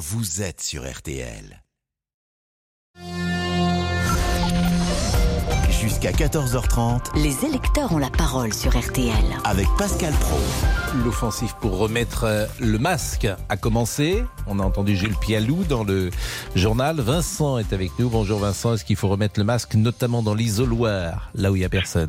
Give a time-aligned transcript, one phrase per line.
[0.00, 1.62] vous êtes sur RTL.
[5.70, 9.12] Jusqu'à 14h30 Les électeurs ont la parole sur RTL.
[9.44, 10.38] avec Pascal Pro.
[11.04, 14.24] L'offensive pour remettre euh, le masque a commencé.
[14.46, 16.08] On a entendu Gilles Pialou dans le
[16.54, 16.98] journal.
[17.00, 18.08] Vincent est avec nous.
[18.08, 18.72] Bonjour Vincent.
[18.72, 22.08] Est-ce qu'il faut remettre le masque, notamment dans l'isoloir, là où il n'y a personne?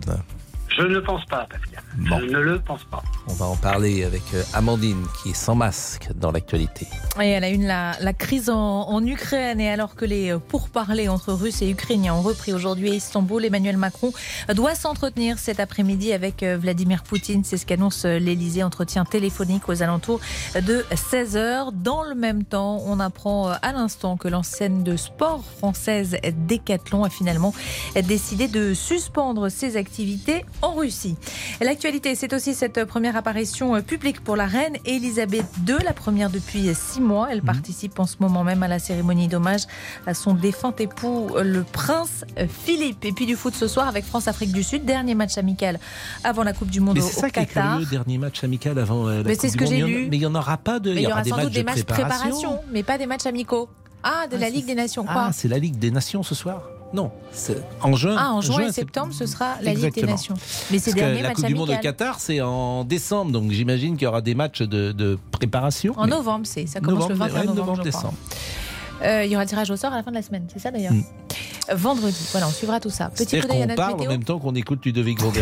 [0.82, 1.84] Je ne pense pas, Pascal.
[1.96, 2.20] Bon.
[2.20, 3.04] Je ne le pense pas.
[3.28, 6.88] On va en parler avec euh, Amandine, qui est sans masque dans l'actualité.
[7.22, 11.08] Et elle a une la, la crise en, en Ukraine et alors que les pourparlers
[11.08, 14.12] entre Russes et Ukrainiens ont repris aujourd'hui à Istanbul, Emmanuel Macron
[14.54, 17.44] doit s'entretenir cet après-midi avec euh, Vladimir Poutine.
[17.44, 18.64] C'est ce qu'annonce euh, l'Elysée.
[18.64, 20.20] Entretien téléphonique aux alentours
[20.56, 21.72] de 16h.
[21.74, 26.18] Dans le même temps, on apprend euh, à l'instant que l'enseigne de sport française
[26.48, 27.54] Decathlon a finalement
[28.04, 31.16] décidé de suspendre ses activités en Russie.
[31.62, 36.30] L'actualité, c'est aussi cette première apparition euh, publique pour la reine Elisabeth II, la première
[36.30, 37.28] depuis six mois.
[37.32, 39.62] Elle participe en ce moment même à la cérémonie d'hommage
[40.08, 43.06] à son défunt époux, euh, le prince euh, Philippe.
[43.06, 45.80] Et puis du foot ce soir avec France-Afrique du Sud, dernier match amical
[46.24, 47.74] avant la Coupe du Monde Mais au, c'est au ça Qatar.
[47.78, 49.84] curieux, dernier match amical avant la Mais Coupe c'est ce du que Monde.
[49.84, 50.08] en lu.
[50.10, 50.94] Mais il n'y en aura pas de.
[50.94, 52.20] Mais il y aura des sans matchs doute des de matchs de préparation.
[52.30, 53.70] préparation, mais pas des matchs amicaux.
[54.04, 55.14] Ah, de Ah, la c'est- Ligue des Nations, quoi.
[55.28, 56.64] Ah, c'est la Ligue des Nations ce soir
[56.94, 57.12] Non,
[57.82, 58.16] en juin.
[58.18, 60.02] Ah, en juin et septembre, ce sera la Ligue des.
[60.04, 60.34] Nations.
[60.72, 61.82] Mais Parce que la Coupe du Monde au.
[61.82, 65.94] Qatar, c'est en décembre, donc j'imagine qu'il y aura des matchs de, de préparation.
[65.98, 68.14] En mais- novembre, c'est ça commence le 21 ouais, novembre, je crois.
[69.04, 70.60] Euh, il y aura le tirage au sort à la fin de la semaine, c'est
[70.60, 71.04] ça d'ailleurs Mm.
[71.74, 73.10] Vendredi, voilà, on suivra tout ça.
[73.16, 75.34] Petit coup d'œil à notre parle en même temps qu'on écoute Ludovic Kolk,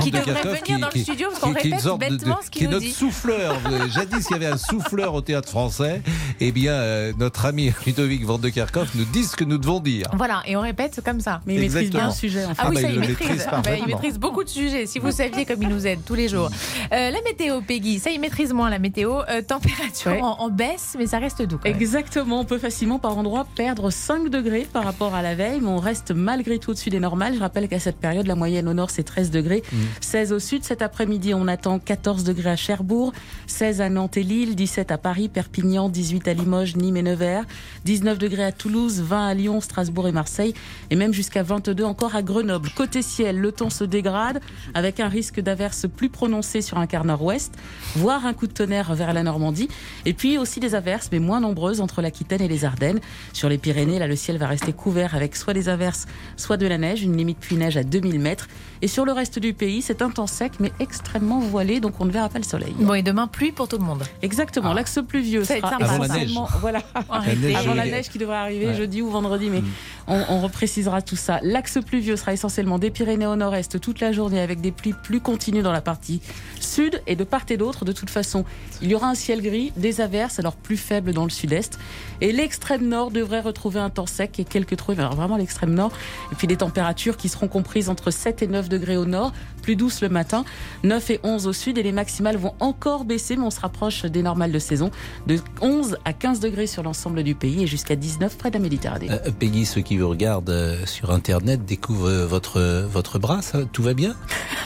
[0.00, 2.36] Qui Van der devrait venir dans le studio, parce qu'on qui répète sorte de- bêtement
[2.38, 2.92] de- ce qui qu'il est nous notre dit.
[2.92, 3.54] souffleur.
[3.94, 6.02] Jadis, il y avait un souffleur au théâtre français.
[6.40, 10.06] Eh bien, euh, notre ami Ludovic Van Kerkhoff nous dit ce que nous devons dire.
[10.14, 11.40] Voilà, et on répète comme ça.
[11.46, 12.44] Mais il maîtrise bien le sujet.
[12.44, 12.54] En fait.
[12.58, 13.18] Ah oui, bah, ça, il maîtrise.
[13.28, 14.86] maîtrise Ah bah, il maîtrise beaucoup de sujets.
[14.86, 16.50] Si vous saviez comme il nous aide tous les jours.
[16.92, 19.20] Euh, la météo, Peggy, ça, il maîtrise moins la météo.
[19.28, 20.20] Euh, température Ouais.
[20.22, 21.60] en, en baisse, mais ça reste doux.
[21.64, 25.68] Exactement, on peut facilement par endroits perdre 5 degrés par rapport à la veille, mais
[25.68, 27.34] on reste malgré tout au-dessus des normales.
[27.34, 29.62] Je rappelle qu'à cette période, la moyenne au nord, c'est 13 degrés,
[30.00, 30.64] 16 au sud.
[30.64, 33.12] Cet après-midi, on attend 14 degrés à Cherbourg,
[33.46, 37.44] 16 à Nantes et Lille, 17 à Paris, Perpignan, 18 à Limoges, Nîmes et Nevers,
[37.84, 40.54] 19 degrés à Toulouse, 20 à Lyon, Strasbourg et Marseille,
[40.90, 42.70] et même jusqu'à 22 encore à Grenoble.
[42.76, 44.40] Côté ciel, le temps se dégrade
[44.74, 47.54] avec un risque d'averse plus prononcé sur un quart nord-ouest,
[47.96, 49.68] voire un coup de tonnerre vers la Normandie.
[50.04, 52.87] Et puis aussi des averses, mais moins nombreuses entre l'Aquitaine et les Ardennes.
[53.32, 56.06] Sur les Pyrénées, là, le ciel va rester couvert avec soit des averses,
[56.36, 58.48] soit de la neige, une limite pluie-neige à 2000 mètres.
[58.82, 62.04] Et sur le reste du pays, c'est un temps sec, mais extrêmement voilé, donc on
[62.04, 62.74] ne verra pas le soleil.
[62.78, 64.02] Bon, et demain, pluie pour tout le monde.
[64.22, 66.80] Exactement, l'axe pluvieux sera Avant la essentiellement- Voilà.
[67.10, 67.54] Arrêtez.
[67.56, 68.74] Avant la neige qui devrait arriver Ouais.
[68.74, 69.62] jeudi ou vendredi, mais
[70.08, 71.38] on, reprécisera tout ça.
[71.42, 75.20] L'axe pluvieux sera essentiellement des Pyrénées au nord-est toute la journée avec des pluies plus
[75.20, 76.22] continues dans la partie
[76.60, 77.84] sud et de part et d'autre.
[77.84, 78.44] De toute façon,
[78.80, 81.78] il y aura un ciel gris, des averses, alors plus faibles dans le sud-est.
[82.20, 85.92] Et l'extrême nord devrait retrouver un temps sec et quelques trouées, alors vraiment l'extrême nord.
[86.32, 89.32] Et puis des températures qui seront comprises entre 7 et 9 degrés au nord,
[89.68, 90.46] plus douces le matin,
[90.82, 91.76] 9 et 11 au sud.
[91.76, 94.90] Et les maximales vont encore baisser, mais on se rapproche des normales de saison,
[95.26, 98.60] de 11 à 15 degrés sur l'ensemble du pays et jusqu'à 19 près de la
[98.60, 99.08] Méditerranée.
[99.10, 103.42] Euh, Peggy, ceux qui vous regardent euh, sur Internet découvrent votre, votre bras.
[103.42, 104.14] ça- tout va bien?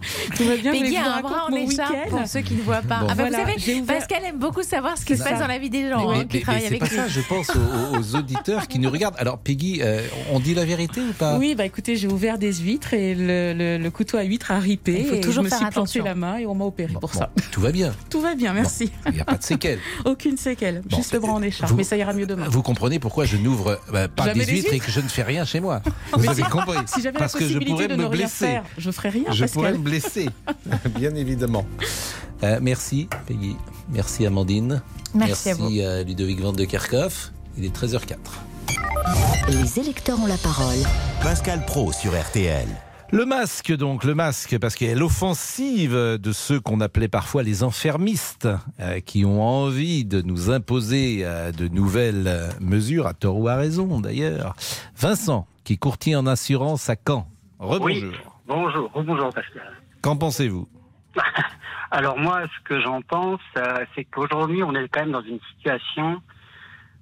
[0.36, 3.00] Tout va bien, Peggy a un bras en écharpe pour ceux qui ne voient pas.
[3.00, 3.06] Bon.
[3.10, 5.46] Ah bah, Voilà, vous savez, ouvert- Pascal aime beaucoup savoir ce qui se passe dans
[5.46, 6.96] la vie des gens Mais- hein, mais- qui mais avec pas lui.
[6.96, 9.16] ça, je pense aux, aux auditeurs qui nous regardent.
[9.18, 10.00] Alors, Peggy, euh,
[10.32, 11.36] on dit la vérité ou pas?
[11.38, 14.58] Oui, bah écoutez, j'ai ouvert des huîtres et le, le- le couteau à huîtres a
[14.58, 14.98] ripé.
[15.00, 16.92] Il faut et toujours je me faire suis planté la main et on m'a opéré
[16.92, 17.30] Bon, pour bon, ça.
[17.50, 17.92] Tout va bien.
[18.10, 18.90] Tout va bien, merci.
[19.06, 19.80] Il n'y a pas de séquelles.
[20.04, 22.46] Aucune séquelle, juste le bras en écharpe, mais ça ira mieux demain.
[22.48, 25.44] Vous comprenez pourquoi je n'ouvre bah, pas des huîtres et que je ne fais rien
[25.44, 25.82] chez moi.
[26.12, 28.02] Vous Mais avez si- compris Si j'avais la Parce que je possibilité pourrais de me
[28.02, 28.46] ne rien blesser.
[28.46, 29.78] faire, je ferais rien, Je pourrais Pascal.
[29.78, 30.28] me blesser,
[30.98, 31.64] bien évidemment.
[32.42, 33.56] Euh, merci, Peggy.
[33.90, 34.82] Merci, Amandine.
[35.14, 35.70] Merci à vous.
[35.76, 37.32] euh, Ludovic Van de Kerkhoff.
[37.56, 38.16] Il est 13h04.
[39.48, 40.76] Les électeurs ont la parole.
[41.22, 42.68] Pascal Pro sur RTL.
[43.10, 47.42] Le masque, donc, le masque, parce qu'il y a l'offensive de ceux qu'on appelait parfois
[47.42, 48.46] les enfermistes,
[48.80, 53.56] euh, qui ont envie de nous imposer euh, de nouvelles mesures, à tort ou à
[53.56, 54.54] raison d'ailleurs.
[54.98, 57.26] Vincent, qui est courtier en assurance à Caen.
[57.58, 58.10] Rebonjour.
[58.12, 58.18] Oui.
[58.46, 59.77] Bonjour, bonjour Pascal.
[60.02, 60.68] Qu'en pensez-vous
[61.90, 65.40] Alors moi, ce que j'en pense, euh, c'est qu'aujourd'hui, on est quand même dans une
[65.54, 66.20] situation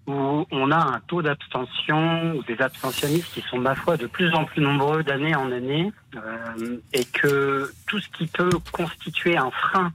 [0.06, 4.32] où on a un taux d'abstention ou des abstentionnistes qui sont, ma foi, de plus
[4.34, 9.50] en plus nombreux d'année en année, euh, et que tout ce qui peut constituer un
[9.50, 9.92] frein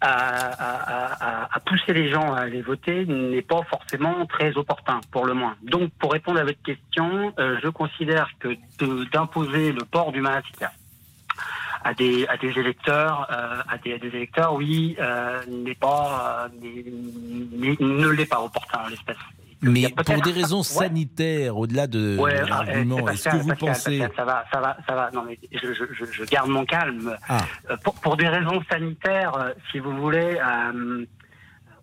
[0.00, 5.56] à, pousser les gens à aller voter n'est pas forcément très opportun, pour le moins.
[5.62, 8.56] Donc, pour répondre à votre question, euh, je considère que
[9.12, 10.64] d'imposer le port du masque
[11.84, 16.48] à des à des électeurs, euh, à, des, à des électeurs, oui, euh, n'est pas
[16.52, 19.16] euh, n'est- n'est- ne l'est pas opportun en l'espèce.
[19.60, 20.62] Mais pour des raisons Ouais.
[20.62, 23.98] sanitaires, au-delà de Ouais, l'argument, euh, est-ce que vous Pascal, pensez...
[23.98, 25.10] Pascal, ça va, ça va, ça va.
[25.12, 27.16] Non, mais je, je, je, je garde mon calme.
[27.28, 27.38] Ah.
[27.68, 31.04] Euh, Pour, pour des raisons sanitaires, euh, si vous voulez, euh,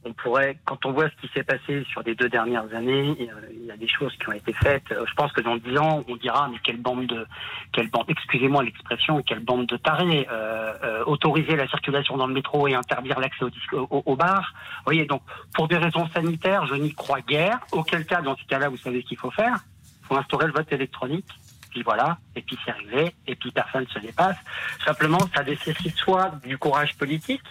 [0.06, 3.16] on pourrait, quand on voit ce qui s'est passé sur les deux dernières années,
[3.52, 4.92] il y a des choses qui ont été faites.
[4.92, 7.26] Euh, Je pense que dans dix ans, on dira mais quelle bande de,
[7.74, 10.28] quelle bande, excusez-moi l'expression, quelle bande de tarés.
[10.32, 14.54] Euh, euh, autoriser la circulation dans le métro et interdire l'accès au, au, au bar.
[14.80, 15.24] Vous voyez, donc
[15.54, 17.60] pour des raisons sanitaires, je n'y crois guère.
[17.72, 19.58] Auquel cas, dans ce cas-là, vous savez ce qu'il faut faire
[20.04, 21.26] Il faut instaurer le vote électronique
[21.72, 24.38] puis voilà, et puis c'est réglé, et puis personne ne se dépasse.
[24.86, 27.42] Simplement, ça nécessite soit du courage politique,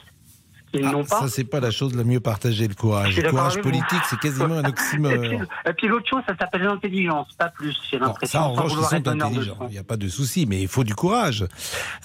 [0.79, 1.21] qu'ils Ah, n'ont pas.
[1.21, 3.17] ça, c'est pas la chose la mieux partagée, le courage.
[3.17, 5.13] Le courage politique, c'est quasiment un oxymore.
[5.13, 8.39] et puis l'autre chose, ça s'appelle l'intelligence, pas plus, j'ai Bon, l'impression.
[8.41, 9.57] ça, en revanche, ils sont intelligents.
[9.69, 11.47] Il n'y a pas de souci, mais il faut du courage.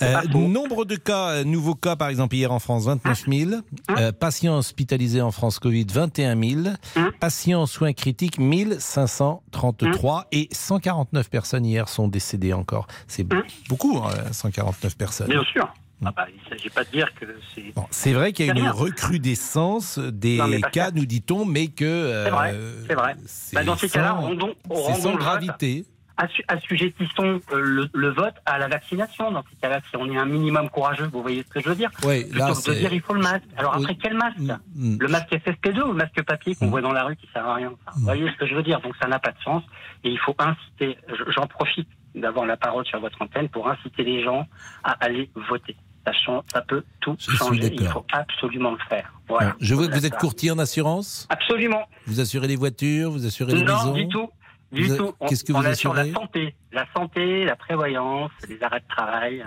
[0.02, 3.52] Euh, nombre de cas, euh, nouveaux cas, par exemple, hier en France, 29 000.
[3.54, 3.62] Hein
[3.98, 6.62] Euh, patients hospitalisés en France Covid, 21 000.
[6.96, 10.28] Hein Patients en soins critiques, 1533.
[10.32, 12.88] Et 149 personnes hier sont décédées encore.
[13.08, 15.28] C'est Hein beaucoup, hein, 149 personnes.
[15.28, 15.68] Bien sûr.
[16.06, 17.74] Ah bah, il ne s'agit pas de dire que c'est.
[17.76, 18.72] Bon, c'est vrai qu'il y a une rien.
[18.72, 21.84] recrudescence des Non, cas, nous dit-on, mais que.
[21.86, 22.56] euh, C'est vrai,
[22.88, 23.16] c'est vrai.
[23.26, 25.86] c'est Bah, dans ces cas-là, rendons sans gravité.
[26.22, 29.32] Assu- assujettissons euh, le, le vote à la vaccination.
[29.32, 31.76] Dans ces cas-là, si on est un minimum courageux, vous voyez ce que je veux
[31.76, 33.46] dire Oui, là, de dire il faut le masque.
[33.56, 34.98] Alors après, quel masque Mm, mm.
[35.00, 36.70] Le masque FFP2 ou le masque papier qu'on Mm.
[36.72, 38.64] voit dans la rue qui sert à rien Enfin, Vous voyez ce que je veux
[38.64, 39.64] dire Donc ça n'a pas de sens.
[40.04, 44.04] Et il faut inciter, je- j'en profite d'avoir la parole sur votre antenne pour inciter
[44.04, 44.46] les gens
[44.84, 45.78] à aller voter.
[46.12, 47.72] Ça, chan- ça peut tout Je changer.
[47.74, 49.14] Il faut absolument le faire.
[49.28, 49.56] Voilà.
[49.60, 51.28] Je vois que vous êtes courtier en assurance.
[51.30, 51.88] Absolument.
[52.08, 53.94] Vous assurez les voitures, vous assurez les Non, maisons.
[53.94, 54.30] du tout.
[54.72, 55.14] Du Vous tout.
[55.28, 56.56] Qu'est-ce que on vous assure la assurez santé.
[56.72, 59.46] La santé, la prévoyance, les arrêts de travail, euh,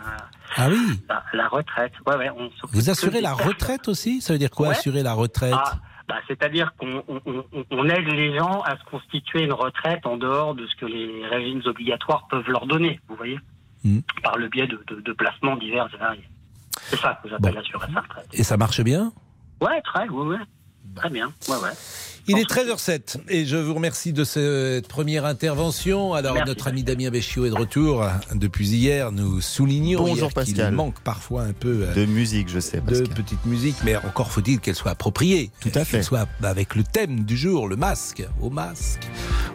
[0.56, 1.00] Ah oui.
[1.08, 1.92] la, la retraite.
[2.06, 3.48] Ouais, ouais, on Vous assurez la personnes.
[3.48, 4.74] retraite aussi Ça veut dire quoi Ouais.
[4.76, 5.74] assurer la retraite Ah,
[6.08, 10.16] bah, C'est-à-dire qu'on on, on- on aide les gens à se constituer une retraite en
[10.16, 13.38] dehors de ce que les régimes obligatoires peuvent leur donner, vous voyez
[13.84, 13.98] Hmm.
[14.22, 16.28] Par le biais de, de- de placements divers et variés.
[16.90, 17.60] C'est ça que j'appelle Bon.
[17.60, 18.26] assurer sa retraite.
[18.32, 19.12] Et ça marche bien?
[19.60, 20.38] Ouais, très, ouais, ouais.
[20.96, 21.70] Très bien, ouais, ouais.
[22.28, 26.14] Il est 13h07 et je vous remercie de cette première intervention.
[26.14, 26.48] Alors Merci.
[26.50, 28.04] notre ami Damien Béchiot est de retour
[28.34, 29.10] depuis hier.
[29.10, 32.76] Nous soulignons Bonjour, qu'il manque parfois un peu euh, De musique, je sais.
[32.76, 33.08] de Pascal.
[33.08, 35.50] petite musique, mais encore faut-il qu'elle soit appropriée.
[35.60, 35.96] Tout à fait.
[35.98, 39.02] Qu'elle soit avec le thème du jour, le masque, au masque,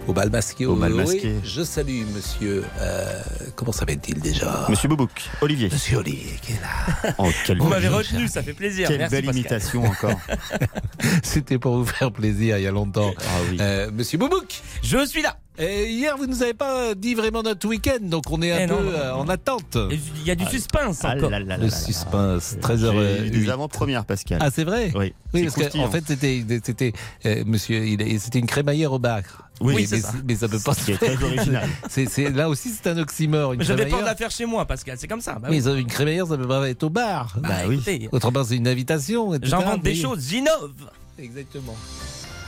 [0.07, 0.65] au bal masqué.
[0.65, 0.97] Au bal oui.
[0.97, 1.35] masqué.
[1.45, 3.21] Je salue monsieur, euh,
[3.55, 4.65] comment s'appelle-t-il déjà?
[4.69, 5.11] Monsieur Boubouk,
[5.41, 5.69] Olivier.
[5.71, 7.13] Monsieur Olivier qui est là.
[7.19, 8.89] Oh, Vous m'avez retenu, ça fait plaisir.
[8.89, 9.39] quelle Merci, belle Pascal.
[9.39, 10.19] imitation encore.
[11.23, 13.13] C'était pour vous faire plaisir il y a longtemps.
[13.19, 13.57] Ah oui.
[13.59, 15.37] Euh, monsieur Boubouk Je suis là.
[15.59, 18.67] Et hier, vous nous avez pas dit vraiment notre week-end, donc on est un Eh
[18.67, 19.15] peu non, non, euh, non.
[19.21, 19.75] en attente.
[19.89, 21.31] Il y a du suspense Ah encore.
[21.31, 21.75] là là là Le là là.
[21.75, 23.17] suspense, très J'ai heureux.
[23.25, 24.37] eu des avant-premières, Pascal.
[24.39, 25.89] Ah, c'est vrai oui, Oui, parce qu'en croustillant.
[25.89, 26.93] fait, c'était, c'était,
[27.25, 29.23] euh, monsieur, il est- c'était une crémaillère au bar.
[29.59, 30.13] Oui, mais, c'est mais, ça.
[30.27, 31.67] mais ça peut pas se très original.
[32.35, 33.53] Là aussi, c'est un oxymore.
[33.53, 34.11] Une Mais J'avais peur de crémaillère.
[34.11, 34.97] la faire chez moi, Pascal.
[34.99, 35.39] C'est comme ça.
[35.41, 35.81] Bah mais oui.
[35.81, 37.35] une crémaillère, ça peut pas être au bar.
[37.41, 38.07] Bah, bah oui.
[38.11, 39.31] Autrement, c'est une invitation.
[39.41, 39.99] J'invente des Oui.
[39.99, 40.69] choses, j'innove.
[41.17, 41.75] Exactement.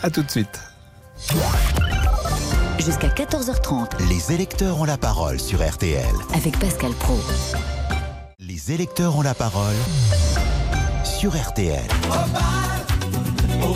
[0.04, 0.60] À tout de suite.
[2.80, 6.06] Jusqu'à 14h30 Les électeurs ont la parole sur RTL.
[6.34, 7.20] avec Pascal Pro.
[8.40, 9.76] Les électeurs ont la parole
[11.04, 11.84] sur RTL.
[13.62, 13.74] On,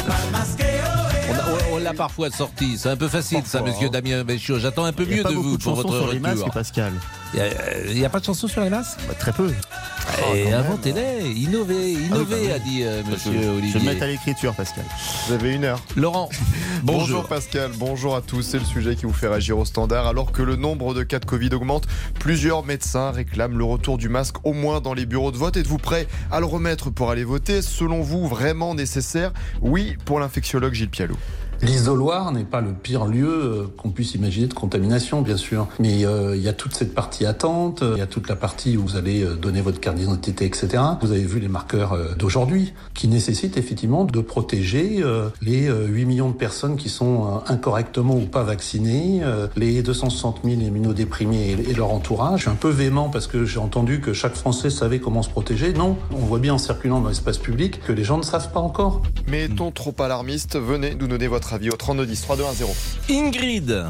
[1.36, 2.78] a- on l'a parfois sorti.
[2.78, 3.92] C'est un peu facile, ça, monsieur hein.
[3.92, 4.60] Damien Béchiot.
[4.60, 6.22] J'attends un peu mieux de vous de pour votre sur les retour.
[6.22, 6.94] masques, Pascal.
[7.36, 9.50] Il n'y a, pas de chanson sur les masques Bah, très peu.
[9.50, 10.54] Et quand même.
[10.54, 12.52] inventez-les, innovez, innovez, bah oui.
[12.52, 13.80] a dit euh, monsieur Je vais Olivier.
[13.80, 14.84] me mettre à l'écriture, Pascal.
[15.28, 15.80] Vous avez une heure.
[15.96, 16.30] Laurent,
[16.84, 17.02] Bonjour.
[17.02, 17.28] bonjour.
[17.28, 18.44] Pascal, bonjour à tous.
[18.44, 20.06] C'est le sujet qui vous fait réagir au standard.
[20.06, 21.86] Alors que le nombre de cas de Covid augmente,
[22.20, 25.58] plusieurs médecins réclament le retour du masque au moins dans les bureaux de vote.
[25.58, 27.64] Êtes-vous prêt à le remettre pour aller voter?
[27.64, 29.32] Selon vous, vraiment nécessaire?
[29.62, 31.18] Oui, pour l'infectiologue Gilles Pialou.
[31.64, 35.70] L'isoloir n'est pas le pire lieu euh, qu'on puisse imaginer de contamination, bien sûr.
[35.80, 38.76] Mais euh, il y a toute cette partie attente, il y a toute la partie
[38.76, 40.84] où vous allez euh, donner votre carte d'identité, etc.
[41.02, 45.88] Vous avez vu les marqueurs euh, d'aujourd'hui, qui nécessitent effectivement de protéger euh, les euh,
[45.88, 50.62] 8 millions de personnes qui sont euh, incorrectement ou pas vaccinées, euh, les 260 000
[50.62, 52.40] immunodéprimés et, leur entourage.
[52.40, 55.30] Je suis un peu véhément parce que j'ai entendu que chaque Français savait comment se
[55.30, 55.74] protéger.
[55.74, 58.60] Non, on voit bien en circulant dans l'espace public que les gens ne savent pas
[58.60, 59.02] encore.
[59.28, 63.00] Mais est-on trop alarmiste Venez nous donner votre avis au 3210 3210.
[63.12, 63.86] Ingrid,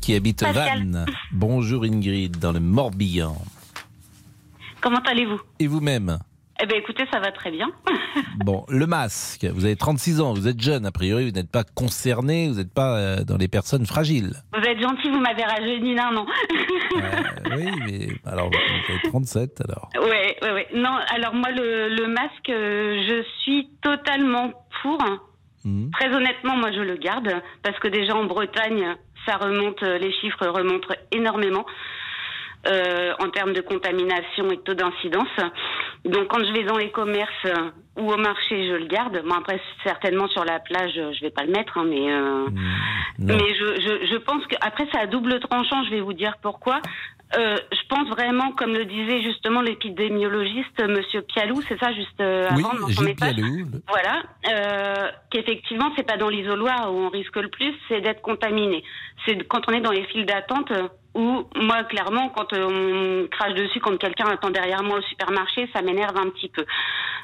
[0.00, 0.78] qui habite Pascal.
[0.78, 1.06] Vannes.
[1.32, 3.36] Bonjour Ingrid, dans le Morbihan.
[4.80, 5.40] Comment allez-vous?
[5.58, 6.18] Et vous-même?
[6.62, 7.68] Eh ben écoutez, ça va très bien.
[8.44, 11.62] Bon, le masque, vous avez 36 ans, vous êtes jeune, a priori, vous n'êtes pas
[11.62, 14.32] concerné, vous n'êtes pas euh, dans les personnes fragiles.
[14.52, 16.26] Vous êtes gentil, vous m'avez rajeuni d'un an.
[16.96, 17.00] Euh,
[17.56, 19.90] oui, mais alors, vous avez 37 alors.
[19.94, 20.66] Ouais, ouais, ouais.
[20.74, 24.98] Non, alors moi, le, le masque, euh, je suis totalement pour.
[25.64, 25.90] Mhm.
[25.92, 27.30] Très honnêtement, moi, je le garde
[27.62, 31.66] parce que déjà en Bretagne, ça remonte, les chiffres remontent énormément.
[32.66, 35.28] Euh, en termes de contamination et de taux d'incidence.
[36.04, 39.22] Donc quand je vais dans les commerces euh, ou au marché, je le garde.
[39.24, 42.46] Bon après certainement sur la plage, euh, je vais pas le mettre, hein, mais euh,
[43.18, 45.84] mais je, je, je pense que après c'est à double tranchant.
[45.84, 46.80] Je vais vous dire pourquoi.
[47.38, 52.48] Euh, je pense vraiment, comme le disait justement l'épidémiologiste Monsieur Pialou, c'est ça juste euh,
[52.56, 53.36] Oui, avant dans son message.
[53.36, 53.66] Pialou.
[53.86, 58.82] Voilà, euh, qu'effectivement, c'est pas dans l'isoloir où on risque le plus, c'est d'être contaminé.
[59.24, 60.72] C'est quand on est dans les files d'attente
[61.14, 65.68] où, moi, clairement, quand euh, on crache dessus, quand quelqu'un attend derrière moi au supermarché,
[65.74, 66.64] ça m'énerve un petit peu.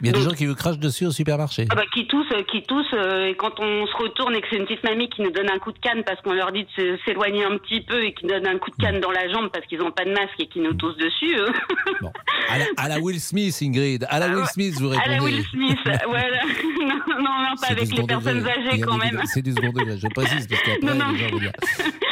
[0.00, 1.66] Il y a des gens qui vous crachent dessus au supermarché.
[1.70, 4.46] Ah bah, qui toussent, euh, qui toussent, euh, et quand on se retourne et que
[4.50, 6.66] c'est une petite mamie qui nous donne un coup de canne parce qu'on leur dit
[6.76, 9.48] de s'éloigner un petit peu et qui donne un coup de canne dans la jambe
[9.52, 11.38] parce qu'ils n'ont pas de masque et qui nous toussent dessus.
[11.38, 11.46] euh.
[12.02, 12.12] Bon.
[12.50, 14.06] À, la, à la Will Smith, Ingrid.
[14.10, 15.16] À la Will Smith, vous À répondez.
[15.16, 16.42] la Will Smith, voilà.
[16.80, 18.52] non, non, non, pas avec les personnes degré.
[18.52, 19.22] âgées quand même.
[19.24, 21.12] C'est du second degré, je précise, parce qu'après, Non, non.
[21.12, 21.52] les gens vont dire.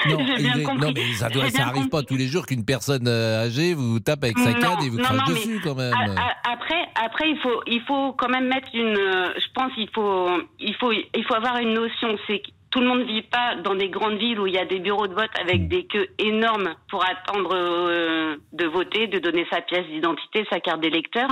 [0.07, 0.87] Non, J'ai bien Ingrid, compris.
[0.87, 3.45] non, mais ça, doit, J'ai ça bien arrive pas tous les jours qu'une personne euh,
[3.45, 5.93] âgée vous tape avec sa Non, canne et vous non, crache non, dessus quand même.
[5.93, 8.97] a- a- Après, après, il faut, il faut quand même mettre une.
[8.99, 10.29] euh, Je pense, il faut,
[10.61, 12.17] il faut, il faut avoir une notion.
[12.27, 14.65] C'est tout le monde ne vit pas dans des grandes villes où il y a
[14.65, 19.47] des bureaux de vote avec des queues énormes pour attendre euh, de voter, de donner
[19.51, 21.29] sa pièce d'identité, sa carte d'électeur.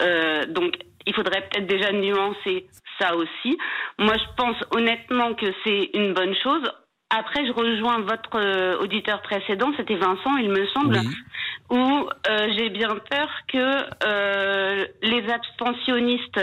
[0.00, 0.74] Euh, donc,
[1.06, 2.66] il faudrait peut-être déjà nuancer
[3.00, 3.58] ça aussi.
[3.98, 6.62] Moi, je pense honnêtement que c'est une bonne chose.
[7.16, 10.98] Après, je rejoins votre euh, auditeur précédent, c'était Vincent, il me semble,
[11.70, 13.58] où euh, j'ai bien peur que
[14.04, 16.40] euh, les abstentionnistes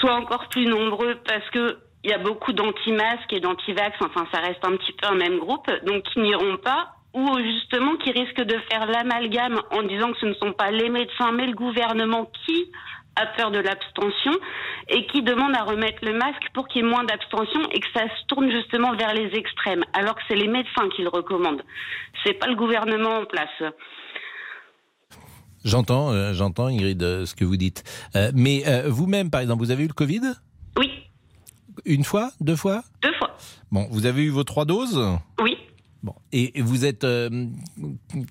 [0.00, 4.40] soient encore plus nombreux parce que il y a beaucoup d'anti-masques et d'anti-vax, enfin ça
[4.40, 8.44] reste un petit peu un même groupe, donc qui n'iront pas ou justement qui risquent
[8.44, 12.30] de faire l'amalgame en disant que ce ne sont pas les médecins mais le gouvernement
[12.44, 12.70] qui
[13.16, 14.32] a peur de l'abstention
[14.88, 17.86] et qui demande à remettre le masque pour qu'il y ait moins d'abstention et que
[17.94, 21.62] ça se tourne justement vers les extrêmes, alors que c'est les médecins qui le recommandent.
[22.24, 23.72] C'est pas le gouvernement en place.
[25.64, 27.82] J'entends, euh, j'entends Ingrid euh, ce que vous dites.
[28.14, 30.20] Euh, mais vous-même, par exemple, vous avez eu le Covid?
[30.78, 30.92] Oui.
[31.84, 32.30] Une fois?
[32.40, 32.82] Deux fois?
[33.02, 33.36] Deux fois.
[33.72, 35.02] Bon, vous avez eu vos trois doses?
[35.40, 35.58] Oui.
[36.02, 37.28] Bon, et et vous êtes euh,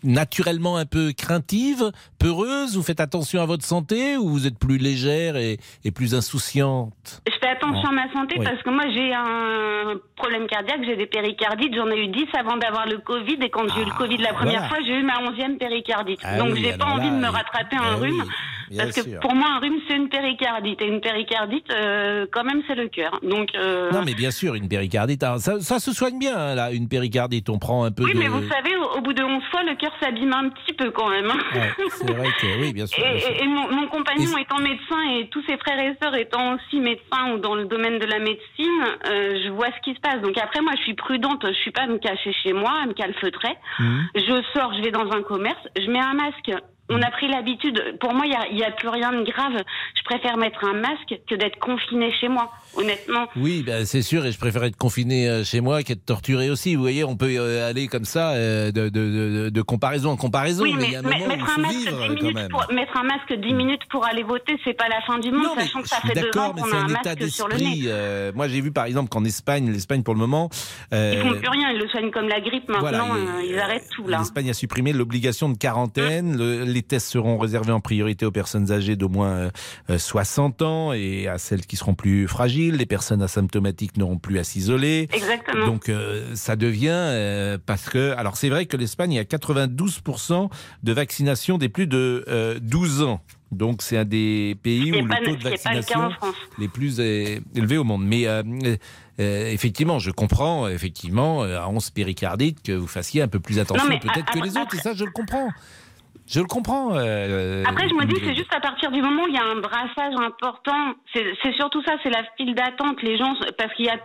[0.03, 4.77] naturellement un peu craintive, peureuse, vous faites attention à votre santé ou vous êtes plus
[4.77, 7.21] légère et, et plus insouciante?
[7.27, 7.89] Je fais attention Bon.
[7.89, 8.45] à ma santé Oui.
[8.45, 12.57] parce que moi j'ai un problème cardiaque, j'ai des péricardites, j'en ai eu 10 avant
[12.57, 14.69] d'avoir le Covid et quand j'ai eu le Covid la première voilà.
[14.69, 16.19] fois, j'ai eu ma 11e péricardite.
[16.23, 18.23] Ah Donc oui, j'ai pas envie là, de me rattraper eh un oui, rhume
[18.69, 19.19] bien parce que sûr.
[19.19, 22.87] pour moi un rhume c'est une péricardite et une péricardite euh, quand même c'est le
[22.87, 23.19] cœur.
[23.23, 26.55] Donc euh, Non, mais bien sûr, une péricardite, alors, ça, ça se soigne bien, hein,
[26.55, 27.49] là, une péricardite.
[27.49, 28.19] On prend un peu oui, de.
[28.19, 30.91] mais vous savez, au, au bout de 11 fois, le cœur s'abîme un petit peu
[30.91, 31.29] quand même.
[31.29, 31.37] hein.
[31.53, 33.03] Ouais, c'est vrai que, oui, bien sûr.
[33.03, 33.31] bien Et, sûr.
[33.31, 36.55] et- et mon, mon compagnon Et- étant médecin et tous ses frères et sœurs étant
[36.55, 39.99] aussi médecins ou dans le domaine de la médecine, euh, je vois ce qui se
[39.99, 40.21] passe.
[40.21, 41.45] Donc après, moi, je suis prudente.
[41.45, 43.53] Je suis pas à me cacher chez moi, à me calfeutrer.
[43.79, 44.07] Mhm.
[44.15, 46.51] Je sors, je vais dans un commerce, je mets un masque.
[46.89, 47.97] On a pris l'habitude.
[47.99, 49.53] Pour moi, il y a, plus rien de grave.
[49.97, 53.25] Je préfère mettre un masque que d'être confiné chez moi, honnêtement.
[53.35, 56.75] Oui, ben, c'est sûr, et je préfère être confiné euh, chez moi qu'être torturé aussi.
[56.75, 60.15] Vous voyez, on peut euh, aller comme ça euh, de, de, de, de comparaison en
[60.15, 61.75] comparaison, Oui, mais mais, il y a un mais- moment où il mettre, un masque
[61.75, 62.49] vivre 10 euh, quand minutes même.
[62.49, 65.43] pour, mettre un masque 10 minutes pour aller voter, c'est pas la fin du monde,
[65.43, 67.15] Non, sachant que ça fait deux ans d'accord, mais qu'on c'est a un un état
[67.15, 67.79] masque sur le nez.
[67.87, 70.49] euh, moi, j'ai vu par exemple qu'en Espagne, l'Espagne pour le moment,
[70.93, 73.89] euh, Ils font plus rien, ils le soignent comme la grippe maintenant, euh, ils arrêtent
[73.95, 74.19] tout là.
[74.19, 76.37] L'Espagne a supprimé l'obligation de quarantaine.
[76.37, 79.49] Le- les tests seront réservés en priorité aux personnes âgées d'au moins euh,
[79.89, 82.75] euh, 60 ans et à celles qui seront plus fragiles.
[82.75, 85.07] Les personnes asymptomatiques n'auront plus à s'isoler.
[85.13, 85.65] Exactement.
[85.65, 89.23] Donc euh, ça devient euh, parce que alors c'est vrai que l'Espagne il y a
[89.23, 90.49] 92%
[90.83, 93.21] de vaccination des plus de euh, 12 ans.
[93.51, 96.09] Donc c'est un des pays où pas- le taux de qui est le vaccination
[96.59, 98.03] les plus é- élevés au monde.
[98.05, 98.43] Mais euh,
[99.19, 103.59] euh, effectivement, je comprends effectivement euh, à 11 péricardites que vous fassiez un peu plus
[103.59, 104.75] attention peut-être que les autres.
[104.75, 105.49] Et ça, je le comprends.
[106.27, 106.95] Je le comprends.
[106.95, 109.43] euh, Après, je me dis, c'est juste à partir du moment où il y a
[109.45, 113.01] un brassage important, c'est surtout ça, c'est la file d'attente.
[113.03, 113.97] Les gens, parce qu'il y a,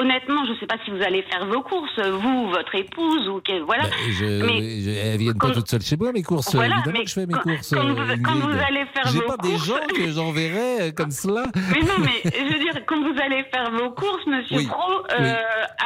[0.00, 3.40] honnêtement, je ne sais pas si vous allez faire vos courses, vous, votre épouse, ou
[3.42, 3.82] que, voilà.
[3.82, 6.54] Bah, je, mais je- elles viennent pas quand- toutes seules chez moi, mes courses.
[6.54, 7.74] Voilà, Évidemment mais que je fais mes quand- courses.
[7.74, 11.10] quand vous- euh, quand vous allez faire vos pas des gens que j'enverrai euh, comme
[11.10, 11.42] cela.
[11.54, 14.92] Mais non, mais je veux dire, quand vous allez faire vos courses, monsieur Oui, Pro,
[15.12, 15.34] euh,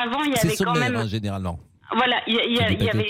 [0.01, 0.95] avant, il y avait quand même.
[0.95, 1.59] hein, généralement.
[1.95, 3.09] Voilà, il y, a- a- avait,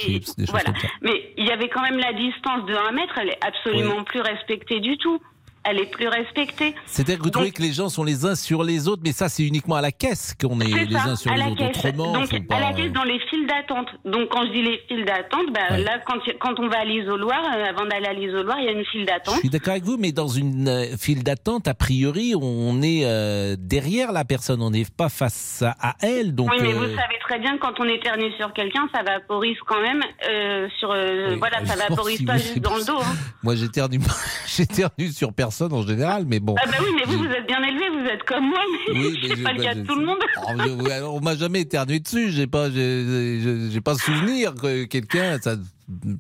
[0.51, 0.71] voilà,
[1.03, 4.21] mais il y avait quand même la distance de 1 mètre, elle est absolument plus
[4.21, 5.21] respectée du tout.
[5.65, 6.75] Elle est plus respectée.
[6.87, 9.29] C'est-à-dire que vous trouvez que les gens sont les uns sur les autres, mais ça,
[9.29, 11.57] c'est uniquement à la caisse qu'on est, les ça, uns sur à les la autres.
[11.59, 11.77] caisse.
[11.85, 13.89] Autrement, Donc, pas- à la caisse, dans les files d'attente.
[14.05, 15.83] Donc, quand je dis les files d'attente, bah, Ouais.
[15.83, 18.85] là, quand, on va à l'isoloir, euh, avant d'aller à l'isoloir, il y a une
[18.85, 19.39] file Je d'attente.
[19.41, 23.57] suis d'accord avec vous, mais dans une euh, file d'attente, a priori, on est euh,
[23.59, 26.35] derrière la personne, on n'est pas face à, elle.
[26.35, 29.57] Donc, oui, mais euh, vous savez très bien, quand on éternue sur quelqu'un, ça vaporise
[29.67, 30.91] quand même euh, sur.
[30.91, 32.99] euh, Oui, voilà, ça vaporise pas juste dans le dos.
[33.01, 33.15] hein.
[33.43, 34.01] moi, j'éternue
[35.13, 36.55] sur personne en général, mais bon.
[36.59, 38.61] Ah bah oui, mais vous, vous êtes bien élevé, vous êtes comme moi,
[38.93, 40.19] mais Oui, mais je- pas le bah, cas je- de tout le monde.
[40.43, 42.31] Oh, je- ouais, on m'a jamais éternué dessus.
[42.31, 45.55] J'ai pas, j'ai, pas souvenir que quelqu'un, ça,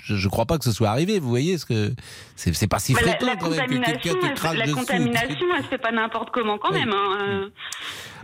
[0.05, 1.19] je, crois pas que ce soit arrivé.
[1.19, 1.93] Vous voyez ce que
[2.37, 4.77] c'est, pas si la, fréquent la quand même que contamination, quelqu'un te crache la dessus.
[4.77, 6.81] contamination, elle se fait pas n'importe comment quand Oui.
[6.81, 6.93] même.
[6.93, 7.49] hein, euh.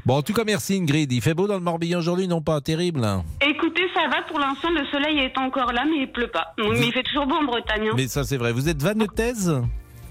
[0.07, 1.13] Bon, en tout cas, merci Ingrid.
[1.13, 3.07] Il fait beau dans le Morbihan aujourd'hui, non pas terrible.
[3.47, 6.55] Écoutez, ça va pour l'instant, le soleil est encore là, mais il pleut pas.
[6.59, 7.89] Mais il fait toujours beau en Bretagne.
[7.89, 7.95] hein.
[7.97, 8.53] Mais ça, c'est vrai.
[8.53, 9.61] Vous êtes vanetaise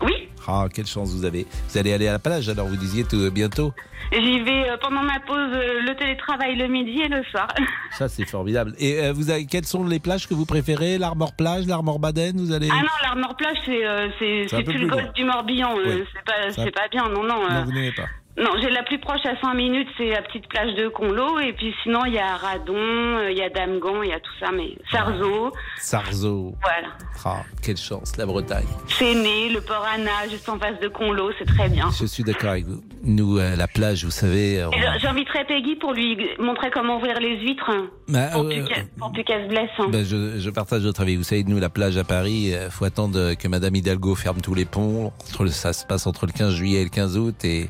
[0.01, 1.45] Oui, Ah, quelle chance vous avez.
[1.69, 3.73] Vous allez aller à la plage, alors vous disiez tout, bientôt.
[4.11, 7.47] j'y vais euh, pendant ma pause, euh, le télétravail le midi et le soir.
[7.97, 8.73] Ça, c'est formidable.
[8.79, 10.97] Et euh, vous avez, quelles sont les plages que vous préférez?
[10.97, 14.07] L'Armor Plage, l'Armor Baden Vous allez Ah non, l'Armor Plage, c'est euh,
[14.49, 15.77] c'est plus le golfe du Morbihan.
[15.77, 16.03] euh, Oui.
[16.13, 17.43] C'est pas, Ça- pas bien, non, non.
[17.45, 18.07] euh, Non, vous n'aimez pas.
[18.39, 21.39] Non, j'ai la plus proche à 5 minutes, c'est la petite plage de Conlo.
[21.39, 24.19] Et puis sinon, il y a Radon, euh, il y a Damgan, il y a
[24.19, 26.55] tout ça, mais Sarzeau, Sarzeau.
[26.61, 26.87] voilà.
[27.25, 28.65] Ah, quelle chance, la Bretagne.
[28.87, 31.89] Séné, le port Anna, juste en face de Conlo, c'est très bien.
[31.99, 32.81] Je suis d'accord avec vous.
[33.03, 34.63] Nous, euh, la plage, vous savez.
[34.65, 38.47] on- je- J'inviterai Peggy pour lui montrer comment ouvrir les huîtres, hein, Bah, pour, euh,
[38.49, 38.63] plus
[38.97, 39.69] pour plus qu'elle se blesse.
[39.79, 39.87] hein.
[39.89, 41.17] Ben, je, je partage votre avis.
[41.17, 44.53] Vous savez, nous, la plage à Paris, il faut attendre que Madame Hidalgo ferme tous
[44.55, 45.11] les ponts.
[45.27, 47.69] Entre le- ça se passe entre le 15 juillet et le 15 août et,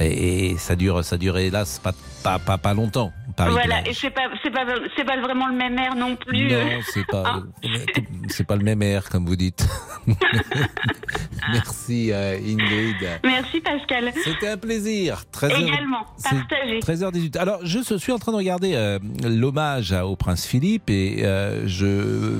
[0.00, 3.12] et, ça dure, ça dure hélas pas, pas, pas, pas longtemps.
[3.36, 3.88] Paris voilà, plage.
[3.88, 4.64] et c'est pas, c'est pas,
[4.96, 6.48] c'est pas vraiment le même air non plus.
[6.48, 7.42] Non, c'est pas, Ah.
[8.28, 9.66] c'est pas le même air, comme vous dites.
[11.52, 13.20] Merci, euh, Ingrid.
[13.22, 14.12] Merci Pascal.
[14.24, 15.24] C'était un plaisir.
[15.30, 16.80] 13 Également, partagé.
[16.80, 17.38] 13h18.
[17.38, 21.86] Alors, je suis en train de regarder euh, l'hommage au prince Philippe et euh, je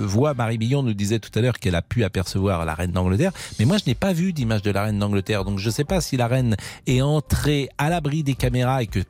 [0.04, 3.32] vois Marie Billon nous disait tout à l'heure qu'elle a pu apercevoir la reine d'Angleterre,
[3.58, 5.84] mais moi je n'ai pas vu d'image de la reine d'Angleterre, donc je ne sais
[5.84, 9.00] pas si la reine est entrée à l'abri des caméras et que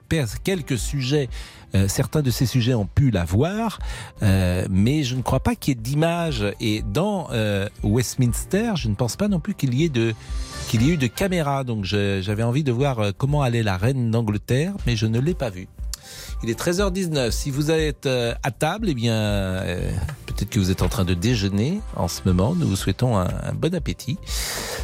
[0.43, 1.29] quelques sujets
[1.75, 3.79] euh, certains de ces sujets ont pu la voir,
[4.23, 6.45] euh, mais je ne crois pas qu'il y ait d'image.
[6.61, 10.15] Et dans euh, Westminster, je ne pense pas non plus qu'il y ait de
[10.69, 11.65] qu'il y ait eu de caméras.
[11.65, 15.51] Donc j'avais envie de voir comment allait la reine d'Angleterre, mais je ne l'ai pas
[15.51, 15.69] vue.
[16.43, 17.31] Il est 13h19.
[17.31, 19.63] Si vous êtes à table, eh bien,
[20.27, 22.55] peut-être que vous êtes en train de déjeuner en ce moment.
[22.55, 24.19] Nous vous souhaitons un, bon appétit,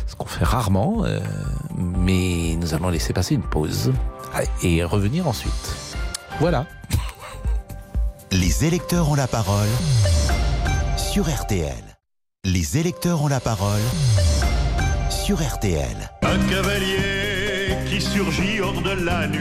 [0.06, 1.04] ce qu'on fait rarement,
[1.76, 3.92] mais nous allons laisser passer une pause
[4.62, 5.89] et revenir ensuite.
[6.40, 6.66] Voilà.
[8.32, 9.68] Les électeurs ont la parole
[10.96, 11.84] sur RTL.
[12.44, 13.82] Les électeurs ont la parole
[15.10, 16.10] sur RTL.
[16.22, 19.38] Un cavalier qui surgit hors de la nuit.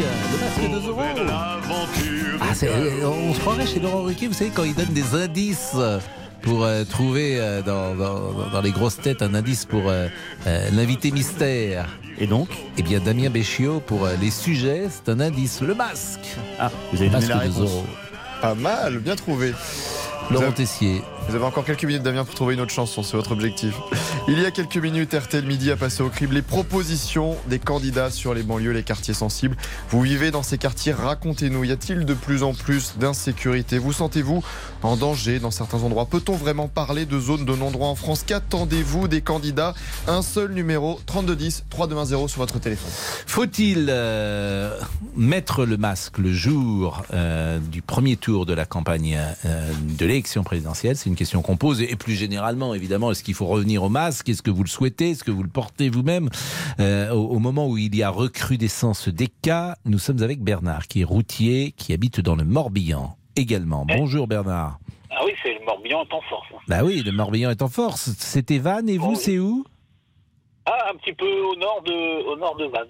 [0.00, 1.02] Le masque de Zorro.
[1.02, 2.38] Vers l'aventure.
[2.40, 2.52] Ah,
[3.04, 5.76] on se croirait chez Laurent Ruquier, vous savez, quand il donne des indices
[6.46, 10.06] pour euh, trouver euh, dans, dans- dans les grosses têtes un indice pour euh,
[10.46, 11.88] euh, l'invité mystère.
[12.18, 15.60] Et donc Eh bien, Damien Béchiot, pour euh, les sujets, c'est un indice.
[15.60, 16.20] Le masque.
[16.60, 17.56] Ah, vous avez donné masque la de réponse.
[17.70, 17.84] Zorro.
[18.40, 19.52] Pas mal, bien trouvé.
[20.30, 21.02] Laurent avez- Tessier.
[21.28, 23.74] Vous avez encore quelques minutes, Damien, pour trouver une autre chanson, c'est votre objectif.
[24.28, 28.10] Il y a quelques minutes, RTL Midi a passé au crible les propositions des candidats
[28.10, 29.56] sur les banlieues, les quartiers sensibles.
[29.90, 31.64] Vous vivez dans ces quartiers, racontez-nous.
[31.64, 33.78] Y a-t-il de plus en plus d'insécurité?
[33.78, 34.44] Vous sentez-vous
[34.84, 36.06] en danger dans certains endroits?
[36.06, 38.22] Peut-on vraiment parler de zones de non-droit en France?
[38.24, 39.74] Qu'attendez-vous des candidats?
[40.06, 42.90] Un seul numéro, 3210 3210 sur votre téléphone.
[43.26, 44.78] Faut-il euh,
[45.16, 50.44] mettre le masque le jour euh, du premier tour de la campagne euh, de l'élection
[50.44, 50.96] présidentielle?
[51.16, 51.82] Question qu'on pose.
[51.82, 54.28] Et plus généralement, évidemment, est-ce qu'il faut revenir au masque?
[54.28, 55.10] Est-ce que vous le souhaitez?
[55.10, 56.28] Est-ce que vous le portez vous-même?
[56.78, 60.86] Euh, au, au moment où il y a recrudescence des cas, nous sommes avec Bernard,
[60.86, 63.84] qui est routier, qui habite dans le Morbihan également.
[63.86, 64.78] Bonjour Bernard.
[65.10, 66.46] Ah oui, c'est le Morbihan est en force.
[66.68, 68.10] Bah oui, le Morbihan est en force.
[68.18, 69.64] C'était Vannes et vous, c'est où?
[70.66, 72.88] Ah, un petit peu au nord de, au nord de Vannes.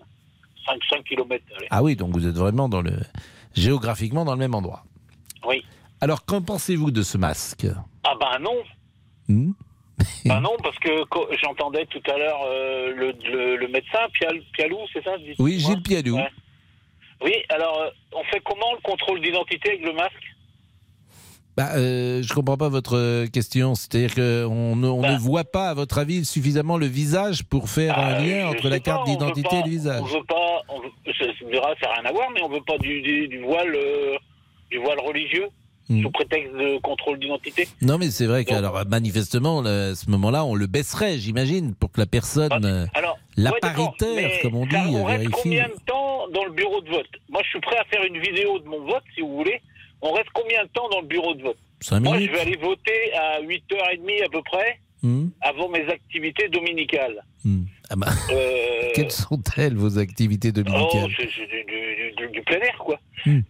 [0.66, 1.44] 5, 5 km.
[1.56, 1.66] Allez.
[1.70, 2.92] Ah oui, donc vous êtes vraiment dans le
[3.54, 4.84] géographiquement dans le même endroit.
[5.46, 5.64] Oui.
[6.00, 7.66] Alors, qu'en pensez-vous de ce masque?
[8.04, 8.56] Ah ben non.
[9.28, 9.52] Hmm?
[10.26, 10.90] Ben non, parce que
[11.42, 15.82] j'entendais tout à l'heure euh, le, le, le médecin, Pial, Pialou, c'est ça Oui, Gilles
[15.82, 16.16] Pialou.
[16.16, 16.28] Ouais.
[17.24, 20.12] Oui, alors euh, on fait comment le contrôle d'identité avec le masque?
[21.56, 23.74] Bah, euh, je comprends pas votre question.
[23.74, 25.12] C'est-à-dire qu'on ne, on Bah.
[25.14, 28.80] ne voit pas, à votre avis, suffisamment le visage pour faire un lien entre la
[28.80, 30.02] carte d'identité et le visage.
[30.02, 33.00] On veut pas, on veut, ça, n'a rien à voir, mais on veut pas du,
[33.00, 34.16] du, du voile, euh,
[34.70, 35.48] du voile religieux.
[35.88, 36.02] Hmm.
[36.02, 37.68] sous prétexte de contrôle d'identité.
[37.80, 42.00] Non, mais c'est vrai qu'alors manifestement, à ce moment-là, on le baisserait, j'imagine, pour que
[42.00, 45.40] la personne, euh, Alors, la ouais, paritaire, comme on dit, on euh, reste vérifie.
[45.42, 47.06] combien de temps dans le bureau de vote?
[47.28, 49.60] Moi, je suis prêt à faire une vidéo de mon vote, si vous voulez.
[50.02, 51.58] On reste combien de temps dans le bureau de vote?
[52.02, 55.28] Moi, je vais aller voter à 8h30 à peu près, Hmm.
[55.42, 57.22] avant mes activités dominicales.
[57.90, 61.10] Ah bah, Euh, Quelles sont-elles, vos activités Oh, dominicales?
[61.16, 62.98] c'est c'est du, du- plein air, quoi.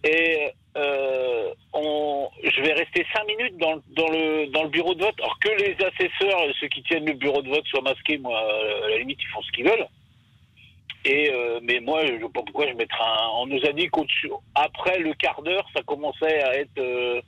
[0.05, 4.95] Et euh, on, je vais rester cinq minutes dans, le- dans, le, dans le bureau
[4.95, 5.15] de vote.
[5.21, 8.89] Alors que les assesseurs, ceux qui tiennent le bureau de vote, soient masqués, moi, à
[8.91, 9.87] la limite, ils font ce qu'ils veulent.
[11.05, 13.29] Et euh, mais moi, je sais pas pourquoi je mettrais un.
[13.37, 16.79] On nous a dit qu'après le quart d'heure, ça commençait à être.
[16.79, 17.21] euh,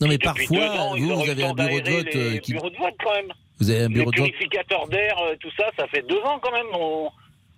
[0.00, 2.52] Non, mais parfois, ans, vous, vous avez un bureau de vote les euh, qui.
[2.52, 3.32] bureaux de vote quand même.
[3.60, 4.30] Vous avez un Les bureau de vote.
[4.32, 6.66] purificateurs d'air, euh, tout ça, ça fait deux ans quand même.
[6.74, 7.08] On,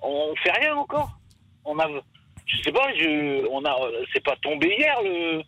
[0.02, 1.10] on fait rien encore.
[1.64, 1.88] On a,
[2.48, 3.76] je sais pas, je, on a,
[4.12, 5.42] c'est pas tombé hier le,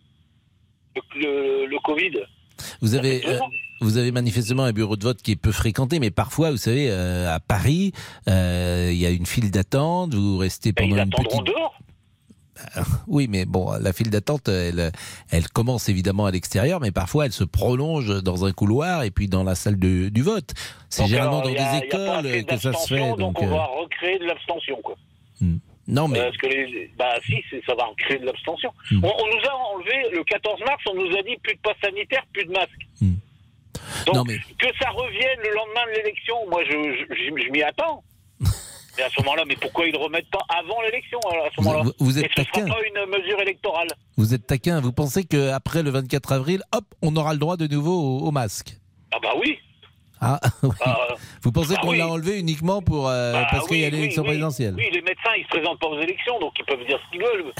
[0.95, 2.11] le, le, le Covid.
[2.81, 3.39] Vous avez, euh,
[3.79, 6.87] vous avez manifestement un bureau de vote qui est peu fréquenté, mais parfois, vous savez,
[6.91, 7.91] euh, à Paris,
[8.27, 11.43] euh, il y a une file d'attente, vous restez pendant une petite...
[11.45, 11.75] dehors
[13.07, 14.91] Oui, mais bon, la file d'attente, elle,
[15.31, 19.27] elle commence évidemment à l'extérieur, mais parfois elle se prolonge dans un couloir et puis
[19.27, 20.51] dans la salle de- du vote.
[20.89, 22.99] C'est généralement alors, dans a- des écoles que ça se fait.
[23.09, 24.95] Donc, Donc, on va recréer de l'abstention, quoi.
[25.87, 28.71] Non, mais Parce que les, bah si, ça va recréer de l'abstention.
[28.91, 29.03] Hmm.
[29.03, 31.75] On, on nous a enlevé le 14 mars, on nous a dit plus de passe
[31.83, 32.69] sanitaire, plus de masque.
[34.05, 34.17] Donc Hmm.
[34.17, 37.61] Non, mais- que ça revienne le lendemain de l'élection, moi je, je, je- je m'y
[37.63, 38.03] attends.
[38.99, 41.83] Et à ce moment-là, mais pourquoi ils ne remettent pas avant l'élection à ce moment-là
[41.83, 42.65] vous- vous êtes Et ce taquin.
[42.67, 43.87] sera pas une mesure électorale.
[44.17, 44.81] vous êtes taquin.
[44.81, 48.31] Vous pensez qu'après le 24 avril, hop, on aura le droit de nouveau au, au
[48.31, 48.75] masque?
[49.13, 49.57] Ah bah oui.
[50.21, 50.69] Ah, oui.
[50.85, 51.07] Ah,
[51.41, 51.97] Vous pensez bah qu'on oui.
[51.97, 55.31] l'a enlevé uniquement pour euh, Bah parce qu'il y a l'élection présidentielle Oui, les médecins,
[55.37, 57.51] ils se présentent pas aux élections, donc ils peuvent dire ce qu'ils veulent.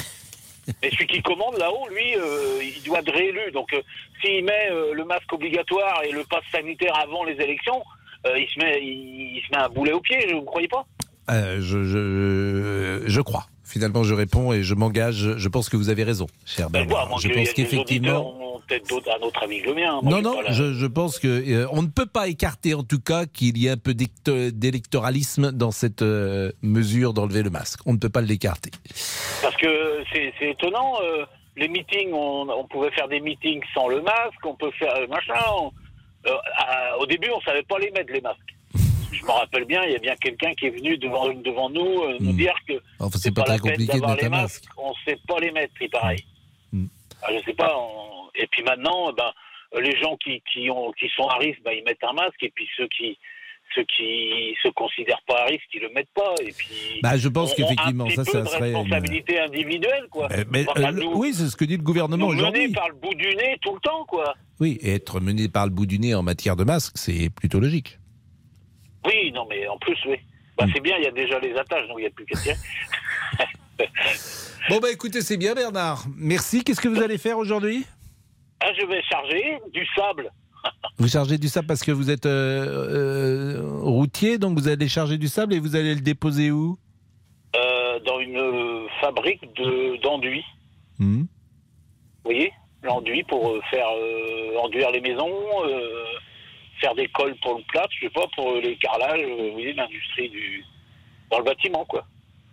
[0.83, 3.51] Mais celui qui commande là-haut, lui, euh, il doit être réélu.
[3.51, 3.81] Donc euh,
[4.21, 7.81] s'il met euh, le masque obligatoire et le pass sanitaire avant les élections,
[8.27, 10.67] euh, il, se met, il, il se met un boulet au pied, vous ne croyez
[10.67, 10.85] pas?
[11.31, 13.45] Euh, je, je, je crois.
[13.71, 15.37] Finalement, je réponds et je m'engage.
[15.37, 17.19] Je pense que vous avez raison, cher Ben, Bernard.
[17.19, 18.59] je que pense qu'effectivement.
[18.67, 19.99] peut-être un autre avis que le mien.
[20.03, 22.99] Moi, Non, non, je, je pense que euh, on ne peut pas écarter en tout
[22.99, 27.79] cas qu'il y ait un peu d'électo- d'électoralisme dans cette euh, mesure d'enlever le masque.
[27.85, 28.71] On ne peut pas l'écarter.
[29.41, 30.95] Parce que c'est étonnant.
[31.01, 31.25] euh,
[31.57, 35.33] les meetings, on, on pouvait faire des meetings sans le masque, on peut faire machin.
[35.57, 35.71] on-
[36.57, 38.39] à- au début, on savait pas les mettre les masques.
[39.11, 42.01] Je me rappelle bien, il y a bien quelqu'un qui est venu devant, devant nous
[42.03, 42.79] euh, nous dire que Hmm.
[42.99, 45.51] Enfin, c'est pas la très compliqué de d'avoir mettre les masques, on sait pas les
[45.51, 46.23] mettre, c'est pareil.
[46.71, 46.85] Hmm.
[47.23, 47.75] Ah, je sais pas.
[47.77, 49.31] on- Et puis maintenant, ben,
[49.81, 52.51] les gens qui, qui, ont, qui sont à risque, ben, ils mettent un masque, et
[52.55, 53.17] puis ceux qui
[53.73, 56.33] ceux qui se considèrent pas à risque, ils le mettent pas.
[56.41, 60.27] Et puis, Bah, je pense qu'effectivement, ça, ça de serait une- responsabilité individuelle, quoi.
[60.33, 62.67] Euh, mais, Enfin, euh, nous- oui, c'est ce que dit le gouvernement aujourd'hui.
[62.73, 64.35] par le bout du nez tout le temps, quoi.
[64.59, 67.61] Oui, et être mené par le bout du nez en matière de masque, c'est plutôt
[67.61, 67.97] logique.
[69.05, 70.17] Oui, non, mais en plus, oui.
[70.57, 70.71] Bah, Hmm.
[70.73, 72.55] C'est bien, il y a déjà les attaches, donc il n'y a plus qu'à tirer.
[74.69, 76.05] Bon, bah écoutez, c'est bien, Bernard.
[76.15, 76.63] Merci.
[76.63, 77.83] Qu'est-ce que vous allez faire aujourd'hui?
[78.59, 80.31] Ah, je vais charger du sable.
[80.99, 85.17] Vous chargez du sable parce que vous êtes euh, euh, routier, donc vous allez charger
[85.17, 86.77] du sable et vous allez le déposer où?
[87.55, 90.43] Euh, dans une fabrique de- d'enduit.
[90.99, 91.21] Hmm.
[91.21, 91.27] Vous
[92.25, 92.53] voyez?
[92.83, 93.87] L'enduit pour faire
[94.61, 95.33] enduire les maisons,
[96.81, 99.73] faire des cols pour le plâtre, je sais pas, pour les carrelages, euh, vous voyez,
[99.73, 100.63] l'industrie du.
[101.29, 102.05] dans le bâtiment, quoi.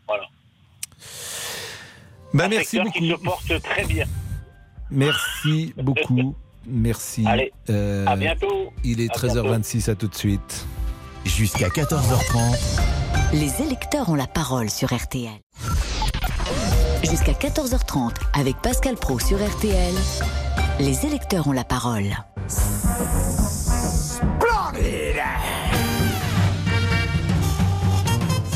[0.07, 0.25] Voilà.
[2.35, 3.21] Bah, Un merci qui beaucoup.
[3.21, 4.05] se porte très bien.
[4.91, 6.35] Merci beaucoup.
[6.67, 7.25] Merci.
[7.27, 8.73] Allez, Euh, à bientôt.
[8.85, 10.67] Il est À 13h26, à tout de suite.
[11.25, 12.81] Jusqu'à 14h30.
[13.33, 15.33] Les électeurs ont la parole sur RTL.
[17.03, 19.95] Jusqu'à 14h30 avec Pascal Pro sur RTL.
[20.81, 22.05] Les électeurs ont la parole.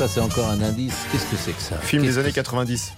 [0.03, 0.95] Ça, c'est encore un indice.
[1.13, 2.93] Qu'est-ce que c'est que ça Film des années que 90.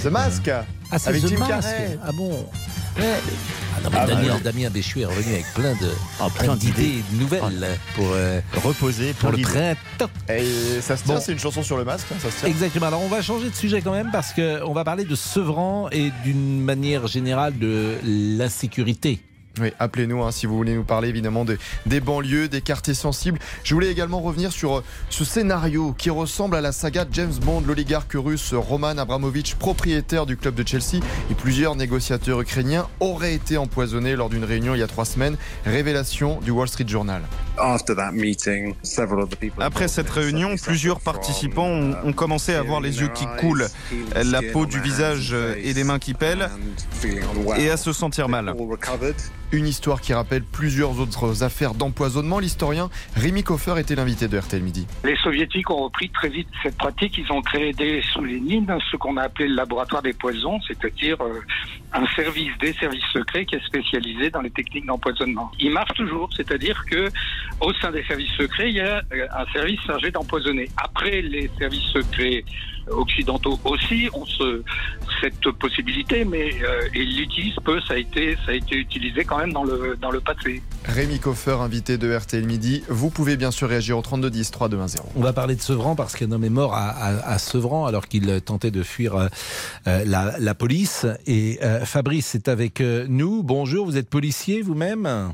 [0.00, 0.48] The Mask
[0.92, 1.48] Ah, c'est Avec The Jim Mask.
[1.48, 1.98] Carrey.
[2.06, 2.46] Ah bon
[2.96, 3.00] Ah
[3.82, 4.38] non, mais Ah, bah, Damien.
[4.44, 9.32] Damien Béchu est revenu avec plein de Ah, plein d'idées nouvelles pour, euh, Reposer pour
[9.32, 10.08] le printemps.
[10.28, 11.20] Et ça se tient, Bon.
[11.20, 12.48] c'est une chanson sur le masque, hein, ça se tient.
[12.48, 12.86] Exactement.
[12.86, 15.88] Alors on va changer de sujet quand même parce que on va parler de Sevran
[15.90, 19.20] et d'une manière générale de l'insécurité.
[19.58, 23.38] Oui, appelez-nous hein, si vous voulez nous parler évidemment des, des banlieues, des quartiers sensibles.
[23.64, 27.34] Je voulais également revenir sur euh, ce scénario qui ressemble à la saga de James
[27.44, 33.34] Bond, l'oligarque russe Roman Abramovich, propriétaire du club de Chelsea, et plusieurs négociateurs ukrainiens auraient
[33.34, 35.36] été empoisonnés lors d'une réunion il y a trois semaines.
[35.64, 37.22] Révélation du Wall Street Journal.
[39.58, 43.66] Après cette réunion, plusieurs participants ont, ont commencé à avoir les yeux qui coulent,
[44.14, 46.48] la peau du visage et les mains qui pèlent,
[47.58, 48.54] et à se sentir mal.
[49.52, 52.38] Une histoire qui rappelle plusieurs autres affaires d'empoisonnement.
[52.38, 54.86] L'historien Rémi Koffer était l'invité de RTL Midi.
[55.02, 57.18] Les soviétiques ont repris très vite cette pratique.
[57.18, 61.20] Ils ont créé dès sous Lénine ce qu'on a appelé le laboratoire des poisons, c'est-à-dire
[61.20, 61.40] euh,
[61.92, 65.50] un service des services secrets qui est spécialisé dans les techniques d'empoisonnement.
[65.58, 67.08] Il marche toujours, c'est-à-dire que
[67.60, 70.68] au sein des services secrets, il y a euh, un service chargé d'empoisonner.
[70.76, 72.44] Après, les services secrets
[72.88, 74.62] occidentaux aussi ont ce,
[75.20, 77.80] cette possibilité, mais euh, ils l'utilisent peu.
[77.82, 80.62] Ça a été, ça a été utilisé quand même dans le, dans le passé.
[80.84, 82.82] Rémi Koffer, invité de RTL Midi.
[82.88, 84.96] Vous pouvez bien sûr réagir au 3210 3210.
[85.16, 88.08] On va parler de Sevran parce qu'un homme est mort à, à, à Sevran alors
[88.08, 89.28] qu'il tentait de fuir
[89.86, 91.06] euh, la, la, police.
[91.26, 93.42] Et euh, Fabrice est avec euh, nous.
[93.42, 95.32] Bonjour, vous êtes policier vous-même?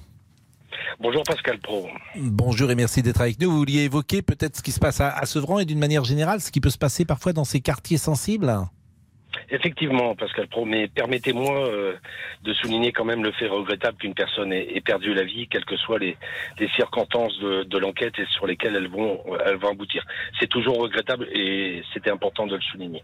[1.01, 1.87] Bonjour Pascal Pro.
[2.17, 3.51] Bonjour et merci d'être avec nous.
[3.51, 6.41] Vous vouliez évoquer peut-être ce qui se passe à, à Sevran et d'une manière générale
[6.41, 8.55] ce qui peut se passer parfois dans ces quartiers sensibles?
[9.51, 11.95] Effectivement, Pascal Pro, mais permettez-moi euh,
[12.43, 15.77] de souligner quand même le fait regrettable qu'une personne ait, perdu la vie, quelles que
[15.77, 16.17] soient les,
[16.59, 20.05] les circonstances de, de l'enquête et sur lesquelles elles vont, elles vont aboutir.
[20.39, 23.03] C'est toujours regrettable et c'était important de le souligner.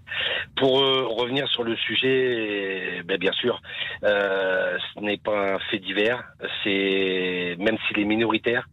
[0.57, 3.61] Pour euh, revenir sur le sujet, ben, bien sûr,
[4.05, 6.25] euh, ce n'est pas un fait divers,
[6.63, 8.67] c'est même s'il est minoritaire.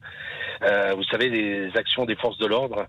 [0.64, 2.88] Euh, vous savez, les actions des forces de l'ordre,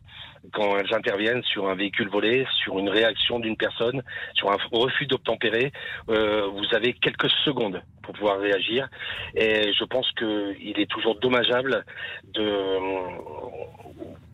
[0.52, 4.02] quand elles interviennent sur un véhicule volé, sur une réaction d'une personne,
[4.34, 5.72] sur un refus d'obtempérer,
[6.08, 8.88] euh, vous avez quelques secondes pour pouvoir réagir.
[9.34, 11.84] Et je pense qu'il est toujours dommageable
[12.34, 12.78] de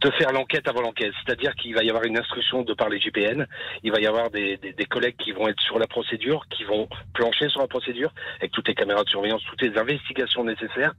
[0.07, 1.13] de faire l'enquête avant l'enquête.
[1.25, 3.47] C'est-à-dire qu'il va y avoir une instruction de par les GPN,
[3.83, 6.63] il va y avoir des, des, des, collègues qui vont être sur la procédure, qui
[6.63, 10.95] vont plancher sur la procédure, avec toutes les caméras de surveillance, toutes les investigations nécessaires.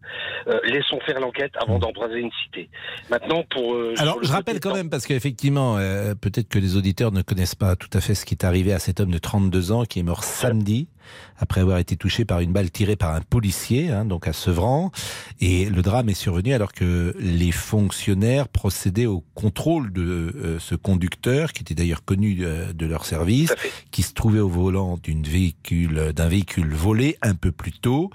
[0.48, 2.70] Euh, laissons faire l'enquête avant d'embraser une cité.
[3.10, 3.76] Maintenant, pour...
[3.76, 7.56] Euh, Alors, je rappelle quand même, parce qu'effectivement, euh, peut-être que les auditeurs ne connaissent
[7.56, 10.00] pas tout à fait ce qui est arrivé à cet homme de 32 ans qui
[10.00, 10.90] est mort samedi
[11.38, 14.92] après avoir été touché par une balle tirée par un policier, hein, donc à Sevran.
[15.40, 20.76] Et le drame est survenu alors que les fonctionnaires procédaient au contrôle de euh, ce
[20.76, 23.54] conducteur, qui était d'ailleurs connu euh, de leur service,
[23.92, 28.10] qui se trouvait au volant d'une véhicule, d'un véhicule volé un peu plus tôt.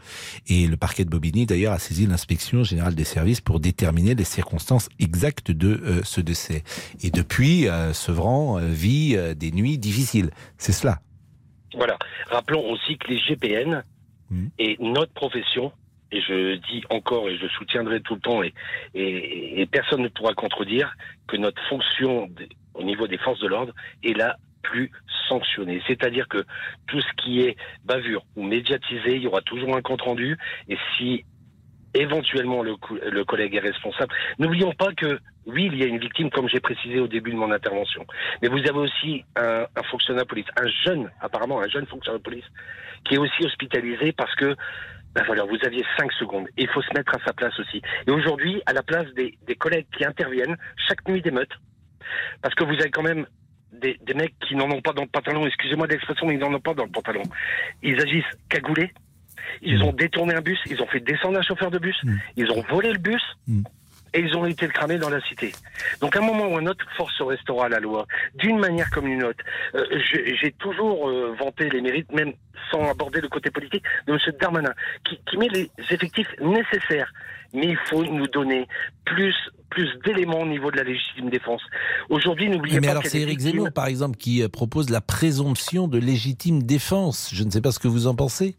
[0.48, 4.24] Et le parquet de Bobigny, d'ailleurs, a saisi l'inspection générale des services pour déterminer les
[4.24, 6.64] circonstances exactes de euh, ce décès.
[7.02, 10.30] Et depuis, Sevran vit des nuits difficiles.
[10.58, 11.00] C'est cela.
[11.74, 11.98] Voilà.
[12.28, 13.84] Rappelons aussi que les GPN
[14.30, 14.46] mmh.
[14.58, 15.72] et notre profession,
[16.10, 18.52] et je dis encore et je soutiendrai tout le temps, et,
[18.94, 20.94] et, et personne ne pourra contredire
[21.26, 24.90] que notre fonction de, au niveau des forces de l'ordre est la plus
[25.28, 25.82] sanctionnée.
[25.86, 26.44] C'est-à-dire que
[26.86, 30.76] tout ce qui est bavure ou médiatisé, il y aura toujours un compte rendu, et
[30.96, 31.24] si
[31.94, 34.14] éventuellement le, collègue est responsable.
[34.38, 37.36] N'oublions pas que oui, il y a une victime, comme j'ai précisé au début de
[37.36, 38.06] mon intervention.
[38.40, 42.24] Mais vous avez aussi un, fonctionnaire de police, un jeune, apparemment un jeune fonctionnaire de
[42.24, 42.44] police,
[43.04, 44.54] qui est aussi hospitalisé parce que,
[45.14, 46.46] ben voilà, vous aviez cinq secondes.
[46.56, 47.82] Et il faut se mettre à sa place aussi.
[48.06, 50.56] Et aujourd'hui, à la place des, collègues qui interviennent
[50.88, 51.52] chaque nuit d'émeute,
[52.40, 53.26] parce que vous avez quand même
[53.72, 56.54] des, des mecs qui n'en ont pas dans le pantalon, excusez-moi l'expression, mais ils n'en
[56.54, 57.22] ont pas dans le pantalon.
[57.82, 58.92] Ils agissent cagoulés,
[59.62, 59.82] ils mmh.
[59.82, 62.14] ont détourné un bus, ils ont fait descendre un chauffeur de bus, mmh.
[62.36, 63.22] ils ont volé le bus.
[63.46, 63.62] Mmh
[64.14, 65.52] et ils ont été cramés dans la cité.
[66.00, 68.90] Donc à un moment ou un autre, force se restera à la loi, d'une manière
[68.90, 69.42] comme une autre.
[69.74, 69.84] Euh,
[70.40, 72.32] J'ai toujours euh, vanté les mérites, même
[72.70, 74.18] sans aborder le côté politique, de M.
[74.40, 74.74] Darmanin,
[75.08, 77.12] qui, qui met les effectifs nécessaires.
[77.54, 78.66] Mais il faut nous donner
[79.04, 79.34] plus
[79.68, 81.62] plus d'éléments au niveau de la légitime défense.
[82.10, 82.80] Aujourd'hui, n'oubliez pas.
[82.82, 87.30] Mais alors, c'est Éric Zemmour, par exemple, qui euh, propose la présomption de légitime défense.
[87.32, 88.56] Je ne sais pas ce que vous en pensez.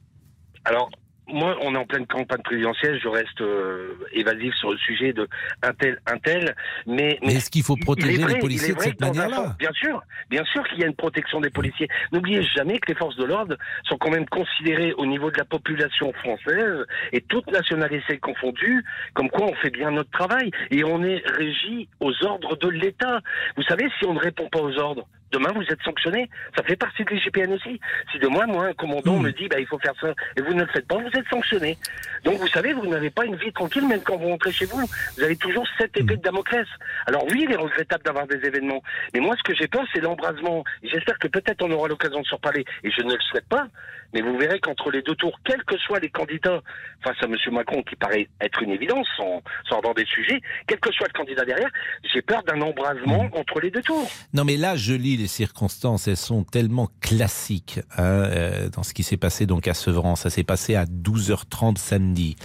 [0.65, 0.89] Alors,
[1.27, 5.27] moi, on est en pleine campagne présidentielle, je reste euh, évasif sur le sujet de
[5.61, 7.17] un tel, un tel, mais...
[7.23, 10.63] Mais, est-ce qu'il faut protéger vrai, les policiers de cette manière-là Bien sûr, bien sûr
[10.67, 11.87] qu'il y a une protection des policiers.
[12.11, 13.55] N'oubliez jamais que les forces de l'ordre
[13.87, 19.29] sont quand même considérées au niveau de la population française, et toutes nationalités confondues, comme
[19.29, 23.21] quoi on fait bien notre travail, et on est régi aux ordres de l'État.
[23.55, 26.29] Vous savez, si on ne répond pas aux ordres, demain vous êtes sanctionné.
[26.55, 27.79] Ça fait partie de l'IGPN aussi.
[28.11, 29.23] Si demain, moi, un commandant mmh.
[29.23, 31.27] me dit, bah, il faut faire ça, et vous ne le faites pas, vous êtes
[31.29, 31.77] sanctionné.
[32.23, 34.87] Donc vous savez, vous n'avez pas une vie tranquille, même quand vous rentrez chez vous.
[35.17, 36.67] Vous avez toujours cette épée de Damoclès.
[37.07, 38.81] Alors oui, il est regrettable d'avoir des événements.
[39.13, 40.63] Mais moi, ce que j'ai peur, c'est l'embrasement.
[40.83, 42.65] J'espère que peut-être on aura l'occasion de se reparler.
[42.83, 43.67] Et je ne le souhaite pas.
[44.13, 46.61] Mais vous verrez qu'entre les deux tours, quels que soient les candidats,
[47.03, 47.35] face à M.
[47.51, 51.17] Macron, qui paraît être une évidence, sans, sans avoir des sujets, quel que soit le
[51.17, 51.69] candidat derrière,
[52.13, 53.37] j'ai peur d'un embrasement mmh.
[53.37, 54.09] entre les deux tours.
[54.33, 58.93] Non, mais là, je lis les circonstances, elles sont tellement classiques hein, euh, dans ce
[58.93, 60.15] qui s'est passé donc à Sevran.
[60.15, 62.35] Ça s'est passé à 12h30 samedi.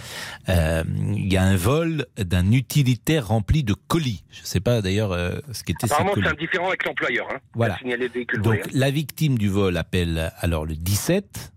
[0.49, 0.83] Euh,
[1.15, 4.23] Il y a un vol d'un utilitaire rempli de colis.
[4.31, 7.27] Je ne sais pas d'ailleurs euh, ce qu'était ces Apparemment, c'est indifférent avec l'employeur.
[7.31, 7.77] Hein, Voilà.
[7.83, 11.51] Le Donc la victime du vol appelle alors le 17.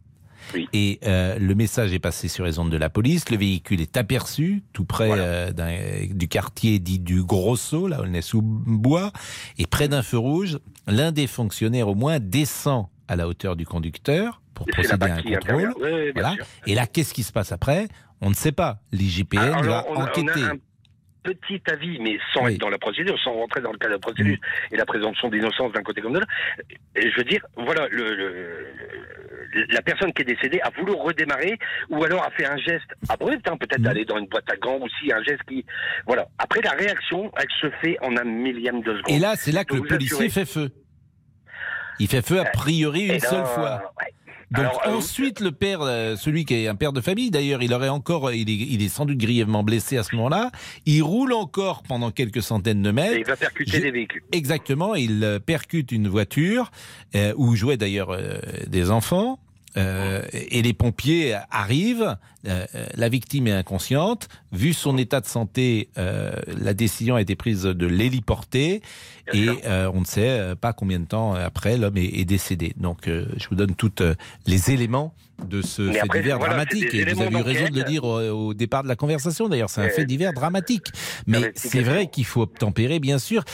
[0.72, 3.30] Et euh, le message est passé sur les ondes de la police.
[3.30, 5.50] Le véhicule est aperçu tout près euh,
[6.10, 9.12] du quartier dit du Grosso, là où on est sous bois,
[9.58, 10.58] et près d'un feu rouge.
[10.86, 15.14] L'un des fonctionnaires au moins descend à la hauteur du conducteur pour Et procéder à
[15.14, 15.74] un contrôle.
[16.14, 16.34] Voilà.
[16.66, 17.88] Et là, qu'est-ce qui se passe après?
[18.20, 18.80] On ne sait pas.
[18.92, 20.42] L'IGPN va on on enquêter.
[21.22, 22.54] Petit avis, mais sans Oui.
[22.54, 24.74] être dans la procédure, sans rentrer dans le cas de la procédure Mm.
[24.74, 26.32] et la présomption d'innocence d'un côté comme de l'autre.
[26.96, 28.32] Je veux dire, voilà, le, le-
[29.52, 31.58] le- la personne qui est décédée a voulu redémarrer
[31.90, 34.78] ou alors a fait un geste abrupt, hein, peut-être d'aller dans une boîte à gants
[34.78, 35.64] aussi, un geste qui...
[36.06, 36.26] Voilà.
[36.38, 39.14] Après, la réaction, elle se fait en un millième de seconde.
[39.14, 40.70] Et là, c'est là que le policier fait feu.
[41.98, 43.92] Il fait feu a priori Et une là, seule fois.
[44.52, 47.62] Donc Alors, euh, ensuite, le père, euh, celui qui est un père de famille, d'ailleurs,
[47.62, 50.50] il aurait encore, il est, il est sans doute grièvement blessé à ce moment-là.
[50.84, 53.14] Il roule encore pendant quelques centaines de mètres.
[53.14, 54.22] Et il va percuter des véhicules.
[54.32, 56.70] Exactement, il euh, percute une voiture
[57.14, 59.38] euh, où jouaient d'ailleurs euh, des enfants.
[59.76, 64.28] Euh, et les pompiers arrivent, euh, la victime est inconsciente.
[64.52, 68.82] Vu son état de santé, euh, la décision a été prise de l'héliporter
[69.32, 72.74] et on ne sait pas combien de temps après l'homme est, est décédé.
[72.76, 74.02] Donc je vous donne tous
[74.46, 75.14] les éléments
[75.48, 76.94] de ce Mais fait après, divers voilà, dramatique.
[76.94, 79.48] Et vous avez eu raison de le dire au, au départ de la conversation.
[79.48, 80.86] D'ailleurs, c'est un Euh, fait divers dramatique.
[81.26, 83.44] Mais c'est vrai qu'il faut obtempérer, bien sûr.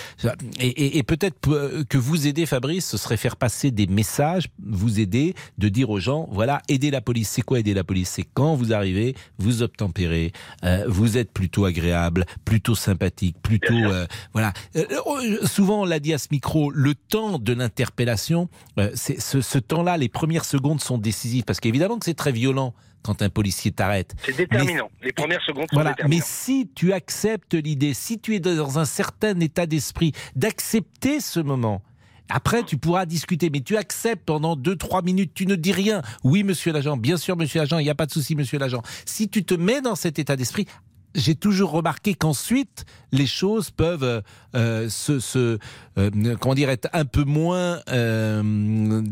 [0.61, 4.46] Et, et- et peut-être euh, que vous aider, Fabrice, ce serait faire passer des messages,
[4.64, 7.29] vous aider, de dire aux gens, voilà, aider la police.
[7.31, 8.11] C'est quoi aider la police?
[8.11, 10.33] C'est quand vous arrivez, vous obtempérez,
[10.64, 13.74] euh, vous êtes plutôt agréable, plutôt sympathique, plutôt...
[13.74, 14.53] euh, voilà.
[14.77, 18.48] Euh, euh, souvent, on l'a dit à ce micro, le temps de l'interpellation,
[18.79, 22.74] euh, ce, ce temps-là, les premières secondes sont décisives, parce qu'évidemment que c'est très violent
[23.02, 24.14] quand un policier t'arrête.
[24.24, 24.90] C'est déterminant.
[25.02, 26.26] Les premières secondes sont Voilà, mais déterminantes.
[26.28, 31.82] si tu acceptes l'idée, si tu es dans un certain état d'esprit, d'accepter ce moment,
[32.28, 36.02] après tu pourras discuter, mais tu acceptes pendant 2-3 minutes, tu ne dis rien.
[36.24, 38.82] Oui, monsieur l'agent, bien sûr, monsieur l'agent, il n'y a pas de souci, monsieur l'agent.
[39.06, 40.66] Si tu te mets dans cet état d'esprit,
[41.14, 44.21] j'ai toujours remarqué qu'ensuite les choses peuvent euh,
[44.55, 45.59] euh, se, se
[45.99, 49.03] euh, comment dire être un peu moins euh,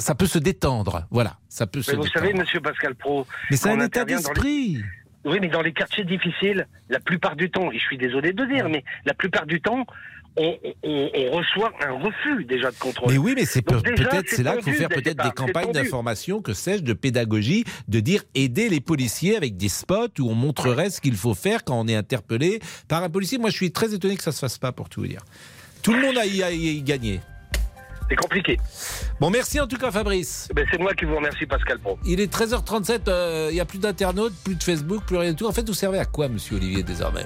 [0.00, 2.26] ça peut se détendre voilà ça peut se Mais vous détendre.
[2.26, 3.26] savez, monsieur Pascal Pro.
[3.50, 4.82] Mais c'est un état les- d'esprit.
[5.24, 8.44] Oui, mais dans les quartiers difficiles, la plupart du temps, et je suis désolé de
[8.44, 9.84] dire, mais la plupart du temps,
[10.36, 13.10] on, on- on reçoit un refus déjà de contrôle.
[13.12, 16.52] Mais oui, mais c'est peut-être c'est là qu'il faut faire peut-être des campagnes d'information, que
[16.52, 21.00] sais-je, de pédagogie, de dire aider les policiers avec des spots où on montrerait ce
[21.00, 23.38] qu'il faut faire quand on est interpellé par un policier.
[23.38, 25.22] Moi, je suis très étonné que ça se fasse pas, pour tout vous dire.
[25.82, 27.20] Tout le monde a y, a y gagné.
[28.08, 28.56] C'est compliqué.
[29.18, 30.48] Bon, merci en tout cas, Fabrice.
[30.54, 31.98] Ben, c'est moi qui vous remercie, Pascal Pro.
[32.04, 35.36] Il est 13h37, euh, il n'y a plus d'internautes, plus de Facebook, plus rien du
[35.36, 35.46] tout.
[35.46, 37.24] En fait, vous servez à quoi, monsieur Olivier, désormais?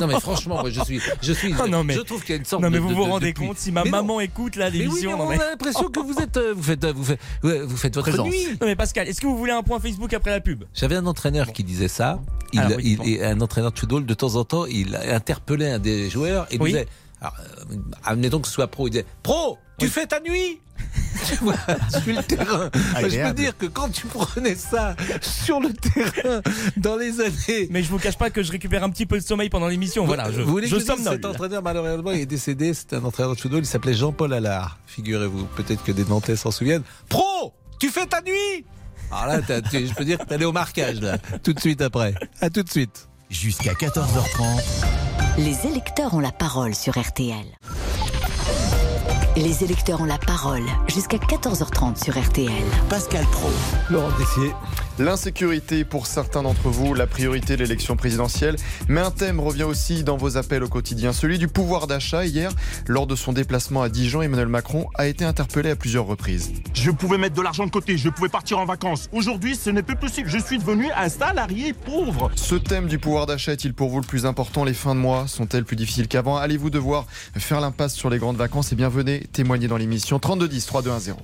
[0.00, 1.00] Non, mais franchement, moi, je suis.
[1.22, 2.82] Je, suis, Oh non, mais- je trouve qu'il y a une sorte Non, mais de-
[2.82, 3.98] vous de- vous de- rendez compte, si ma Mais non.
[3.98, 6.84] maman écoute là oui, l'émission, non, on a l'impression que vous êtes, euh, vous faites,
[6.86, 8.26] vous faites, vous faites votre Présence.
[8.28, 8.46] nuit.
[8.60, 10.64] Non mais Pascal, est-ce que vous voulez un point Facebook après la pub?
[10.74, 12.20] J'avais un entraîneur qui disait ça.
[12.52, 13.04] Il, Alors, oui, il- bon.
[13.04, 16.70] et un entraîneur football, de temps en temps, il interpellait un des joueurs et Oui.
[16.72, 16.86] disait
[17.22, 17.36] alors,
[17.70, 20.60] euh, admettons que ce soit pro, il disait Pro, tu fais ta nuit
[21.28, 21.54] Tu vois,
[21.88, 22.68] sur le terrain.
[22.98, 26.40] Moi, Je peux dire que quand tu prenais ça sur le terrain
[26.76, 27.68] dans les années.
[27.70, 30.04] Mais je vous cache pas que je récupère un petit peu de sommeil pendant l'émission.
[30.04, 31.14] Voilà, je, Vous voulez je somnole.
[31.14, 32.74] Cet entraîneur, malheureusement, il est décédé.
[32.74, 33.60] C'était un entraîneur de football.
[33.60, 34.78] Il s'appelait Jean-Paul Allard.
[34.86, 35.44] Figurez-vous.
[35.56, 36.82] Peut-être que des Nantais s'en souviennent.
[37.08, 38.66] Pro, tu fais ta nuit
[39.12, 41.18] Alors là, t'as- tu- je peux dire que allé au marquage, là.
[41.44, 42.14] Tout de suite après.
[42.40, 43.08] À tout de suite.
[43.30, 45.11] Jusqu'à 14h30.
[45.38, 47.46] Les électeurs ont la parole sur RTL.
[49.34, 52.52] Les électeurs ont la parole jusqu'à 14h30 sur RTL.
[52.90, 53.48] Pascal Pro.
[53.88, 54.52] Laurent Tessier.
[54.98, 58.56] L'insécurité pour certains d'entre vous, la priorité de l'élection présidentielle.
[58.88, 62.26] Mais un thème revient aussi dans vos appels au quotidien, celui du pouvoir d'achat.
[62.26, 62.52] Hier,
[62.86, 66.52] lors de son déplacement à Dijon, Emmanuel Macron a été interpellé à plusieurs reprises.
[66.74, 69.08] Je pouvais mettre de l'argent de côté, je pouvais partir en vacances.
[69.12, 70.28] Aujourd'hui, ce n'est plus possible.
[70.28, 72.30] Je suis devenu un salarié pauvre.
[72.34, 74.62] Ce thème du pouvoir d'achat est-il pour vous le plus important?
[74.62, 76.36] Les fins de mois sont-elles plus difficiles qu'avant?
[76.36, 77.06] Allez-vous devoir
[77.38, 78.72] faire l'impasse sur les grandes vacances?
[78.72, 81.14] Eh bien, venez témoigner dans l'émission 3210 3210.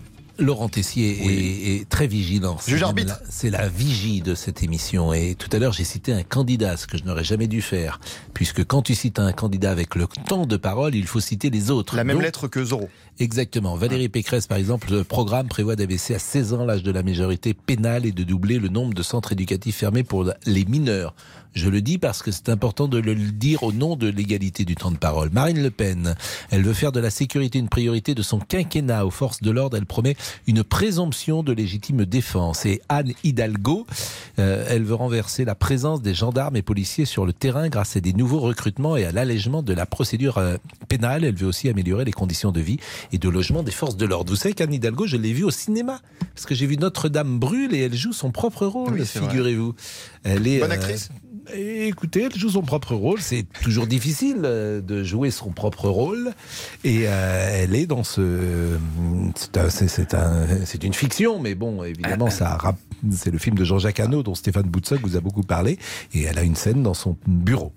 [0.41, 2.59] Laurent Tessier est, est très vigilant.
[2.61, 3.09] C'est Juge arbitre.
[3.09, 5.13] la- C'est la vigie de cette émission.
[5.13, 7.99] Et tout à l'heure, j'ai cité un candidat, ce que je n'aurais jamais dû faire.
[8.35, 11.73] Puisque quand tu cites un candidat avec le temps de parole, il faut citer les
[11.73, 11.97] autres.
[11.97, 12.89] La même Donc- lettre que Zorro.
[13.21, 13.75] Exactement.
[13.75, 17.53] Valérie Pécresse, par exemple, le programme prévoit d'abaisser à 16 ans l'âge de la majorité
[17.53, 21.15] pénale et de doubler le nombre de centres éducatifs fermés pour les mineurs.
[21.55, 24.77] Je le dis parce que c'est important de le dire au nom de l'égalité du
[24.77, 25.31] temps de parole.
[25.33, 26.15] Marine Le Pen,
[26.51, 29.77] elle veut faire de la sécurité une priorité de son quinquennat aux forces de l'ordre.
[29.77, 30.17] Elle promet
[30.47, 32.65] une présomption de légitime défense.
[32.65, 33.87] Et Anne Hidalgo,
[34.39, 38.01] euh, elle veut renverser la présence des gendarmes et policiers sur le terrain grâce à
[38.01, 40.59] des nouveaux recrutements et à l'allègement de la procédure euh,
[40.89, 41.25] pénale.
[41.25, 42.79] Elle veut aussi améliorer les conditions de vie
[43.13, 44.31] et de logement des forces de l'ordre.
[44.31, 46.01] Vous savez qu'Anne Hidalgo, je l'ai vue au cinéma
[46.35, 49.75] parce que j'ai vu Notre-Dame brûle et elle joue son propre rôle, Oui, figurez-vous.
[50.25, 51.11] Elle est Bonne euh, actrice
[51.55, 53.23] et écoutez, elle joue son propre rôle.
[53.23, 56.33] C'est toujours difficile euh, de jouer son propre rôle.
[56.85, 58.77] Et euh, elle est dans ce.
[59.35, 62.59] C'est un- c'est- c'est un- c'est une fiction, mais bon, évidemment, ça
[63.13, 65.79] c'est le film de Jean-Jacques Hano dont Stéphane Boutsock vous a beaucoup parlé.
[66.13, 67.73] Et elle a une scène dans son bureau.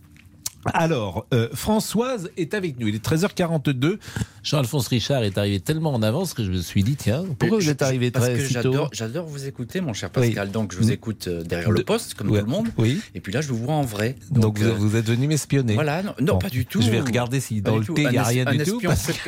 [0.73, 2.87] Alors, euh, Françoise est avec nous.
[2.87, 3.97] Il est 13h42.
[4.43, 7.69] Jean-Alphonse Richard est arrivé tellement en avance que je me suis dit, tiens, pourquoi vous
[7.69, 10.27] êtes arrivé très que si tôt j'adore, j'adore vous écouter, mon cher Oui.
[10.27, 10.51] Pascal.
[10.51, 12.39] Donc, je vous écoute euh, derrière le poste, comme Ouais.
[12.39, 12.67] tout le monde.
[12.77, 13.01] Oui.
[13.15, 14.15] Et puis là, je vous vois en vrai.
[14.31, 15.73] Donc, vous, euh, vous êtes venu m'espionner.
[15.75, 16.81] Voilà, non, non, Bon, pas du tout.
[16.81, 18.79] Je vais regarder si dans le thé, il n'y a rien du tout.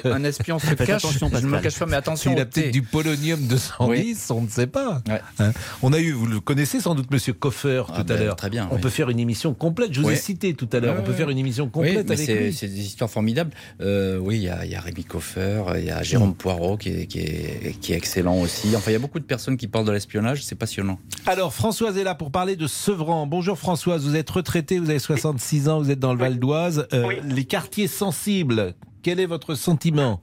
[0.06, 0.90] un espion se cache.
[1.06, 4.42] attention, Je ne me cache pas, mais attention au a peut-être du polonium 210, on
[4.42, 5.02] ne sait pas.
[5.40, 5.52] Hein.
[5.82, 8.36] on a eu, vous le connaissez sans doute, Monsieur Koffer, Ah tout à ben, l'heure.
[8.36, 9.94] très bien, On peut faire une émission complète.
[9.94, 10.96] Je vous ai cité tout à l'heure.
[11.00, 12.54] On peut faire une émission Oui, complète mais avec c'est, lui.
[12.54, 13.52] c'est des histoires formidables.
[13.82, 16.36] Euh, oui, il y a, il y a Rémi Coffer, il y a Jérôme Mm.
[16.36, 18.76] Poirot qui est, qui, est, qui est excellent aussi.
[18.76, 21.00] Enfin, il y a beaucoup de personnes qui parlent de l'espionnage, c'est passionnant.
[21.26, 23.28] Alors, Françoise est là pour parler de Sevran.
[23.28, 26.88] Bonjour Françoise, vous êtes retraitée, vous avez 66 ans, vous êtes dans le Val d'Oise.
[26.94, 30.22] Euh, Les quartiers sensibles, quel est votre sentiment?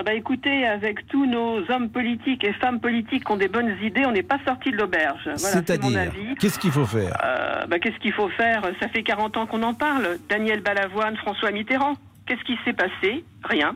[0.00, 3.74] Ah bah écoutez, avec tous nos hommes politiques et femmes politiques qui ont des bonnes
[3.82, 5.22] idées, on n'est pas sorti de l'auberge.
[5.24, 8.62] Voilà, C'est-à-dire, qu'est-ce qu'il faut faire Euh, bah, Qu'est-ce qu'il faut faire?
[8.80, 10.18] Ça fait 40 ans qu'on en parle.
[10.28, 11.94] Daniel Balavoine, François Mitterrand.
[12.26, 13.24] Qu'est-ce qui s'est passé?
[13.42, 13.74] Rien.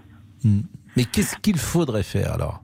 [0.97, 2.62] Mais qu'est-ce qu'il faudrait faire alors?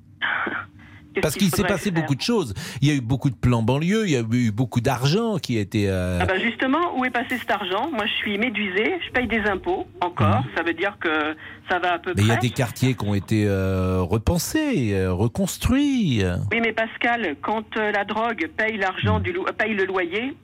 [1.21, 2.55] Parce qu'il s'est passé faire beaucoup de choses.
[2.83, 5.57] Il y a eu beaucoup de plans banlieue, il y a eu beaucoup d'argent qui
[5.59, 5.89] a été.
[5.89, 7.91] euh, Ah bah justement, où est passé cet argent?
[7.93, 10.43] Moi, je suis médusée, je paye des impôts, encore.
[10.57, 11.37] Ça veut dire que
[11.69, 12.49] ça va à peu mais il y a près.
[12.49, 16.23] des quartiers qui ont été euh, repensés, euh, reconstruits.
[16.53, 20.35] Oui, mais Pascal, quand la drogue paye l'argent du lo- euh, paye le loyer,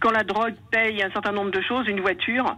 [0.00, 2.56] quand la drogue paye un certain nombre de choses, une voiture,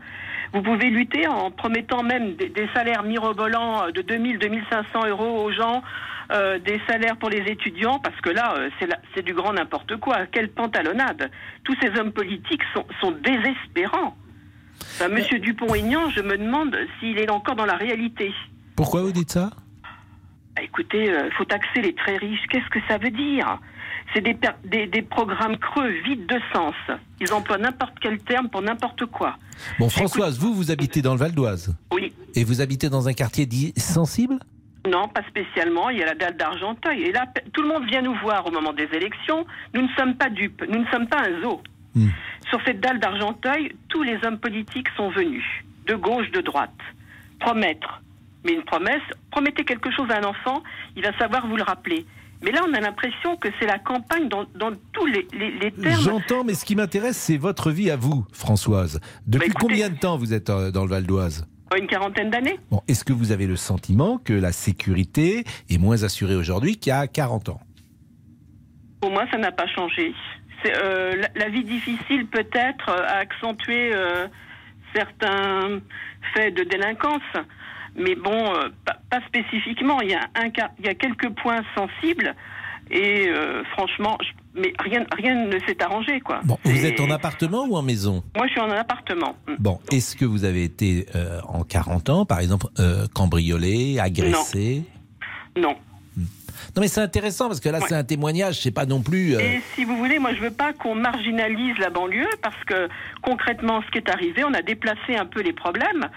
[0.53, 5.45] vous pouvez lutter en promettant même des, des salaires mirobolants euh, de 2000, 2500 euros
[5.45, 5.83] aux gens,
[6.33, 8.71] euh, des salaires pour les étudiants, parce que là, euh,
[9.15, 10.27] c'est du grand n'importe quoi.
[10.27, 11.31] Quelle pantalonnade
[11.65, 14.17] Tous ces hommes politiques sont, sont désespérants.
[14.81, 18.33] Enfin, Monsieur Dupont-Aignan, je me demande s'il est encore dans la réalité.
[18.77, 19.51] Pourquoi vous dites ça?
[20.57, 22.47] Bah, écoutez, il faut taxer les très riches.
[22.49, 23.59] Qu'est-ce que ça veut dire?
[24.15, 26.75] C'est des, des, des programmes creux, vides de sens.
[27.21, 29.37] Ils emploient n'importe quel terme pour n'importe quoi.
[29.79, 31.77] Bon, Françoise, vous, vous habitez dans le Val d'Oise.
[31.93, 32.13] Oui.
[32.35, 34.39] Et vous habitez dans un quartier dit sensible?
[34.89, 35.91] Non, pas spécialement.
[35.91, 37.03] Il y a la dalle d'Argenteuil.
[37.03, 39.45] Et là, tout le monde vient nous voir au moment des élections.
[39.75, 40.65] Nous ne sommes pas dupes.
[40.69, 41.61] Nous ne sommes pas un zoo.
[42.49, 45.45] Sur cette dalle d'Argenteuil, tous les hommes politiques sont venus,
[45.87, 46.79] de gauche, de droite,
[47.41, 48.01] promettre.
[48.45, 49.03] Mais une promesse,
[49.33, 50.63] promettez quelque chose à un enfant,
[50.95, 52.07] il va savoir vous le rappeler.
[52.43, 55.73] Mais là, on a l'impression que c'est la campagne dans, dans tous les, les- les
[55.73, 56.01] termes.
[56.01, 59.01] J'entends, mais ce qui m'intéresse, c'est votre vie à vous, Françoise.
[59.27, 61.47] Depuis Bah, écoutez- combien de temps vous êtes euh, dans le Val d'Oise?
[61.77, 62.59] Une quarantaine d'années.
[62.71, 66.91] Bon, est-ce que vous avez le sentiment que la sécurité est moins assurée aujourd'hui qu'il
[66.91, 67.61] y a 40 ans?
[69.01, 70.15] Pour moi, ça n'a pas changé.
[70.67, 74.27] Euh, la, la vie difficile, peut-être, euh, a accentué euh,
[74.95, 75.81] certains
[76.35, 77.21] faits de délinquance,
[77.99, 80.01] mais bon, euh, pas, pas spécifiquement.
[80.01, 82.35] Il y, a un, cas- il y a quelques points sensibles,
[82.91, 86.41] et euh, franchement, je- mais rien, rien ne s'est arrangé, quoi.
[86.45, 88.23] Bon, vous êtes en appartement ou en maison?
[88.37, 89.37] Moi, je suis en appartement.
[89.59, 94.83] Bon, est-ce que vous avez été euh, en 40 ans, par exemple, euh, cambriolé, agressé?
[95.57, 95.77] Non.
[96.77, 97.85] Non, mais c'est intéressant parce que là, Ouais.
[97.89, 99.35] c'est un témoignage, c'est pas non plus.
[99.35, 102.89] euh, Et si vous voulez, moi je veux pas qu'on marginalise la banlieue parce que
[103.23, 106.09] concrètement, ce qui est arrivé, on a déplacé un peu les problèmes.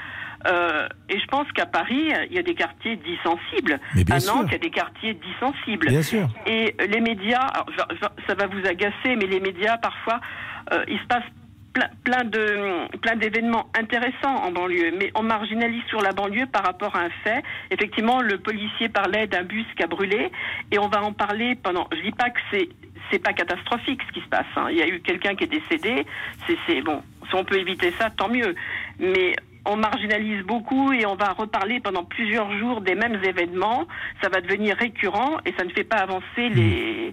[0.48, 3.80] Euh, et je pense qu'à Paris, il y a des quartiers dits sensibles.
[4.10, 4.20] À.
[4.20, 5.88] Nantes, il y a des quartiers dits sensibles.
[5.88, 6.28] Bien sûr.
[6.46, 7.68] Et les médias, alors,
[8.28, 10.20] ça va vous agacer, mais les médias, parfois,
[10.74, 11.24] euh, il se passe
[11.74, 16.64] plein, plein de plein d'événements intéressants en banlieue, mais on marginalise sur la banlieue par
[16.66, 17.44] rapport à un fait.
[17.70, 20.32] Effectivement, le policier parlait d'un bus qui a brûlé,
[20.72, 21.88] et on va en parler pendant.
[21.96, 22.70] Je dis pas que c'est
[23.10, 24.46] c'est pas catastrophique ce qui se passe.
[24.56, 24.68] hein.
[24.70, 26.06] Il y a eu quelqu'un qui est décédé.
[26.68, 27.02] C'est bon.
[27.30, 28.56] Si on peut éviter ça, tant mieux.
[29.00, 29.34] Mais
[29.66, 33.86] on marginalise beaucoup et on va reparler pendant plusieurs jours des mêmes événements.
[34.22, 37.12] Ça va devenir récurrent et ça ne fait pas avancer les.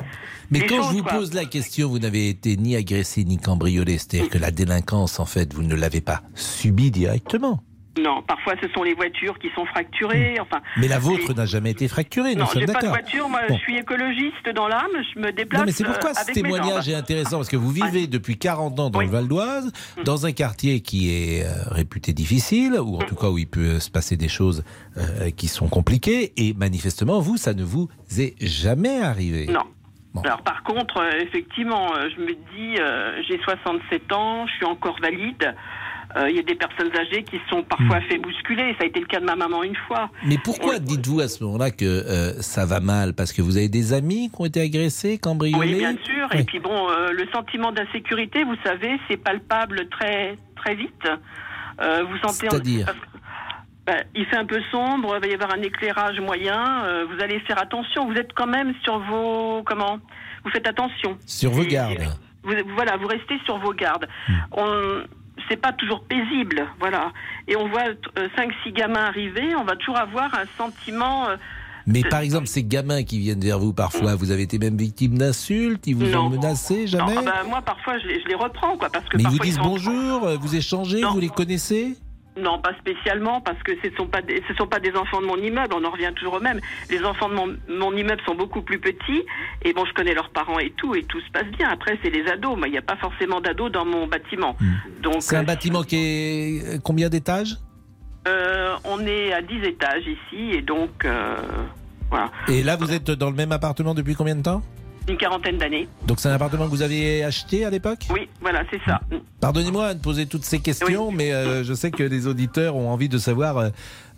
[0.50, 1.12] Mais les quand choses, je vous quoi.
[1.12, 5.26] pose la question, vous n'avez été ni agressé ni cambriolé, c'est-à-dire que la délinquance, en
[5.26, 7.62] fait, vous ne l'avez pas subie directement.
[8.00, 10.38] Non, parfois ce sont les voitures qui sont fracturées.
[10.40, 10.60] Enfin.
[10.76, 12.90] Mais la vôtre n'a jamais été fracturée, nous Non, sommes j'ai pas de d'accord.
[12.90, 13.28] voiture.
[13.28, 13.56] Moi, Bon.
[13.56, 14.86] je suis écologiste dans l'âme.
[15.14, 15.60] Je me déplace.
[15.60, 18.78] Non, mais c'est pourquoi euh, ce témoignage est intéressant, parce que vous vivez depuis 40
[18.80, 20.02] ans dans le Val d'Oise, Mm.
[20.04, 23.80] dans un quartier qui est euh, réputé difficile, ou en tout cas où il peut
[23.80, 24.64] se passer des choses
[24.96, 27.88] euh, qui sont compliquées, et manifestement, vous, ça ne vous
[28.18, 29.46] est jamais arrivé.
[29.46, 29.64] Non.
[30.24, 35.54] Alors par contre, euh, effectivement, je me dis, j'ai 67 ans, je suis encore valide.
[36.16, 38.74] Euh, Il y a des personnes âgées qui sont parfois fait bousculer.
[38.78, 40.10] Ça a été le cas de ma maman une fois.
[40.24, 43.14] Mais pourquoi dites-vous à ce moment-là que euh, ça va mal?
[43.14, 45.58] Parce que vous avez des amis qui ont été agressés, cambriolés?
[45.58, 46.28] Oui, bien sûr.
[46.32, 46.40] Oui.
[46.40, 51.08] Et puis bon, euh, le sentiment d'insécurité, vous savez, c'est palpable très très vite.
[51.80, 52.48] Vous sentez.
[52.50, 52.92] C'est-à-dire
[53.86, 57.04] bah, il fait un peu sombre, il va y avoir un éclairage moyen.
[57.06, 58.10] vous allez faire attention.
[58.10, 59.98] Vous êtes quand même sur vos comment?
[60.44, 61.16] Vous faites attention.
[61.24, 62.02] Sur vos gardes.
[62.42, 64.08] Vous, voilà, vous restez sur vos gardes.
[64.28, 64.34] Hmm.
[64.52, 65.02] On,
[65.48, 67.12] c'est pas toujours paisible, voilà.
[67.46, 67.88] Et on voit
[68.18, 71.28] euh, cinq, six gamins arriver, on va toujours avoir un sentiment.
[71.28, 71.36] euh,
[71.86, 75.16] Mais par exemple, ces gamins qui viennent vers vous parfois, vous avez été même victime
[75.16, 76.26] d'insultes, ils vous Non.
[76.26, 79.06] ont menacé, jamais non, ah bah, moi, parfois, je, les- je les reprends, quoi, parce
[79.06, 81.96] que Mais ils vous ils disent bonjour, vous échangez, vous les connaissez?
[82.38, 85.20] Non, pas spécialement, parce que ce ne sont, pas des- ce sont pas des enfants
[85.20, 86.60] de mon immeuble, on en revient toujours au même.
[86.90, 89.24] Les enfants de mon, mon immeuble sont beaucoup plus petits,
[89.62, 91.68] et bon, je connais leurs parents et tout, et tout se passe bien.
[91.70, 94.56] Après, c'est les ados, moi, il n'y a pas forcément d'ados dans mon bâtiment.
[95.02, 95.20] Donc, Hmm.
[95.20, 97.56] C'est un bâtiment qui est euh, combien d'étages?
[98.26, 101.36] Euh, on est à 10 étages ici, et donc, euh,
[102.10, 104.62] voilà, Et là, vous êtes dans le même appartement depuis combien de temps?
[105.08, 105.88] Une quarantaine d'années.
[106.06, 108.00] Donc c'est un appartement que vous aviez acheté à l'époque?
[108.10, 109.00] Oui, voilà, c'est ça.
[109.40, 113.08] Pardonnez-moi de poser toutes ces questions, mais euh, je sais que les auditeurs ont envie
[113.08, 113.68] de savoir, euh,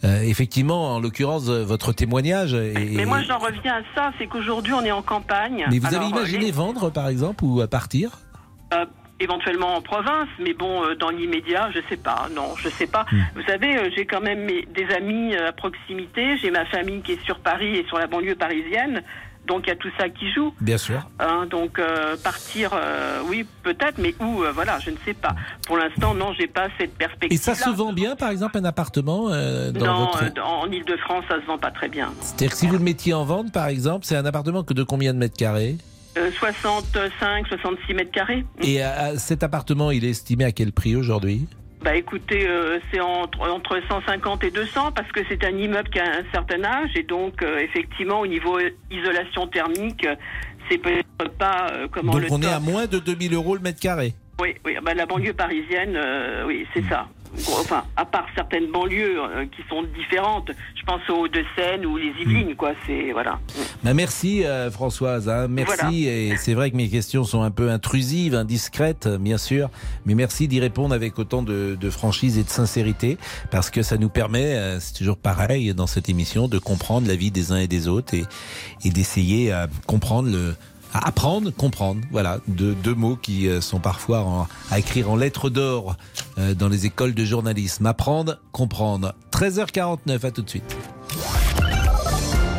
[0.05, 2.55] euh, effectivement, en l'occurrence, votre témoignage.
[2.55, 5.67] Mais moi, j'en reviens à ça, c'est qu'aujourd'hui, on est en campagne.
[5.71, 8.19] Mais vous Alors, avez imaginé les- vendre, par exemple, ou partir?
[8.73, 8.87] Euh,
[9.19, 12.29] éventuellement en province, mais bon, euh, dans l'immédiat, je sais pas.
[12.35, 13.05] Non, je sais pas.
[13.13, 13.19] Hmm.
[13.35, 16.39] Vous savez, j'ai quand même mes- des amis à proximité.
[16.39, 19.03] J'ai ma famille qui est sur Paris et sur la banlieue parisienne.
[19.47, 20.55] Donc il y a tout ça qui joue.
[20.61, 21.09] Bien sûr.
[21.19, 25.35] Hein, donc euh, partir, euh, oui, peut-être, mais où euh, Voilà, je ne sais pas.
[25.67, 27.33] Pour l'instant, non, j'ai pas cette perspective.
[27.33, 30.41] Et ça se vend bien, par exemple, un appartement dans Non, votre...
[30.45, 32.13] en Ile-de-France, ça se vend pas très bien.
[32.21, 34.83] C'est-à-dire que si vous le mettiez en vente, par exemple, c'est un appartement que de
[34.83, 35.77] combien de mètres carrés
[36.17, 38.45] Euh, 65, 66 mètres carrés.
[38.63, 38.81] Et
[39.17, 41.47] cet appartement, il est estimé à quel prix aujourd'hui?
[41.83, 45.99] Bah écoutez, euh, c'est entre, entre 150 et 200 parce que c'est un immeuble qui
[45.99, 48.59] a un certain âge et donc euh, effectivement au niveau
[48.91, 50.15] isolation thermique, euh,
[50.71, 53.63] c'est peut-être pas euh, comment Donc le on est à moins de 2000 euros le
[53.63, 54.13] mètre carré.
[54.41, 57.09] Oui, oui, bah la banlieue parisienne, euh, oui, c'est ça.
[57.53, 62.13] Enfin, à part certaines banlieues euh, qui sont différentes, je pense aux Hauts-de-Seine ou les
[62.21, 62.73] Yvelines, quoi.
[62.87, 63.39] C'est voilà.
[63.85, 65.75] Bah, merci euh, Françoise, hein, merci.
[65.77, 65.93] Voilà.
[65.93, 69.71] Et c'est vrai que mes questions sont un peu intrusives, indiscrètes, bien sûr,
[70.07, 73.17] mais merci d'y répondre avec autant de, de franchise et de sincérité,
[73.51, 77.15] parce que ça nous permet, euh, c'est toujours pareil dans cette émission, de comprendre la
[77.15, 78.25] vie des uns et des autres et,
[78.85, 80.55] et d'essayer à comprendre le
[80.93, 85.17] à apprendre, comprendre, voilà, deux, deux mots qui euh, sont parfois en- à écrire en
[85.17, 85.97] lettres d'or
[86.39, 87.87] euh, dans les écoles de journalisme.
[87.87, 89.15] Apprendre, comprendre.
[89.33, 90.77] 13h49, à tout de suite.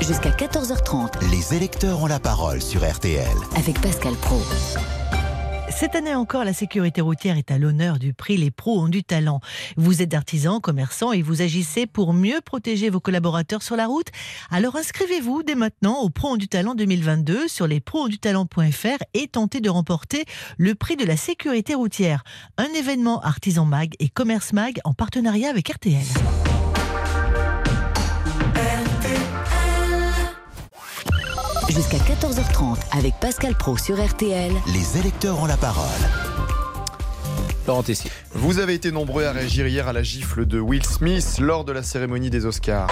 [0.01, 3.25] Jusqu'à 14h30 Les électeurs ont la parole sur RTL.
[3.55, 4.41] avec Pascal Pro.
[5.76, 9.03] Cette année encore, la sécurité routière est à l'honneur du prix Les pros ont du
[9.03, 9.39] talent.
[9.78, 14.07] Vous êtes artisan, commerçant et vous agissez pour mieux protéger vos collaborateurs sur la route.
[14.51, 19.69] Alors inscrivez-vous dès maintenant au Pro ont du talent 2022 sur lesproondutalent.fr et tentez de
[19.69, 20.26] remporter
[20.57, 22.24] le prix de la sécurité routière.
[22.57, 26.03] Un événement Artisan Mag et Commerce Mag en partenariat avec RTL.
[31.74, 34.51] Jusqu'à 14h30 avec Pascal Pro sur RTL.
[34.74, 35.88] Les électeurs ont la parole.
[37.65, 38.11] Laurent Tessier.
[38.34, 41.72] Vous avez été nombreux à réagir hier à la gifle de Will Smith lors de
[41.72, 42.89] la cérémonie des Oscars.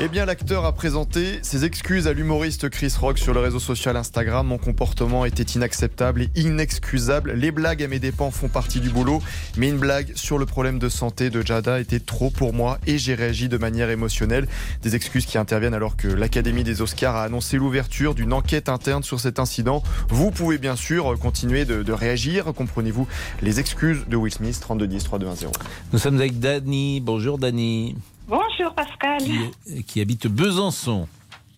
[0.00, 3.96] Eh bien, l'acteur a présenté ses excuses à l'humoriste Chris Rock sur le réseau social
[3.96, 4.46] Instagram.
[4.46, 7.32] Mon comportement était inacceptable et inexcusable.
[7.32, 9.20] Les blagues à mes dépens font partie du boulot,
[9.56, 12.96] mais une blague sur le problème de santé de Jada était trop pour moi et
[12.96, 14.46] j'ai réagi de manière émotionnelle.
[14.82, 19.02] Des excuses qui interviennent alors que l'Académie des Oscars a annoncé l'ouverture d'une enquête interne
[19.02, 19.82] sur cet incident.
[20.10, 22.44] Vous pouvez bien sûr continuer de, réagir.
[22.54, 23.08] Comprenez-vous
[23.42, 25.48] les excuses de Will Smith 3210 3210.
[25.92, 27.00] Nous sommes avec Dany.
[27.00, 27.96] Bonjour Dany,
[28.28, 29.18] Bonjour Pascal.
[29.22, 31.08] qui, qui habite Besançon.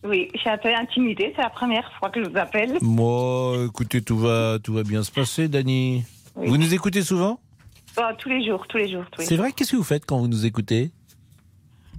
[0.04, 2.78] Oui, je suis un peu intimidée, c'est la première fois que je vous appelle.
[2.80, 6.04] Moi, écoutez, tout va, tout va bien se passer, Dany.
[6.36, 6.46] Oui.
[6.48, 7.40] Vous nous écoutez souvent?
[7.96, 9.04] Ah, tous les jours, tous les jours.
[9.18, 10.90] C'est vrai Qu'est-ce que vous faites quand vous nous écoutez?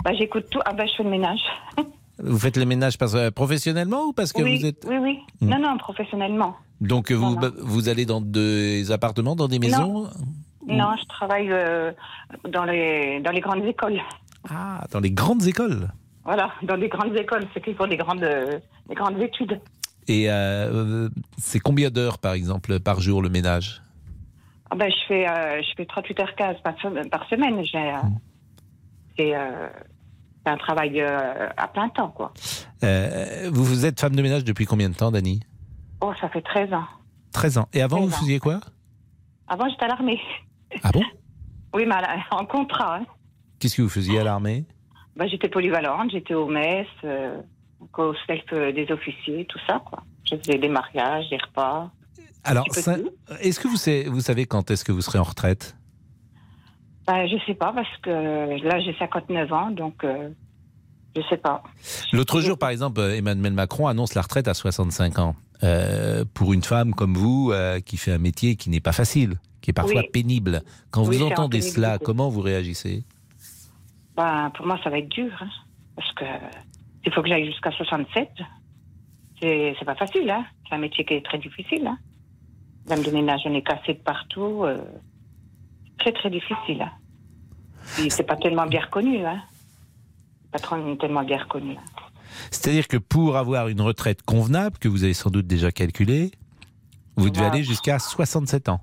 [0.04, 0.62] Bah, j'écoute tout.
[0.66, 1.42] Ah, bah, je fais le ménage.
[2.24, 4.86] Vous faites le ménage parce, euh, professionnellement ou parce que oui, vous êtes...
[4.88, 5.18] oui, oui.
[5.42, 5.50] Hmm.
[5.50, 6.56] Non, non, professionnellement.
[6.80, 7.52] Donc vous, Non, non.
[7.62, 10.08] vous allez dans des appartements, dans des maisons?
[10.68, 11.92] Non, je travaille euh,
[12.48, 14.00] dans, les, dans les grandes écoles.
[14.50, 15.90] Ah, dans les grandes écoles
[16.24, 19.60] Voilà, dans les grandes écoles, ceux qui font des grandes, euh, des grandes études.
[20.08, 23.82] Et euh, c'est combien d'heures, par exemple, par jour le ménage?
[24.70, 27.60] Ah ben, je fais, euh, je fais 38h15 par, sem- par semaine.
[27.60, 27.98] Euh,
[29.18, 29.68] c'est, euh,
[30.46, 32.34] un travail euh, à plein temps, quoi.
[32.84, 35.42] Euh, vous, vous êtes femme de ménage depuis combien de temps, Dani?
[36.02, 36.86] Oh, ça fait 13 ans.
[37.34, 37.68] 13 ans.
[37.74, 38.20] Et avant, 13 vous ans.
[38.20, 38.60] faisiez quoi?
[39.48, 40.20] Avant, j'étais à l'armée.
[40.84, 41.04] Ah bon?
[41.74, 41.96] Oui, mais
[42.32, 42.98] en contrat.
[42.98, 43.06] hein.
[43.62, 44.66] Qu'est-ce que vous faisiez à l'armée?
[45.16, 47.38] Ben, j'étais polyvalente, j'étais au MES, euh,
[47.98, 48.44] au self
[48.76, 50.04] des officiers, tout ça, quoi.
[50.30, 51.92] Je faisais des mariages, des repas.
[52.44, 52.66] Alors,
[53.40, 55.78] est-ce que vous savez, vous savez quand est-ce que vous serez en retraite?
[57.08, 58.10] Ben, je sais pas, parce que
[58.68, 60.30] là, j'ai 59 ans, donc euh,
[61.16, 61.62] je sais pas.
[62.14, 65.36] L'autre jour, par exemple, euh, Emmanuel Macron annonce la retraite à 65 ans.
[65.64, 69.36] Euh, pour une femme comme vous, euh, qui fait un métier qui n'est pas facile,
[69.62, 70.10] qui est parfois Oui.
[70.12, 73.04] pénible, quand Oui, vous entendez cela, comment vous réagissez?
[74.16, 75.50] Ben, pour moi, ça va être dur, hein,
[75.96, 76.26] parce que
[77.06, 78.30] il faut que j'aille jusqu'à 67.
[79.42, 80.46] C'est c'est pas facile, hein.
[80.68, 81.98] C'est un métier qui est très difficile, hein.
[82.88, 84.64] Dame de ménage, on est cassé de partout.
[84.64, 84.84] euh,
[86.00, 86.92] très, très difficile, hein.
[87.96, 89.42] Puis c'est pas tellement bien reconnu, hein.
[90.52, 91.76] Pas trop- tellement bien reconnu.
[91.78, 92.02] hein.
[92.50, 96.32] C'est-à-dire que pour avoir une retraite convenable, que vous avez sans doute déjà calculée,
[97.18, 98.82] vous devez aller jusqu'à 67 ans.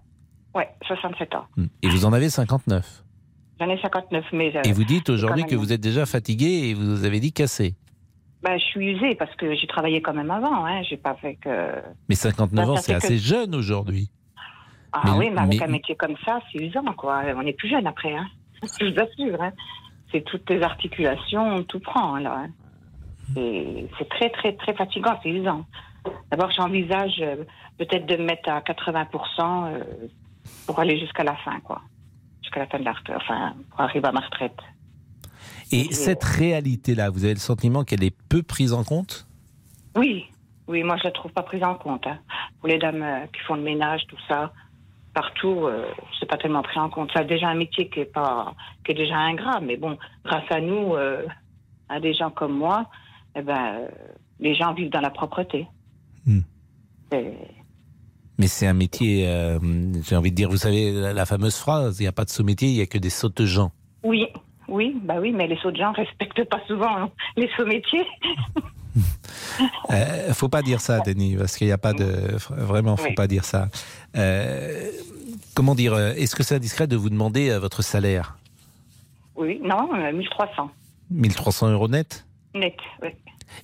[0.55, 1.47] Ouais, 67 ans.
[1.57, 1.67] Hmm.
[1.83, 3.05] Et vous en avez 59.
[3.61, 4.57] J'en ai 59, mais.
[4.57, 7.75] euh, Et vous dites aujourd'hui que vous êtes déjà fatigué et vous avez dit cassé.
[8.43, 10.83] Ben, je suis usée parce que j'ai travaillé quand même avant, hein.
[10.83, 11.73] J'ai pas fait que.
[12.09, 14.11] Mais 59 Ben, ans, c'est que- assez jeune aujourd'hui.
[14.93, 17.23] Ah Mais- oui, mais avec mais- un métier comme ça, c'est usant, quoi.
[17.37, 18.27] On est plus jeune après, hein.
[18.81, 19.53] Je vous assure, hein.
[20.13, 22.45] C'est toutes les articulations, tout prend, là.
[22.45, 22.51] hein.
[23.35, 25.67] C'est c'est très, très, très fatigant, c'est usant.
[26.31, 27.45] D'abord, j'envisage euh,
[27.77, 29.85] peut-être de me mettre à 80% euh,
[30.67, 31.83] pour aller jusqu'à la fin, quoi.
[32.49, 34.57] Jusqu'à la fin de la retraite, enfin, pour arriver à ma retraite.
[35.71, 39.27] Et cette réalité-là, vous avez le sentiment qu'elle est peu prise en compte?
[39.95, 40.25] Oui,
[40.67, 42.07] oui, moi je la trouve pas prise en compte.
[42.07, 42.19] hein.
[42.59, 44.51] Pour les dames euh, qui font le ménage, tout ça,
[45.13, 45.85] partout, euh,
[46.19, 47.11] c'est pas tellement pris en compte.
[47.15, 50.63] C'est déjà un métier qui est pas, qui est déjà ingrat, mais bon, grâce à
[50.63, 51.27] nous, euh,
[51.91, 52.89] à des gens comme moi,
[53.37, 53.89] eh ben, euh,
[54.41, 55.67] les gens vivent dans la propreté.
[57.13, 57.37] C'est-
[58.39, 59.59] Mais c'est un métier, euh,
[60.05, 62.31] j'ai envie de dire, vous savez, la, la fameuse phrase, il n'y a pas de
[62.31, 63.73] sous-métier, il n'y a que des sautes gens.
[64.05, 64.27] Oui,
[64.69, 68.07] oui, bah oui, mais les sauts de gens respectent pas souvent hein, les sauts métiers.
[69.91, 72.37] Euh, faut pas dire ça, Denis, parce qu'il n'y a pas de.
[72.51, 73.15] Vraiment, faut Oui.
[73.15, 73.69] pas dire ça.
[74.17, 74.91] Euh,
[75.55, 78.39] comment dire euh, Est-ce que c'est indiscret de vous demander votre salaire?
[79.37, 80.71] Oui, non, euh, 1300
[81.11, 82.25] 1300 euros net?
[82.55, 82.75] Net.
[83.03, 83.09] Oui,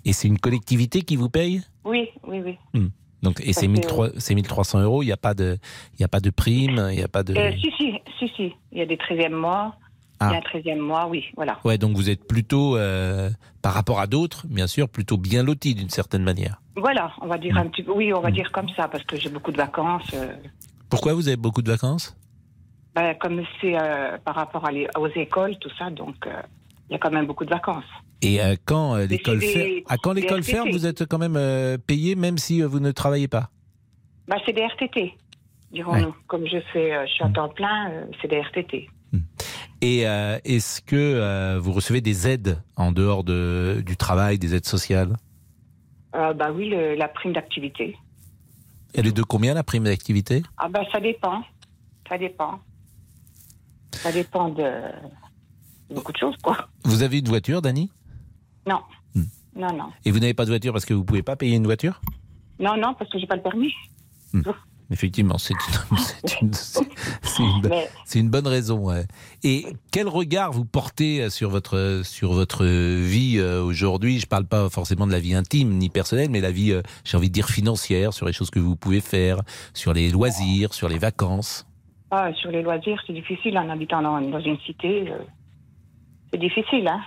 [0.04, 1.62] Et c'est une collectivité qui vous paye?
[1.84, 2.40] Oui, oui.
[2.44, 2.58] oui.
[2.74, 2.88] Hmm.
[3.24, 5.58] Donc, et c'est fait- 1300 c'est 1300 euros, il n'y a, pas de-
[5.98, 7.34] y a pas de prime, il n'y a pas de.
[7.36, 8.52] Euh, si, si, si, si.
[8.70, 9.74] Il y a des 13e mois.
[10.20, 10.28] Ah.
[10.30, 11.58] Il y a un 13e mois, oui, voilà.
[11.64, 13.28] Ouais, donc vous êtes plutôt, euh,
[13.62, 16.60] par rapport à d'autres, bien sûr, plutôt bien loti d'une certaine manière.
[16.76, 17.92] Voilà, on va dire un petit peu.
[17.92, 20.08] Oui, on va dire comme ça, parce que j'ai beaucoup de vacances.
[20.14, 20.32] euh,
[20.88, 22.16] Pourquoi vous avez beaucoup de vacances?
[22.94, 23.74] Ben, comme c'est
[24.24, 26.14] par rapport à les- aux écoles, tout ça, donc
[26.88, 27.84] il y a quand même beaucoup de vacances.
[28.22, 31.18] Et euh, quand euh, l'école c'est ferme, des- à quand l'école ferme, vous êtes quand
[31.18, 33.50] même euh, payé même si euh, vous ne travaillez pas?
[34.28, 35.12] Ben, c'est des RTT,
[35.72, 36.14] dirons-nous.
[36.26, 38.88] Comme je fais, euh, je suis à temps plein, euh, c'est des RTT.
[39.82, 44.54] Et euh, est-ce que euh, vous recevez des aides en dehors de, du travail, des
[44.54, 45.14] aides sociales?
[46.16, 47.96] Euh, bah oui, le- la prime d'activité.
[48.94, 50.42] Elle est de combien la prime d'activité?
[50.56, 51.42] Ah ben ça dépend,
[52.08, 52.60] ça dépend.
[53.92, 54.70] Ça dépend de
[55.90, 56.68] beaucoup de choses, quoi.
[56.84, 57.90] Vous avez une voiture, Dani
[58.66, 58.80] Non,
[59.14, 59.22] Hmm.
[59.56, 59.92] non, non.
[60.04, 62.00] Et vous n'avez pas de voiture parce que vous pouvez pas payer une voiture?
[62.58, 63.72] Non, non, parce que j'ai pas le permis.
[64.90, 65.54] Effectivement, c'est
[68.18, 68.78] une, bonne raison.
[68.88, 69.06] ouais.
[69.42, 74.20] Et quel regard vous portez sur votre, sur votre vie euh, aujourd'hui?
[74.20, 77.16] Je parle pas forcément de la vie intime ni personnelle, mais la vie, euh, j'ai
[77.16, 79.40] envie de dire financière, sur les choses que vous pouvez faire,
[79.72, 81.66] sur les loisirs, sur les vacances.
[82.10, 85.10] Ah, sur les loisirs, c'est difficile en habitant dans, dans une cité.
[85.10, 85.18] euh,
[86.32, 87.00] c'est difficile, hein.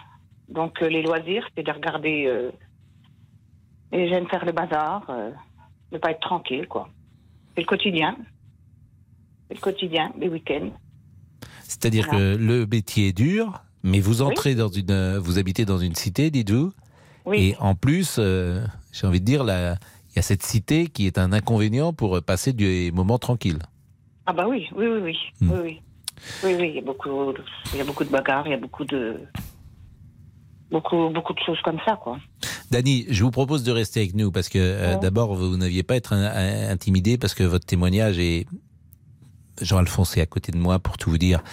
[0.50, 2.52] Donc euh, les loisirs, c'est de regarder euh,
[3.92, 5.32] les jeunes faire le bazar, euh,
[5.92, 6.90] ne pas être tranquille, quoi.
[7.56, 8.16] C'est le quotidien.
[9.48, 10.72] C'est le quotidien, les week-ends.
[11.64, 12.20] C'est-à-dire Voilà.
[12.20, 15.96] que le métier est dur, mais vous entrez dans une, euh, vous habitez dans une
[15.96, 16.72] cité, dites-vous.
[17.26, 17.50] Oui.
[17.50, 21.18] Et en plus, euh, j'ai envie de dire, il y a cette cité qui est
[21.18, 23.60] un inconvénient pour euh, passer des moments tranquilles.
[24.26, 25.18] Ah bah oui, oui, oui, oui.
[25.42, 25.52] Hmm.
[25.52, 25.82] oui, oui.
[26.44, 27.34] Oui, oui, il y a beaucoup,
[27.74, 29.18] il y a beaucoup de bagarres, il y a beaucoup de,
[30.72, 32.18] beaucoup, beaucoup de choses comme ça, quoi.
[32.72, 35.94] Dany, je vous propose de rester avec nous parce que euh, d'abord, vous n'aviez pas
[35.94, 38.46] à être un- un- intimidé parce que votre témoignage est.
[39.62, 41.44] Jean-Alphonse est à côté de moi pour tout vous dire.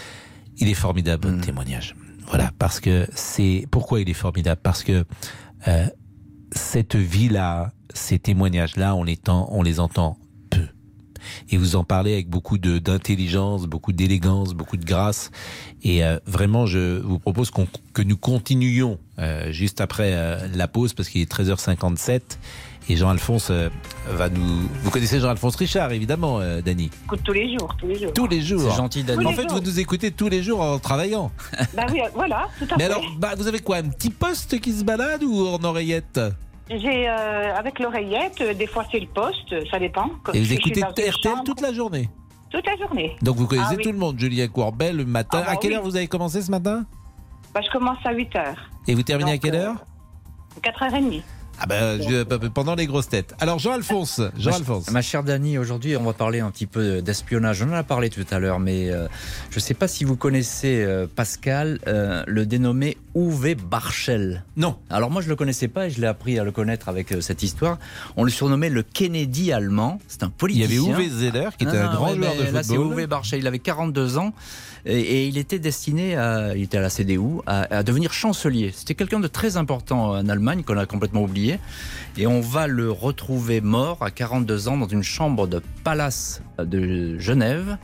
[0.59, 1.95] Il est formidable, votre témoignage.
[2.27, 3.67] Voilà, parce que c'est.
[3.71, 4.61] Pourquoi il est formidable?
[4.63, 5.05] Parce que
[5.69, 5.87] euh,
[6.53, 10.19] cette vie-là, ces témoignages-là, on les, tend- on les entend.
[11.51, 15.31] Et vous en parlez avec beaucoup de- d'intelligence, beaucoup d'élégance, beaucoup de grâce.
[15.83, 20.69] Et euh, vraiment, je vous propose qu'on- que nous continuions euh, juste après euh, la
[20.69, 22.21] pause, parce qu'il est 13h57.
[22.91, 23.71] Et Jean-Alphonse euh,
[24.11, 24.69] va nous...
[24.83, 28.13] Vous connaissez Jean-Alphonse Richard, évidemment, euh, Dany Écoute, tous les jours, tous les jours.
[28.13, 28.71] Tous les jours.
[28.71, 29.25] C'est gentil, Dany.
[29.25, 29.53] En fait, jours.
[29.55, 31.33] vous nous écoutez tous les jours en travaillant.
[31.75, 32.91] Bah oui, voilà, tout à Mais fait.
[32.93, 36.21] alors, bah, vous avez quoi Un petit poste qui se balade ou en oreillette?
[36.71, 40.11] J'ai euh, avec l'oreillette, euh, des fois c'est le poste, ça dépend.
[40.33, 41.13] Et vous écoutez RTL
[41.45, 42.09] toute la journée
[42.55, 43.17] toute la journée.
[43.21, 43.83] Donc vous connaissez Ah oui.
[43.83, 45.41] tout le monde, Julien Courbet, le matin.
[45.43, 45.77] Ah bah à quelle oui.
[45.77, 46.85] heure vous avez commencé ce matin?
[47.53, 48.55] Bah, je commence à 8 h
[48.87, 49.85] Et vous terminez à quelle euh, heure?
[50.63, 51.21] 4h30.
[51.59, 53.35] Ah ben, je- pendant les grosses têtes.
[53.41, 54.87] Alors Jean-Alphonse, Jean-Alphonse.
[54.89, 57.63] Ma, ma chère Dani, aujourd'hui, on va parler un petit peu d'espionnage.
[57.63, 59.07] On en a parlé tout à l'heure, mais euh,
[59.51, 64.45] je ne sais pas si vous connaissez euh, Pascal, euh, le dénommé Uwe Barschel.
[64.57, 64.77] Non.
[64.91, 67.21] Alors moi, je le connaissais pas et je l'ai appris à le connaître avec euh,
[67.21, 67.79] cette histoire.
[68.17, 70.01] On le surnommait le Kennedy allemand.
[70.09, 70.95] C'est un Il y politicien.
[70.95, 73.01] avait Uwe Zeller qui était Non, un non, grand ouais, joueur de Là, c'est football.
[73.01, 73.39] Uwe Barschel.
[73.41, 74.33] Il avait 42 ans
[74.87, 78.73] et, il était destiné à, il était à la CDU, à devenir chancelier.
[78.75, 81.59] C'était quelqu'un de très important en Allemagne qu'on a complètement oublié.
[82.17, 87.19] Et on va le retrouver mort à 42 ans dans une chambre de palace de
[87.19, 87.79] Genève.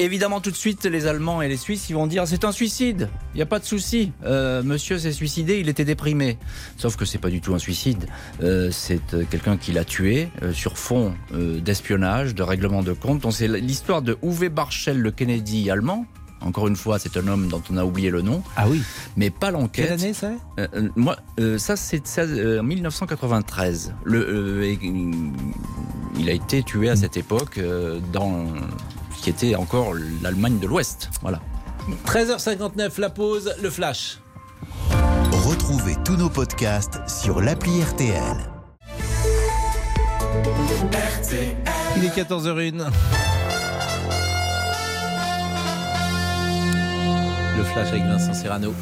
[0.00, 3.08] Évidemment, tout de suite, les Allemands et les Suisses, ils vont dire c'est un suicide.
[3.34, 4.12] Il n'y a pas de souci.
[4.24, 6.38] Euh, monsieur s'est suicidé, il était déprimé.
[6.76, 8.06] Sauf que c'est pas du tout un suicide.
[8.42, 13.30] Euh, c'est euh, quelqu'un qui l'a tué euh, sur fond d'espionnage, de règlement de compte.
[13.32, 16.06] C'est l'histoire de Uwe Barschel, le Kennedy allemand.
[16.40, 18.42] Encore une fois, c'est un homme dont on a oublié le nom.
[18.56, 18.82] Ah oui.
[19.16, 19.88] Mais pas l'enquête.
[19.88, 20.30] Quelle année ça?
[20.58, 23.94] Euh, euh, Moi, euh, ça c'est euh, en 1993.
[24.04, 25.12] Le, euh, et, euh,
[26.18, 27.60] il a été tué à cette époque
[28.12, 28.46] dans
[29.20, 31.10] qui était encore l'Allemagne de l'Ouest.
[31.22, 31.40] Voilà.
[32.06, 34.18] 13h59, la pause, le flash.
[35.32, 38.36] Retrouvez tous nos podcasts sur l'appli RTL.
[41.96, 42.90] Il est 14h01.
[47.56, 48.74] Le flash avec Vincent Serrano.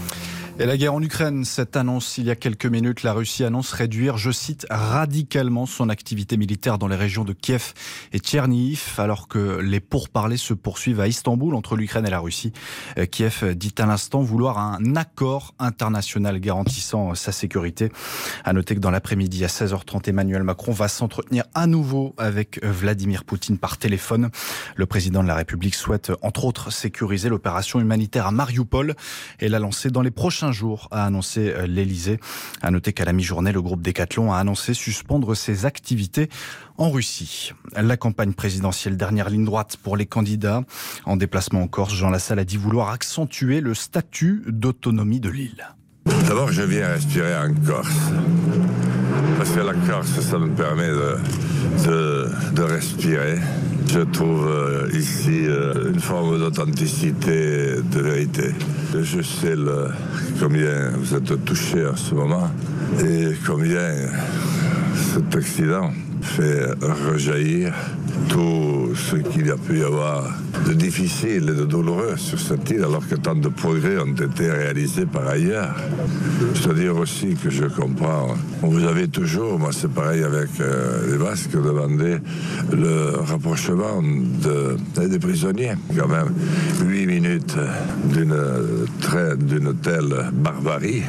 [0.59, 3.73] Et la guerre en Ukraine, cette annonce il y a quelques minutes, la Russie annonce
[3.73, 7.75] réduire, je cite, radicalement son activité militaire dans les régions de Kiev
[8.15, 12.55] et Tchernihiv, alors que les pourparlers se poursuivent à Istanbul entre l'Ukraine et la Russie.
[12.97, 17.93] Euh, Kiev dit à l'instant vouloir un accord international garantissant sa sécurité.
[18.43, 23.25] À noter que dans l'après-midi à 16h30, Emmanuel Macron va s'entretenir à nouveau avec Vladimir
[23.25, 24.31] Poutine par téléphone.
[24.75, 28.95] Le président de la République souhaite entre autres sécuriser l'opération humanitaire à Mariupol
[29.39, 32.19] et la lancer dans les prochains jours, a annoncé euh, l'Elysée.
[32.63, 36.29] À noter qu'à la mi-journée, le groupe Decathlon a annoncé suspendre ses activités
[36.79, 37.53] en Russie.
[37.75, 40.63] La campagne présidentielle dernière ligne droite pour les candidats.
[41.05, 45.76] En déplacement en Corse, Jean Lassalle a dit vouloir accentuer le statut d'autonomie de l'île.
[46.29, 48.13] D'abord, je viens respirer en Corse.
[49.39, 53.39] Parce que la Corse, ça me permet de, de, respirer.
[53.89, 58.55] Je trouve euh, ici euh, une forme d'authenticité, de vérité.
[58.95, 59.55] Je sais
[60.41, 62.51] combien vous êtes touché en ce moment
[63.01, 63.93] et combien
[65.13, 65.91] cet accident
[66.27, 67.73] fait rejaillir
[68.29, 70.25] tout ce qu'il a pu y avoir
[70.67, 74.51] de difficile et de douloureux sur cette île, alors que tant de progrès ont été
[74.51, 75.75] réalisés par ailleurs.
[76.55, 78.35] Je dois dire aussi que je comprends.
[78.63, 82.17] Vous avez toujours, moi c'est pareil avec euh, les Basques, demandé
[82.73, 85.75] le rapprochement de, des prisonniers.
[85.97, 86.33] Quand même,
[86.85, 87.57] huit minutes
[88.05, 88.37] d'une
[89.39, 91.03] d'une telle barbarie,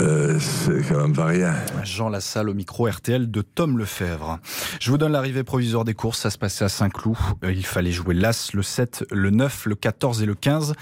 [0.00, 1.54] euh, c'est quand même pas rien.
[1.84, 4.38] Jean Lassalle au micro RTL de Tom Lefebvre.
[4.80, 6.18] Je vous donne l'arrivée provisoire des courses.
[6.20, 7.16] Ça se passait à Saint-Cloud.
[7.44, 10.74] Euh, Il fallait jouer l'As, le 7, le 9, le 14 et le 15.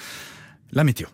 [0.72, 1.06] La météo.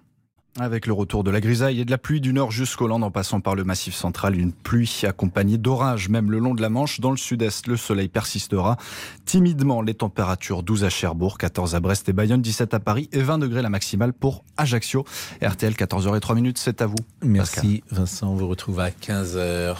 [0.60, 3.10] Avec le retour de la grisaille et de la pluie du nord jusqu'au land en
[3.10, 7.00] passant par le massif central, une pluie accompagnée d'orages, même le long de la Manche.
[7.00, 8.76] Dans le sud-est, le soleil persistera.
[9.24, 13.22] Timidement, les températures 12 à Cherbourg, 14 à Brest et Bayonne, 17 à Paris et
[13.22, 15.06] 20 degrés la maximale pour Ajaccio.
[15.42, 16.96] RTL, 14h03 minutes, c'est à vous.
[17.22, 19.76] Merci Vincent, on vous retrouve à 15h.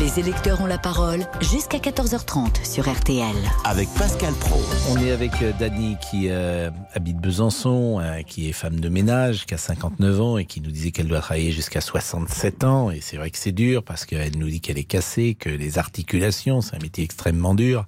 [0.00, 3.36] Les électeurs ont la parole jusqu'à 14h30 sur RTL.
[3.64, 4.58] Avec Pascal Pro.
[4.90, 9.44] On est avec euh, Dany qui euh, habite Besançon, euh, qui est femme de ménage,
[9.44, 12.90] qui a 59 ans et qui nous disait qu'elle doit travailler jusqu'à 67 ans.
[12.90, 15.76] Et c'est vrai que c'est dur parce qu'elle nous dit qu'elle est cassée, que les
[15.76, 17.84] articulations, c'est un métier extrêmement dur.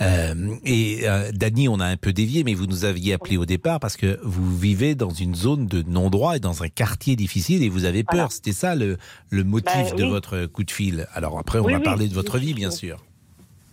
[0.00, 3.46] Euh, et euh, Dany, on a un peu dévié, mais vous nous aviez appelé au
[3.46, 7.62] départ parce que vous vivez dans une zone de non-droit et dans un quartier difficile
[7.62, 8.16] et vous avez peur.
[8.16, 8.30] Voilà.
[8.30, 8.98] C'était ça le,
[9.30, 11.06] le motif Ben, de votre coup de fil.
[11.14, 12.98] Alors après, on Oui, va oui, parler de votre vie, bien sûr.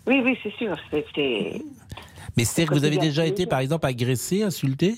[0.08, 0.76] Oui, oui, c'est sûr.
[0.92, 1.62] C'est- c'est-
[2.36, 4.96] Mais c'est-à-dire que vous avez déjà été, par exemple, agressé, insulté?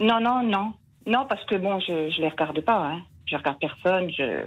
[0.00, 0.72] Non, non, non.
[1.06, 2.90] Non, parce que bon, je ne les regarde pas.
[2.92, 3.02] Hein.
[3.26, 4.10] Je regarde personne.
[4.16, 4.44] Je...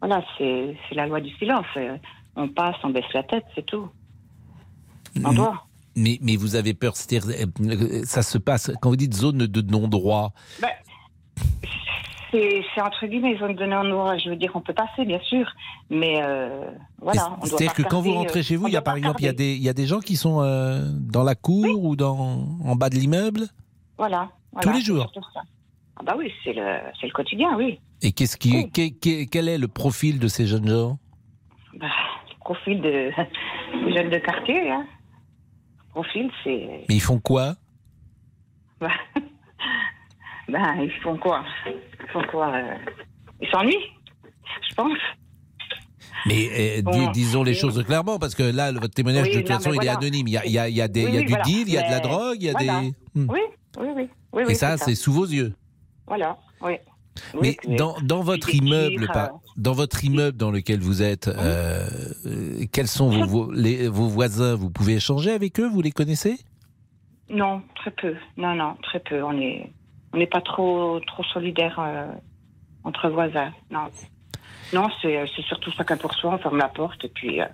[0.00, 1.66] Voilà, c'est c'est la loi du silence.
[2.36, 3.88] On passe, on baisse la tête, c'est tout.
[5.24, 5.66] On doit.
[5.96, 7.28] mais, mais vous avez peur, c'est-à-dire,
[7.60, 10.68] euh, ça se passe, quand vous dites zone de non-droit, Ben,
[12.30, 14.16] c'est entre guillemets zone de non-droit.
[14.18, 15.50] Je veux dire, on peut passer, bien sûr.
[15.90, 16.70] Mais euh,
[17.00, 19.28] voilà, c'est-à-dire que quand vous rentrez chez vous, il y a par exemple, il y,
[19.28, 22.46] a des, il y a des gens qui sont euh, dans la cour ou dans,
[22.64, 23.42] en bas de l'immeuble
[23.96, 24.30] Voilà.
[24.52, 25.10] voilà, Tous les jours.
[25.96, 27.80] Ah bah oui, c'est le, c'est le quotidien, oui.
[28.02, 30.98] Et qu'est-ce qui, quel, quel- quel est le profil de ces jeunes gens?
[31.80, 31.88] Bah,
[32.30, 33.10] le profil de,
[33.84, 34.86] des jeunes de quartier, hein.
[35.88, 36.84] Le profil, c'est...
[36.88, 37.54] Mais ils font quoi?
[38.80, 38.90] Bah,
[40.48, 41.44] ben, ils font quoi?
[41.66, 42.74] Ils font quoi euh,
[43.40, 43.76] Ils s'ennuient,
[44.68, 44.98] je pense.
[46.26, 47.58] Mais euh, Bon, dis- disons les oui.
[47.58, 50.26] choses clairement, parce que là, votre témoignage, Oui, de toute non, façon, il est anonyme.
[50.28, 51.26] Il y a, il y a- il y a des, Oui, il y a oui,
[51.26, 51.44] du voilà.
[51.44, 52.80] deal, il y a de la drogue, il y a voilà.
[52.80, 52.92] des...
[53.14, 53.26] Hmm.
[53.30, 53.40] Oui,
[53.78, 54.08] oui, oui.
[54.32, 55.54] oui, Et ça, c'est sous vos yeux.
[56.06, 56.72] Voilà, oui.
[57.42, 61.84] Mais dans, dans votre immeuble, euh, par- dans votre immeuble dans lequel vous êtes, euh,
[62.26, 64.54] euh, quels sont vos, vos- les- vos voisins?
[64.54, 65.68] Vous pouvez échanger avec eux?
[65.68, 66.36] Vous les connaissez?
[67.28, 68.14] Non, très peu.
[68.36, 69.22] Non, non, très peu.
[69.22, 69.68] On est,
[70.12, 72.12] on n'est pas trop, trop solidaires euh,
[72.84, 73.52] entre voisins.
[73.70, 73.88] Non,
[74.72, 76.34] non, c'est, c'est surtout chacun pour soi.
[76.34, 77.46] On ferme la porte et puis euh,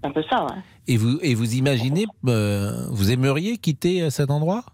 [0.00, 0.46] c'est un peu ça.
[0.86, 4.64] Et vous, et vous imaginez, euh, vous aimeriez quitter euh, cet endroit?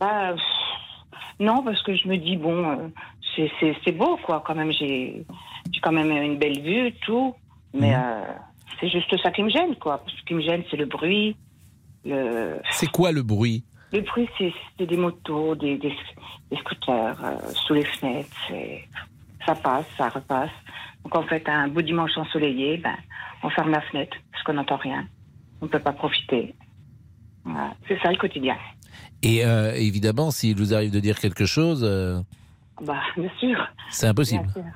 [0.00, 0.34] Bah,
[1.40, 2.88] non, parce que je me dis bon,
[3.36, 3.46] euh,
[3.84, 4.42] c'est, beau quoi.
[4.44, 5.24] Quand même, j'ai,
[5.70, 7.34] j'ai quand même une belle vue, tout.
[7.74, 8.22] Mais euh,
[8.80, 10.02] c'est juste ça qui me gêne quoi.
[10.06, 11.36] Ce qui me gêne, c'est le bruit.
[12.04, 13.64] Le, C'est quoi le bruit?
[13.92, 15.94] Le bruit, c'est des motos, des, des,
[16.50, 18.28] des scooters euh, sous les fenêtres.
[19.46, 20.50] Ça passe, ça repasse.
[21.04, 22.96] Donc en fait, un beau dimanche ensoleillé, ben,
[23.42, 25.06] on ferme la fenêtre parce qu'on n'entend rien.
[25.60, 26.54] On ne peut pas profiter.
[27.44, 27.72] Voilà.
[27.86, 28.56] C'est ça le quotidien.
[29.22, 32.20] Et euh, évidemment, s'il vous arrive de dire quelque chose, euh,
[32.82, 33.56] Bah, bien sûr.
[33.90, 34.44] c'est impossible.
[34.44, 34.72] Bien sûr.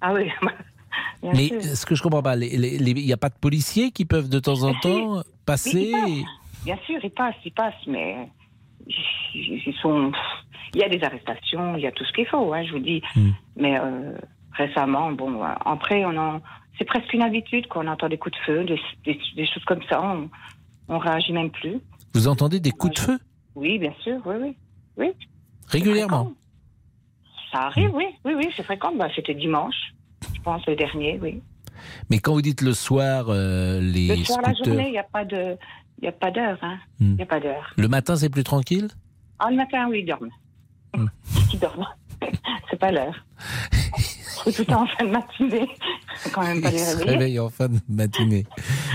[0.00, 0.30] Ah oui.
[1.22, 1.60] bien Mais sûr.
[1.76, 4.62] ce que je comprends pas, il n'y a pas de policiers qui peuvent de temps
[4.62, 6.64] en temps passer ils passent.
[6.64, 8.28] Bien sûr, ils passent, ils passent, mais
[9.34, 10.12] ils sont.
[10.74, 12.78] Il y a des arrestations, il y a tout ce qu'il faut, hein, je vous
[12.78, 13.02] dis.
[13.14, 13.30] Hmm.
[13.56, 14.12] Mais euh,
[14.52, 16.40] récemment, bon, après, on en...
[16.78, 19.82] c'est presque une habitude qu'on entend des coups de feu, des, des- des choses comme
[19.90, 20.00] ça.
[20.02, 20.30] On,
[20.88, 21.78] on réagit même plus.
[22.14, 23.18] Vous entendez des coups de feu?
[23.54, 24.56] Oui, bien sûr, oui, oui,
[24.96, 25.10] oui.
[25.68, 26.32] régulièrement?
[27.52, 28.94] Ça arrive, oui, oui, oui, c'est fréquent.
[28.96, 29.92] Bah, C'était dimanche,
[30.34, 31.42] je pense, le dernier, oui.
[32.08, 35.02] Mais quand vous dites le soir, euh, les Le soir, la journée, il n'y a
[35.04, 35.58] pas de,
[36.02, 36.78] il y a pas d'heure, hein.
[37.00, 37.14] Hmm.
[37.14, 37.72] n'y a pas d'heure.
[37.76, 38.88] le matin c'est plus tranquille?
[39.38, 40.30] Ah, le matin, oui, ils dorment.
[40.96, 41.06] Hmm.
[41.52, 41.86] Ils dorment.
[42.70, 43.14] C'est pas l'heure.
[44.44, 45.68] C'est tout en fin de matinée.
[46.32, 48.44] Quand même pas Ils les se réveillent en fin de matinée.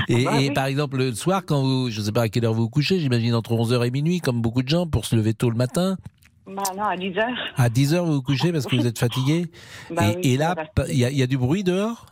[0.07, 0.53] Et, Bah et oui.
[0.53, 2.69] par exemple, le soir, quand vous, je ne sais pas à quelle heure vous vous
[2.69, 5.55] couchez, j'imagine entre 11h et minuit, comme beaucoup de gens, pour se lever tôt le
[5.57, 5.97] matin.
[6.45, 7.53] Bah non, à 10 heures.
[7.57, 9.47] À 10h, vous vous couchez parce que vous êtes fatigué.
[9.91, 10.55] Bah et, oui, et là,
[10.87, 12.05] il y, y a du bruit dehors?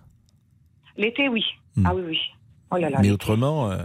[0.98, 1.44] L'été, oui.
[1.78, 1.86] Hmm.
[1.86, 2.18] Ah oui, oui.
[2.76, 3.00] Oh là là.
[3.02, 3.78] Mais autrement, euh,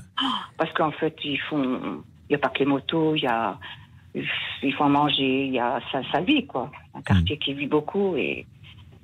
[0.59, 1.81] Parce qu'en fait, ils font.
[2.29, 3.59] Il n'y a pas que les motos, il y a.
[4.15, 6.71] Il faut en manger, il y a sa, sa vie, quoi.
[6.95, 8.47] Un quartier qui vit beaucoup et.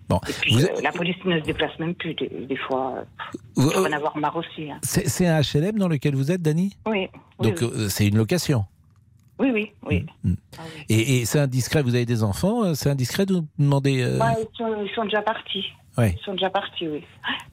[0.08, 3.04] Bon, et puis, vous euh, la police ne se déplace même plus, des, des fois.
[3.56, 4.70] Vous- Il faut en avoir marre aussi.
[4.70, 4.78] hein.
[4.82, 6.76] c'est un HLM dans lequel vous êtes, Dany?
[6.86, 7.08] Oui.
[7.40, 7.68] Oui, Donc oui.
[7.74, 8.64] euh, c'est une location.
[9.40, 9.72] oui, oui.
[9.84, 10.06] oui.
[10.88, 14.00] Et, et c'est indiscret, vous avez des enfants, c'est indiscret de vous demander.
[14.02, 15.64] euh, Ouais, ils, sont, ils sont déjà partis.
[15.98, 16.14] Ouais.
[16.18, 17.02] Ils sont déjà partis, oui.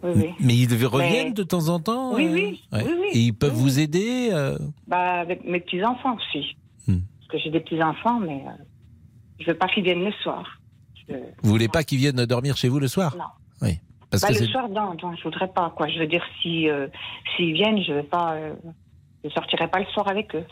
[0.03, 0.29] Oui, oui.
[0.39, 2.83] Mais ils reviennent Mais- de temps en temps Oui, euh, oui, ouais.
[2.85, 3.07] oui, oui.
[3.13, 6.57] Et ils peuvent vous aider euh, Bah, avec mes petits-enfants aussi.
[6.87, 6.99] Hmm.
[7.19, 8.63] Parce que j'ai des petits-enfants, mais euh,
[9.39, 10.43] je veux pas qu'ils viennent le soir.
[11.07, 13.15] Je- Vous voulez pas qu'ils viennent dormir chez vous le soir?
[13.17, 13.23] Non.
[13.61, 13.79] Oui.
[14.09, 15.73] Parce bah, que le soir, non, non, je voudrais pas.
[15.75, 15.87] Quoi.
[15.87, 16.87] Je veux dire, si euh,
[17.35, 18.33] s'ils viennent, je vais pas.
[18.33, 18.53] euh,
[19.23, 20.43] je sortirai pas le soir avec eux.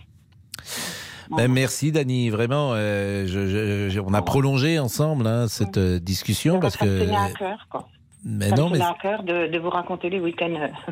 [1.37, 2.71] Ben, merci Dany, vraiment.
[2.73, 6.99] euh, je- je- je- on a prolongé ensemble hein, cette euh, discussion parce ça me
[6.99, 7.05] que.
[7.05, 7.87] tenait à cœur, quoi.
[8.23, 10.91] Mais ça non, me mais tenait à cœur de, de vous raconter les week-ends euh,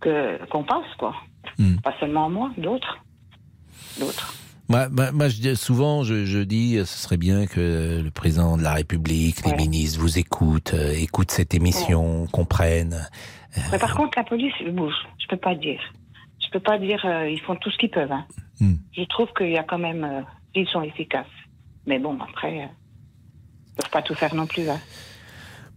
[0.00, 1.14] que qu'on passe, quoi.
[1.58, 1.76] Hmm.
[1.82, 2.98] Pas seulement moi, d'autres,
[3.98, 4.34] d'autres.
[4.70, 8.56] Moi, moi, moi, je dis- souvent, je, je dis, ce serait bien que le président
[8.58, 13.08] de la République, les ministres vous écoutent, euh, écoutent cette émission, comprennent.
[13.72, 15.80] Mais par contre, la police, bon, je peux pas dire.
[16.48, 18.10] Je peux pas dire, euh, ils font tout ce qu'ils peuvent.
[18.10, 18.26] hein.
[18.58, 18.76] Hmm.
[18.96, 20.22] Je trouve qu'il y a quand même, euh,
[20.54, 21.26] ils sont efficaces.
[21.86, 22.66] Mais bon, après, euh,
[23.68, 24.68] ils peuvent pas tout faire non plus.
[24.68, 24.80] hein.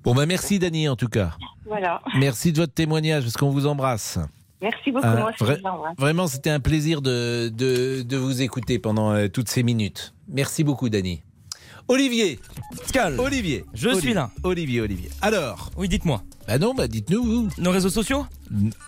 [0.03, 1.36] Bon, bah merci Dany en tout cas.
[1.65, 2.01] Voilà.
[2.17, 4.17] Merci de votre témoignage parce qu'on vous embrasse.
[4.61, 5.05] Merci beaucoup.
[5.05, 5.95] Euh, moi aussi, vra- je vous embrasse.
[5.97, 10.13] Vraiment, c'était un plaisir de, de, de vous écouter pendant euh, toutes ces minutes.
[10.28, 11.22] Merci beaucoup, Dany.
[11.88, 12.39] Olivier.
[13.19, 13.65] Olivier.
[13.74, 14.01] Je Olivier.
[14.01, 14.32] suis là.
[14.43, 15.09] Olivier, Olivier.
[15.22, 15.69] Alors.
[15.78, 16.24] Oui, dites-moi.
[16.47, 17.49] Bah non, bah dites-nous, vous.
[17.57, 18.25] Nos réseaux sociaux?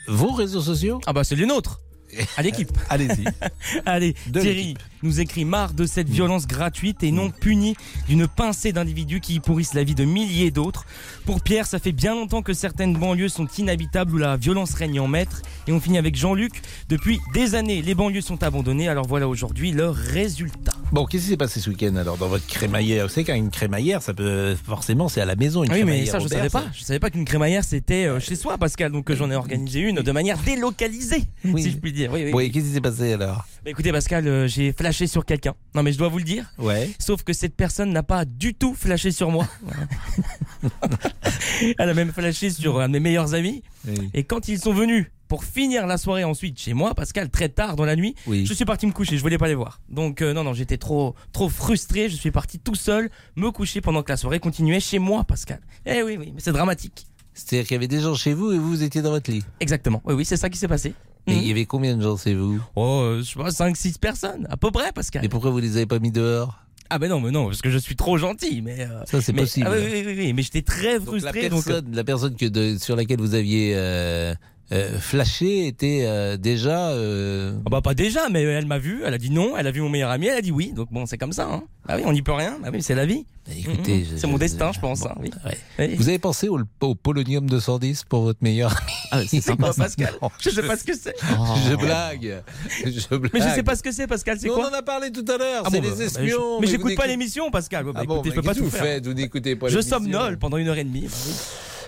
[0.07, 0.99] Vos réseaux sociaux?
[1.05, 1.79] Ah bah c'est les nôtres.
[2.37, 2.71] À l'équipe.
[2.89, 3.25] Allez-y.
[3.85, 7.75] Allez, De Thierry nous écrit marre de cette violence gratuite et non punie
[8.07, 10.85] d'une pincée d'individus qui y pourrissent la vie de milliers d'autres.
[11.25, 14.99] Pour Pierre, ça fait bien longtemps que certaines banlieues sont inhabitables où la violence règne
[14.99, 15.41] en maître.
[15.67, 16.61] Et on finit avec Jean-Luc.
[16.89, 18.87] Depuis des années, les banlieues sont abandonnées.
[18.87, 20.73] Alors voilà aujourd'hui le résultat.
[20.91, 23.07] Bon, qu'est-ce qui s'est passé ce week-end alors dans votre crémaillère?
[23.07, 25.63] Vous savez qu'une crémaillère, ça peut forcément, c'est à la maison.
[25.63, 26.65] Une Ah oui, mais ça, je savais pas.
[26.73, 28.91] Je savais pas qu'une crémaillère, c'était euh, chez soi, Pascal.
[28.91, 32.02] Donc, euh, j'en ai organisé une de manière délocalisée, si je puis dire.
[32.11, 32.31] Oui, oui.
[32.33, 33.45] Oui, qu'est-ce qui s'est passé alors?
[33.63, 35.53] Bah, écoutez, Pascal, euh, j'ai flashé sur quelqu'un.
[35.75, 36.51] Non, mais je dois vous le dire.
[36.57, 36.89] Ouais.
[36.99, 39.47] Sauf que cette personne n'a pas du tout flashé sur moi.
[41.77, 43.63] Elle a même flashé sur un de mes meilleurs amis.
[44.13, 47.75] Et quand ils sont venus pour finir la soirée ensuite chez moi, Pascal, très tard
[47.75, 48.45] dans la nuit, Oui.
[48.45, 49.17] je suis parti me coucher.
[49.17, 49.81] Je voulais pas les voir.
[49.89, 52.09] Donc, euh, non, non, j'étais trop, trop frustré.
[52.09, 55.59] Je suis parti tout seul me coucher pendant que la soirée continuait chez moi, Pascal.
[55.85, 57.07] Eh oui, oui, mais c'est dramatique.
[57.33, 59.43] C'est-à-dire qu'il y avait des gens chez vous et vous, vous étiez dans votre lit?
[59.59, 60.01] Exactement.
[60.05, 60.93] Oui, oui, c'est ça qui s'est passé.
[61.27, 62.61] Et il y avait combien de gens chez vous?
[62.75, 65.23] Oh, euh, je sais pas, 5-6 personnes, à peu près, Pascal.
[65.23, 66.59] Et pourquoi vous les avez pas mis dehors?
[66.89, 68.81] Ah ben non, mais non, parce que je suis trop gentil, mais...
[68.81, 69.67] euh, Ça, c'est mais- possible.
[69.69, 71.49] Ah oui, oui, oui, oui, mais j'étais très Donc, la frustré.
[71.49, 74.35] donc, euh, personne, la personne que de- sur laquelle vous aviez euh,
[74.73, 76.89] euh, flashé était euh, déjà.
[76.89, 79.71] euh, Ah bah pas déjà, mais elle m'a vu, elle a dit non, elle a
[79.71, 80.73] vu mon meilleur ami, elle a dit oui.
[80.75, 81.47] Donc bon, c'est comme ça.
[81.51, 81.63] Hein.
[81.87, 82.57] Bah oui, on n'y peut rien.
[82.61, 83.25] Bah oui, c'est la vie.
[83.51, 84.05] écoutez, Mhm.
[84.11, 85.05] je- c'est mon destin, je pense.
[85.05, 85.29] hein, oui.
[85.79, 85.95] Oui.
[85.95, 88.91] Vous avez pensé au, au polonium 210 pour votre meilleur ami?
[89.11, 91.13] Ah, c'est quoi, Pascal Non, Je sais pas ce que c'est.
[91.69, 92.41] Je blague.
[92.85, 93.31] Je blague.
[93.33, 94.37] Mais je sais pas ce que c'est, Pascal.
[94.39, 94.69] C'est quoi?
[94.69, 95.63] on en a parlé tout à l'heure.
[95.65, 96.39] Ah c'est bon, les bah, espions.
[96.55, 97.83] bah, Mais j'écoute pas l'émission, Pascal.
[97.85, 98.81] Bah, Ah bon, écoutez, je peux pas tout vous faire.
[98.83, 101.01] faites Vous n'écoutez pas Je somnole pendant une heure et demie.
[101.01, 101.33] bah oui.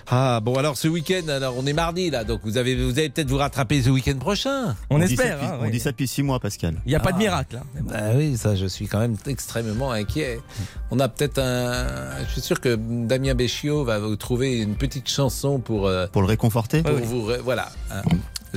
[0.08, 3.08] Ah bon alors ce week-end alors on est mardi là donc vous avez vous allez
[3.08, 4.76] peut-être vous rattraper ce week-end prochain.
[4.88, 5.70] On espère, ça hein, on oui.
[5.72, 6.80] dit ça depuis six mois, Pascal.
[6.86, 7.18] Il n'y a pas de Ah.
[7.18, 7.56] miracle.
[7.56, 7.82] hein.
[7.92, 10.38] Ah oui, ça, je suis quand même extrêmement inquiet.
[10.92, 12.24] On a peut-être un.
[12.26, 15.86] Je suis sûr que Damien Béchiot va vous trouver une petite chanson pour.
[15.88, 17.24] euh, Pour le réconforter pour vous.
[17.24, 17.68] ré- Voilà.
[17.90, 18.02] hein.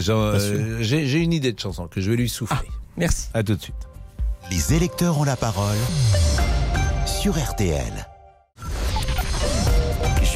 [0.07, 2.69] Euh, J'ai j'ai une idée de chanson que je vais lui souffler.
[2.95, 3.27] Merci.
[3.33, 3.75] À tout de suite.
[4.51, 5.77] Les électeurs ont la parole
[7.05, 8.07] sur RTL.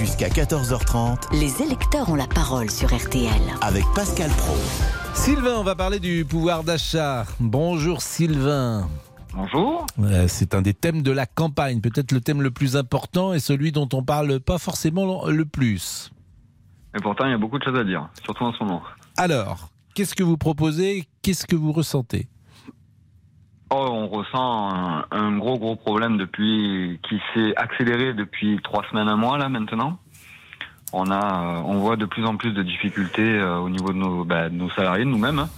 [0.03, 3.31] Jusqu'à 14h30 Les électeurs ont la parole sur RTL.
[3.61, 4.53] avec Pascal Pro.
[5.13, 7.25] Sylvain, on va parler du pouvoir d'achat.
[7.39, 8.89] Bonjour Sylvain.
[9.33, 9.85] Bonjour.
[9.99, 13.39] Euh, C'est un des thèmes de la campagne, peut-être le thème le plus important et
[13.39, 16.11] celui dont on parle pas forcément le plus.
[16.97, 18.81] Et pourtant, il y a beaucoup de choses à dire, surtout en ce moment.
[19.15, 21.05] Alors, qu'est-ce que vous proposez?
[21.21, 22.27] Qu'est-ce que vous ressentez?
[23.75, 29.07] Oh, on ressent un, un gros, gros problème depuis qui s'est accéléré depuis trois semaines,
[29.07, 29.97] un mois là maintenant.
[30.91, 31.15] On a,
[31.57, 34.49] euh, on voit de plus en plus de difficultés euh, au niveau de nos, bah,
[34.49, 35.39] de nos salariés, de nous-mêmes.
[35.39, 35.49] hein.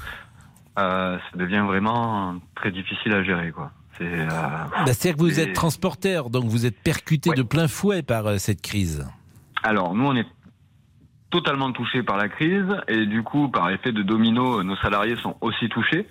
[0.79, 3.71] Euh, ça devient vraiment très difficile à gérer, quoi.
[3.97, 4.27] C'est.
[4.27, 8.61] Bah, C'est-à-dire que vous êtes transporteur, donc vous êtes percuté de plein fouet par cette
[8.61, 9.05] crise.
[9.63, 10.27] Alors, nous, on est
[11.31, 15.35] totalement touchés par la crise et du coup, par effet de domino, nos salariés sont
[15.41, 16.07] aussi touchés.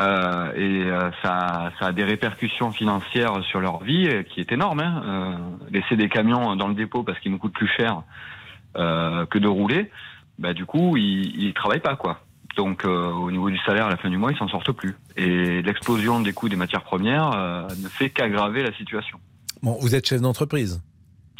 [0.00, 4.50] Euh, et euh, ça, ça a des répercussions financières sur leur vie euh, qui est
[4.52, 4.80] énorme.
[4.80, 5.02] Hein.
[5.04, 8.02] Euh, laisser des camions dans le dépôt parce qu'ils nous coûtent plus cher
[8.76, 9.90] euh, que de rouler,
[10.38, 12.20] bah, du coup, ils, ils travaillent pas quoi.
[12.56, 14.96] Donc, euh, au niveau du salaire à la fin du mois, ils s'en sortent plus.
[15.16, 19.18] Et l'explosion des coûts des matières premières euh, ne fait qu'aggraver la situation.
[19.62, 20.82] Bon, vous êtes chef d'entreprise?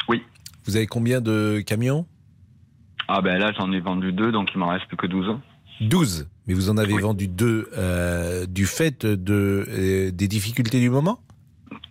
[0.07, 0.23] Oui.
[0.65, 2.05] Vous avez combien de camions?
[3.07, 5.37] Ah ben là, j'en ai vendu deux, donc il m'en reste plus que 12.
[5.81, 6.29] 12.
[6.47, 11.19] Mais vous en avez vendu deux euh, du fait de, euh, des difficultés du moment?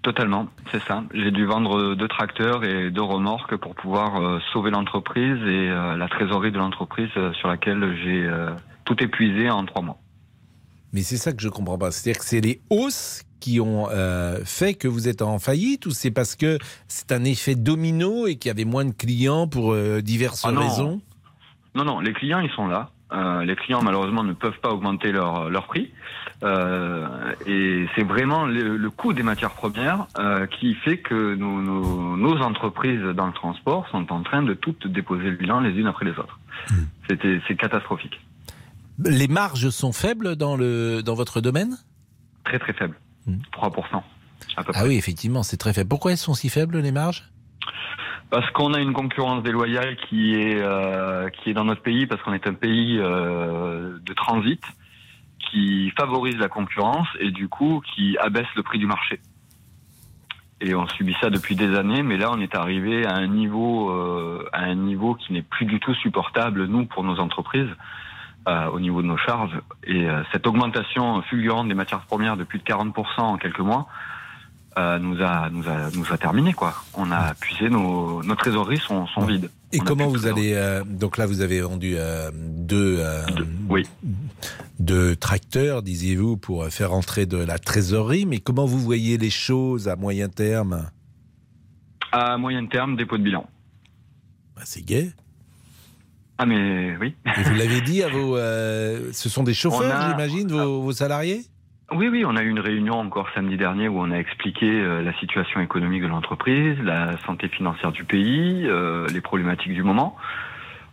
[0.02, 1.04] Totalement, c'est ça.
[1.14, 6.08] J'ai dû vendre deux tracteurs et deux remorques pour pouvoir euh, sauver l'entreprise et la
[6.08, 8.28] trésorerie de l'entreprise sur laquelle j'ai
[8.84, 9.98] tout épuisé en trois mois.
[10.92, 11.90] Mais c'est ça que je comprends pas.
[11.90, 15.90] C'est-à-dire que c'est les hausses qui ont euh, fait que vous êtes en faillite ou
[15.90, 19.72] c'est parce que c'est un effet domino et qu'il y avait moins de clients pour
[19.72, 20.60] euh, diverses Ah non.
[20.60, 21.00] raisons?
[21.74, 22.90] Non, non, les clients, ils sont là.
[23.12, 25.90] Euh, les clients, malheureusement, ne peuvent pas augmenter leur, leur prix.
[26.42, 27.06] Euh,
[27.46, 32.16] et c'est vraiment le, le coût des matières premières euh, qui fait que nos, nos,
[32.16, 35.86] nos entreprises dans le transport sont en train de toutes déposer le bilan les unes
[35.86, 36.38] après les autres.
[37.08, 38.20] C'était, c'est catastrophique.
[39.04, 41.76] Les marges sont faibles dans, le, dans votre domaine?
[42.44, 42.96] Très, très faible.
[43.52, 44.02] 3%.
[44.56, 45.88] À peu Ah oui, effectivement, c'est très faible.
[45.88, 47.30] Pourquoi elles sont si faibles, les marges?
[48.30, 52.22] Parce qu'on a une concurrence déloyale qui est euh, qui est dans notre pays parce
[52.22, 54.62] qu'on est un pays euh, de transit
[55.50, 59.20] qui favorise la concurrence et du coup qui abaisse le prix du marché.
[60.60, 63.90] Et on subit ça depuis des années, mais là on est arrivé à un niveau
[63.90, 67.70] euh, à un niveau qui n'est plus du tout supportable nous pour nos entreprises
[68.46, 69.58] euh, au niveau de nos charges.
[69.84, 73.88] Et euh, cette augmentation fulgurante des matières premières de plus de 40% en quelques mois
[74.78, 76.74] euh, nous a nous a nous a terminé quoi.
[76.94, 79.50] On a puisé nos nos trésoreries sont sont vides.
[79.72, 83.02] Et On comment vous allez euh, donc là vous avez vendu euh, deux
[83.68, 83.86] oui.
[84.78, 89.88] deux tracteurs disiez-vous pour faire entrer de la trésorerie mais comment vous voyez les choses
[89.88, 90.88] à moyen terme?
[92.12, 93.48] À moyen terme, dépôt de bilan.
[94.56, 95.12] Bah, C'est gai.
[96.38, 97.14] Ah mais oui.
[97.36, 101.42] Et vous l'avez dit à vos ce sont des chauffeurs a- j'imagine vos, vos salariés?
[101.92, 105.02] Oui, oui, on a eu une réunion encore samedi dernier où on a expliqué euh,
[105.02, 110.16] la situation économique de l'entreprise, la santé financière du pays, euh, les problématiques du moment.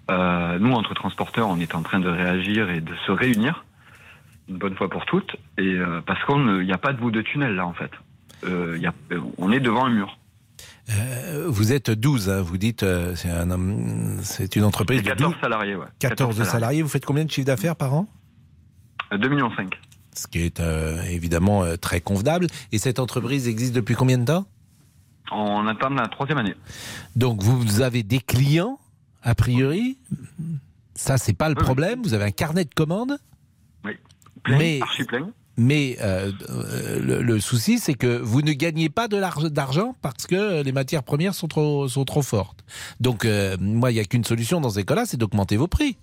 [0.10, 3.64] Euh, nous, entre transporteurs, on est en train de réagir et de se réunir
[4.50, 7.22] une bonne fois pour toutes, et euh, parce qu'il n'y a pas de bout de
[7.22, 7.92] tunnel là en fait.
[8.46, 8.94] Il y a-
[9.38, 10.18] on est devant un mur.
[11.48, 12.86] Vous êtes 12 hein, vous dites
[13.16, 15.86] c'est un une entreprise de 14 12 salariés, ouais.
[16.00, 16.82] 14 salariés.
[16.82, 18.08] Vous faites combien de chiffre d'affaires par an?
[19.12, 19.78] 2 millions 5.
[20.18, 22.48] Ce qui est euh, évidemment euh, très convenable.
[22.72, 24.46] Et cette entreprise existe depuis combien de temps?
[25.32, 26.56] On attend la troisième année.
[27.16, 28.80] Donc vous avez des clients,
[29.22, 29.98] a priori?
[30.96, 32.02] Ça, c'est pas le problème.
[32.02, 33.18] Vous avez un carnet de commandes?
[33.86, 33.92] Oui.
[34.42, 35.30] Plein, Mais, archi plein.
[35.58, 36.32] mais euh,
[37.00, 41.36] le, le souci, c'est que vous ne gagnez pas d'argent parce que les matières premières
[41.36, 42.64] sont trop, sont trop fortes.
[43.00, 43.28] Donc,
[43.60, 45.98] moi, il n'y a qu'une solution dans ces cas-là, c'est d'augmenter vos prix.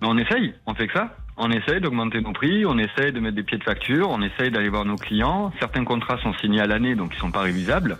[0.00, 1.16] Mais on essaye, on fait que ça.
[1.36, 4.50] On essaye d'augmenter nos prix, on essaye de mettre des pieds de facture, on essaye
[4.52, 5.52] d'aller voir nos clients.
[5.58, 7.98] Certains contrats sont signés à l'année, donc ils sont pas révisables,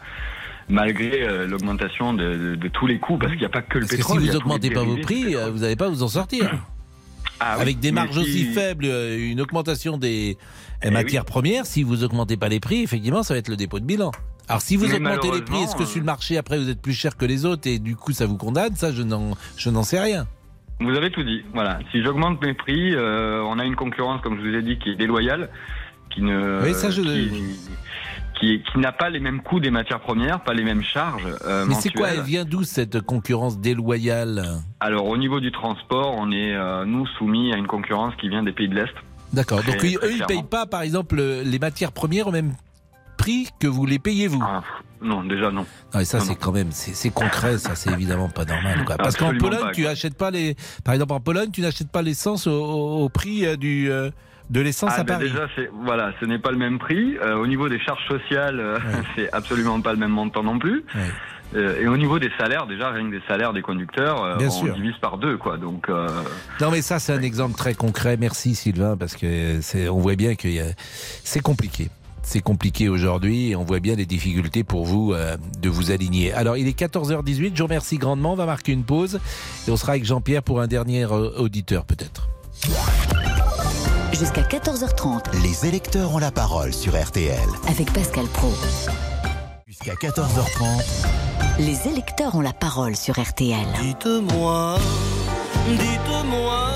[0.68, 3.78] malgré euh, l'augmentation de, de- de tous les coûts, parce qu'il n'y a pas que
[3.78, 4.20] le Parce que pétrole.
[4.20, 6.50] si vous a tous les augmentez pas vos prix, vous n'allez pas vous en sortir.
[7.40, 10.38] Ah oui, Avec des marges si- aussi faibles, euh, une augmentation des
[10.84, 13.80] Eh matières premières, si vous augmentez pas les prix, effectivement, ça va être le dépôt
[13.80, 14.12] de bilan.
[14.48, 16.80] Alors si vous Mais augmentez les prix, est-ce que sur le marché, après, vous êtes
[16.80, 18.76] plus cher que les autres et du coup, ça vous condamne?
[18.76, 20.28] Ça, je n'en sais rien.
[20.80, 21.42] Vous avez tout dit.
[21.54, 21.78] Voilà.
[21.92, 24.90] Si j'augmente mes prix, euh, on a une concurrence, comme je vous ai dit, qui
[24.90, 25.48] est déloyale,
[26.10, 27.30] qui ne, Oui, ça, je- qui,
[28.38, 31.26] qui, qui n'a pas les mêmes coûts des matières premières, pas les mêmes charges.
[31.46, 32.08] euh, Mais c'est quoi.
[32.10, 34.44] Elle vient d'où cette concurrence déloyale?
[34.80, 38.42] Alors au niveau du transport, on est euh, nous soumis à une concurrence qui vient
[38.42, 38.92] des pays de l'Est.
[39.32, 39.62] D'accord.
[39.62, 42.54] Donc eux, ils payent pas, par exemple, les matières premières au même
[43.16, 44.42] prix que vous les payez vous?
[45.04, 45.66] Non, déjà non.
[45.92, 48.84] Non, et ça, c'est quand même, c'est concret, ça, c'est évidemment pas normal.
[48.84, 48.96] Quoi.
[48.96, 50.56] Parce qu'en Pologne, pas, tu achètes pas les.
[50.84, 54.10] Par exemple, en Pologne, tu n'achètes pas l'essence au, prix euh, du, euh,
[54.50, 55.30] de l'essence Ah, à ben Paris.
[55.30, 55.46] déjà,
[55.84, 57.16] voilà, ce n'est pas le même prix.
[57.18, 58.78] Euh, au niveau des charges sociales, euh,
[59.16, 60.84] c'est absolument pas le même montant non plus.
[61.54, 64.50] Euh, et au niveau des salaires, déjà rien que des salaires des conducteurs, Bien on
[64.50, 64.74] sûr.
[64.74, 65.56] divise par deux, quoi.
[65.56, 66.08] Donc euh,
[66.60, 68.16] Non, mais ça, c'est un exemple très concret.
[68.16, 70.48] Merci, Sylvain, parce que on voit bien que
[71.22, 71.90] c'est compliqué.
[72.24, 76.32] C'est compliqué aujourd'hui et on voit bien les difficultés pour vous euh, de vous aligner.
[76.32, 77.52] Alors, il est 14h18.
[77.54, 78.32] Je vous remercie grandement.
[78.32, 79.20] On va marquer une pause
[79.68, 82.28] et on sera avec Jean-Pierre pour un dernier euh, auditeur, peut-être.
[84.12, 87.36] Jusqu'à 14h30 Les électeurs ont la parole sur RTL.
[87.68, 88.52] avec Pascal Pro.
[89.66, 90.82] Jusqu'à 14h30.
[91.58, 93.66] Les électeurs ont la parole sur RTL.
[93.82, 94.78] Dites-moi,
[95.68, 96.68] dites-moi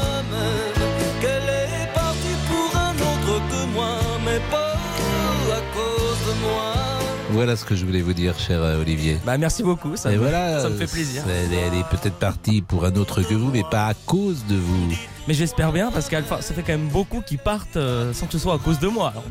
[7.39, 9.16] Voilà ce que je voulais vous dire, cher euh, Olivier.
[9.24, 11.22] Bah merci beaucoup, ça, et me, voilà, ça me fait plaisir.
[11.28, 14.45] Elle, est- elle est peut-être partie pour un autre que vous, mais pas à cause
[14.49, 14.89] de vous.
[15.28, 18.32] Mais j'espère bien parce que ça fait quand même beaucoup qui partent euh, sans que
[18.32, 19.11] ce soit à cause de moi.
[19.12, 19.24] Alors,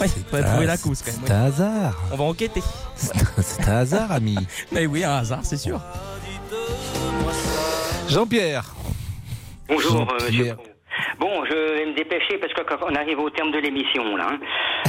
[0.00, 1.20] ouais, faudrait un- trouver la cause quand même.
[1.26, 2.00] c'est un hasard.
[2.12, 2.62] On va enquêter.
[2.94, 4.36] C'est un hasard, ami.
[4.72, 5.80] Mais oui, un hasard, c'est sûr.
[8.08, 8.74] Jean-Pierre.
[9.68, 10.56] Bonjour, euh, Jean-Pierre.
[11.18, 14.28] Bon, je vais me dépêcher parce qu'on arrive au terme de l'émission là.
[14.30, 14.38] hein.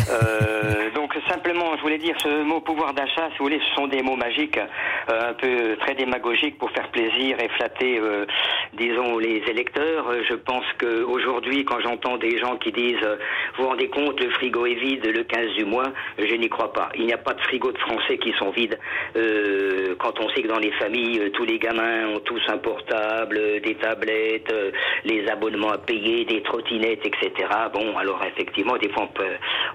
[0.09, 3.87] Euh, donc simplement, je voulais dire ce mot pouvoir d'achat, si vous voulez, ce sont
[3.87, 8.25] des mots magiques, euh, un peu très démagogiques pour faire plaisir et flatter, euh,
[8.73, 10.09] disons, les électeurs.
[10.09, 13.17] Euh, Je pense qu'aujourd'hui, quand j'entends des gens qui disent, euh,
[13.57, 16.73] vous vous rendez compte, le frigo est vide le 15 du mois, je n'y crois
[16.73, 16.89] pas.
[16.95, 18.77] Il n'y a pas de frigo de Français qui sont vides.
[19.15, 22.57] Euh, quand on sait que dans les familles, euh, tous les gamins ont tous un
[22.57, 24.53] portable, des tablettes,
[25.05, 27.47] les abonnements à payer, des trottinettes, etc.
[27.73, 29.23] Bon, alors effectivement, des fois on, peut,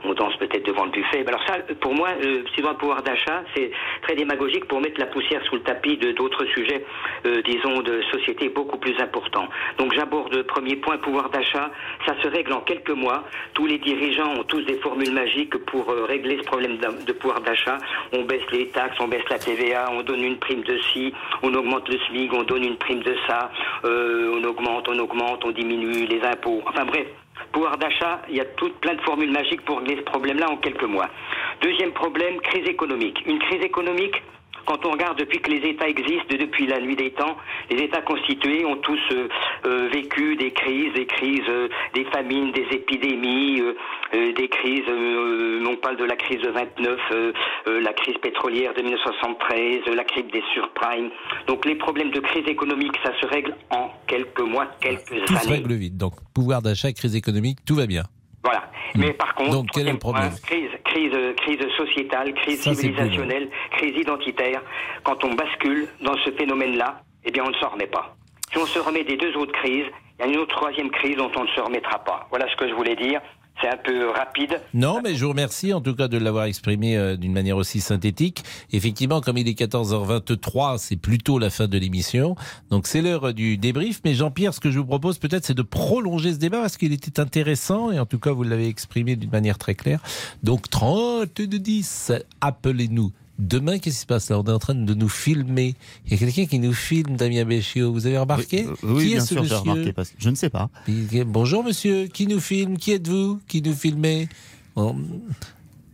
[0.04, 1.24] on danse peut-être devant le buffet.
[1.26, 2.44] Alors ça, pour moi, le
[2.74, 3.70] pouvoir d'achat, c'est
[4.02, 6.84] très démagogique pour mettre la poussière sous le tapis de d'autres sujets,
[7.26, 9.48] euh, disons, de société beaucoup plus important.
[9.78, 11.70] Donc j'aborde premier point, pouvoir d'achat.
[12.06, 13.24] Ça se règle en quelques mois.
[13.54, 17.40] Tous les dirigeants ont tous des formules magiques pour euh, régler ce problème de pouvoir
[17.40, 17.78] d'achat.
[18.12, 21.12] On baisse les taxes, on baisse la TVA, on donne une prime de ci,
[21.42, 23.50] on augmente le SMIC, on donne une prime de ça,
[23.84, 26.62] euh, on augmente, on augmente, on diminue les impôts.
[26.66, 27.06] Enfin bref,
[27.52, 30.56] pouvoir d'achat, il y a tout plein de formules magiques pour régler ce problème-là en
[30.56, 31.08] quelques mois.
[31.62, 33.22] Deuxième problème, crise économique.
[33.26, 34.22] Une crise économique,
[34.66, 37.36] quand on regarde depuis que les États existent, depuis la nuit des temps,
[37.70, 39.28] les États constitués ont tous euh,
[39.66, 43.74] euh, vécu des crises, des crises, euh, des famines, des épidémies, euh,
[44.14, 44.82] euh, des crises.
[44.88, 47.32] euh, on parle de la crise de 29, euh,
[47.68, 51.10] euh, la crise pétrolière de 1973, euh, la crise des surprimes.
[51.48, 55.42] Donc les problèmes de crise économique, ça se règle en quelques mois, quelques Tout se
[55.46, 55.56] années.
[55.56, 55.96] règle vite.
[55.96, 58.04] Donc, pouvoir d'achat, crise économique, tout va bien.
[58.46, 58.70] Voilà.
[58.94, 62.62] Mais par contre, Donc, quel est le troisième problème point, crise, crise, crise sociétale, crise
[62.62, 64.62] Ça, civilisationnelle, crise identitaire.
[65.02, 68.14] Quand on bascule dans ce phénomène-là, eh bien, on ne s'en remet pas.
[68.52, 69.86] Si on se remet des deux autres crises,
[70.18, 72.28] il y a une autre troisième crise dont on ne se remettra pas.
[72.30, 73.20] Voilà ce que je voulais dire.
[73.60, 74.60] C'est un peu rapide.
[74.74, 77.80] Non, mais je vous remercie en tout cas de l'avoir exprimé euh, d'une manière aussi
[77.80, 78.44] synthétique.
[78.72, 82.36] Effectivement, comme il est 14h23, c'est plutôt la fin de l'émission.
[82.70, 84.00] Donc c'est l'heure du débrief.
[84.04, 86.92] Mais Jean-Pierre, ce que je vous propose peut-être, c'est de prolonger ce débat parce qu'il
[86.92, 90.02] était intéressant et en tout cas, vous l'avez exprimé d'une manière très claire.
[90.42, 92.12] Donc 30 de 10,
[92.42, 93.12] appelez-nous.
[93.38, 94.38] Demain, qu'est-ce qui se passe là?
[94.40, 95.74] On est en train de nous filmer.
[96.06, 97.92] Il y a quelqu'un qui nous filme, Damien Béchiot.
[97.92, 98.66] Vous avez remarqué?
[98.66, 99.56] Oui, euh, oui, Qui bien est ce sûr, j'ai monsieur?
[99.70, 100.70] remarqué, parce que je ne sais pas.
[101.26, 102.78] Bonjour monsieur, qui nous filme?
[102.78, 103.40] Qui êtes-vous?
[103.46, 104.28] Qui nous filmez
[104.74, 104.96] Bon,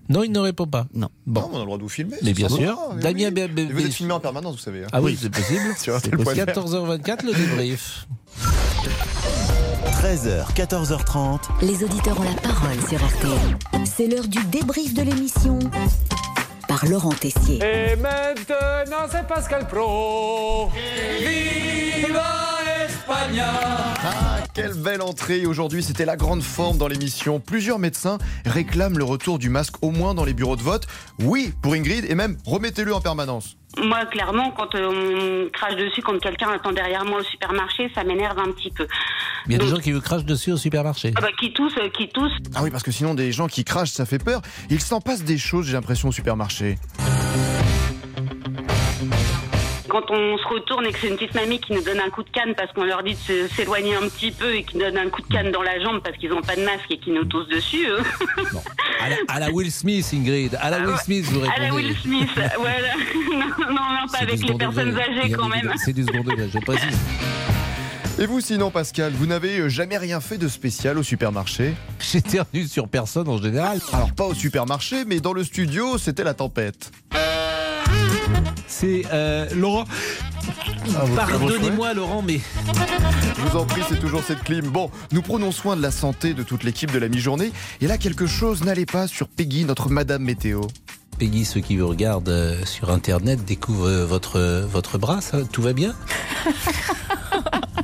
[0.09, 0.86] Non, il ne répond pas.
[0.94, 1.09] Non.
[1.27, 1.48] Bon.
[1.52, 2.16] on a le droit de vous filmer.
[2.23, 2.77] Mais bien sûr.
[2.78, 3.48] Ah, mais Damien oui.
[3.48, 4.85] Bé- Vous êtes filmé en permanence, vous savez.
[4.85, 4.89] hein.
[4.93, 5.35] Ah oui, c'est.
[5.78, 6.23] Sur possible.
[6.23, 8.06] 14h24, le débrief.
[10.01, 11.40] 13h, 14h30.
[11.62, 13.85] Les auditeurs ont la parole sur RTL.
[13.85, 15.59] C'est l'heure du débrief de l'émission
[16.88, 17.58] Laurent Tessier.
[17.62, 20.70] Et maintenant, c'est Pascal Pro.
[21.20, 22.51] Viva.
[23.08, 27.40] Ah, quelle belle entrée Aujourd'hui, c'était la grande forme dans l'émission.
[27.40, 30.86] Plusieurs médecins réclament le retour du masque au moins dans les bureaux de vote.
[31.20, 33.56] Oui, pour Ingrid, et même remettez-le en permanence.
[33.78, 38.04] Moi, clairement, quand euh, on crache dessus, quand quelqu'un attend derrière moi au supermarché, ça
[38.04, 38.86] m'énerve un petit peu.
[39.46, 41.12] Il y a des gens qui vous crachent dessus au supermarché.
[41.16, 42.32] Ah bah, qui tousse, euh, qui tousse.
[42.54, 44.42] Ah oui, parce que sinon, des gens qui crachent, ça fait peur.
[44.68, 46.76] Il s'en passe des choses, j'ai l'impression, au supermarché.
[49.93, 52.23] Quand on se retourne et que c'est une petite mamie qui nous donne un coup
[52.23, 55.10] de canne parce qu'on leur dit de s'éloigner un petit peu et qui donne un
[55.10, 57.27] coup de canne dans la jambe parce qu'ils n'ont pas de masque et qui nous
[57.27, 57.86] toussent dessus.
[57.90, 58.01] euh.
[59.02, 60.56] À la, à la Will Smith, Ingrid.
[60.62, 61.60] À la Will Smith, vous répondez.
[61.60, 62.94] À la Will Smith, voilà.
[63.32, 65.02] non, non, non, pas avec les personnes degré.
[65.02, 65.70] âgées quand même.
[65.85, 66.98] C'est du second degré, je précise.
[68.19, 71.74] Et vous, sinon, Pascal, vous n'avez euh, jamais rien fait de spécial au supermarché?
[72.01, 73.78] J'éternue sur personne en général.
[73.93, 76.90] Alors, pas au supermarché, mais dans le studio, c'était la tempête.
[78.66, 79.85] C'est euh, Laurent.
[80.97, 82.40] Ah, Pardonnez-moi, Laurent, mais
[83.36, 84.66] Je vous en prie, c'est toujours cette clim.
[84.66, 87.52] Bon, nous prenons soin de la santé de toute l'équipe de la mi-journée.
[87.81, 90.62] Et là, quelque chose n'allait pas sur Peggy, notre Madame Météo.
[91.19, 95.62] Peggy, ceux qui vous regardent euh, sur Internet découvrent euh, votre, votre bras, ça, tout
[95.62, 95.94] va bien?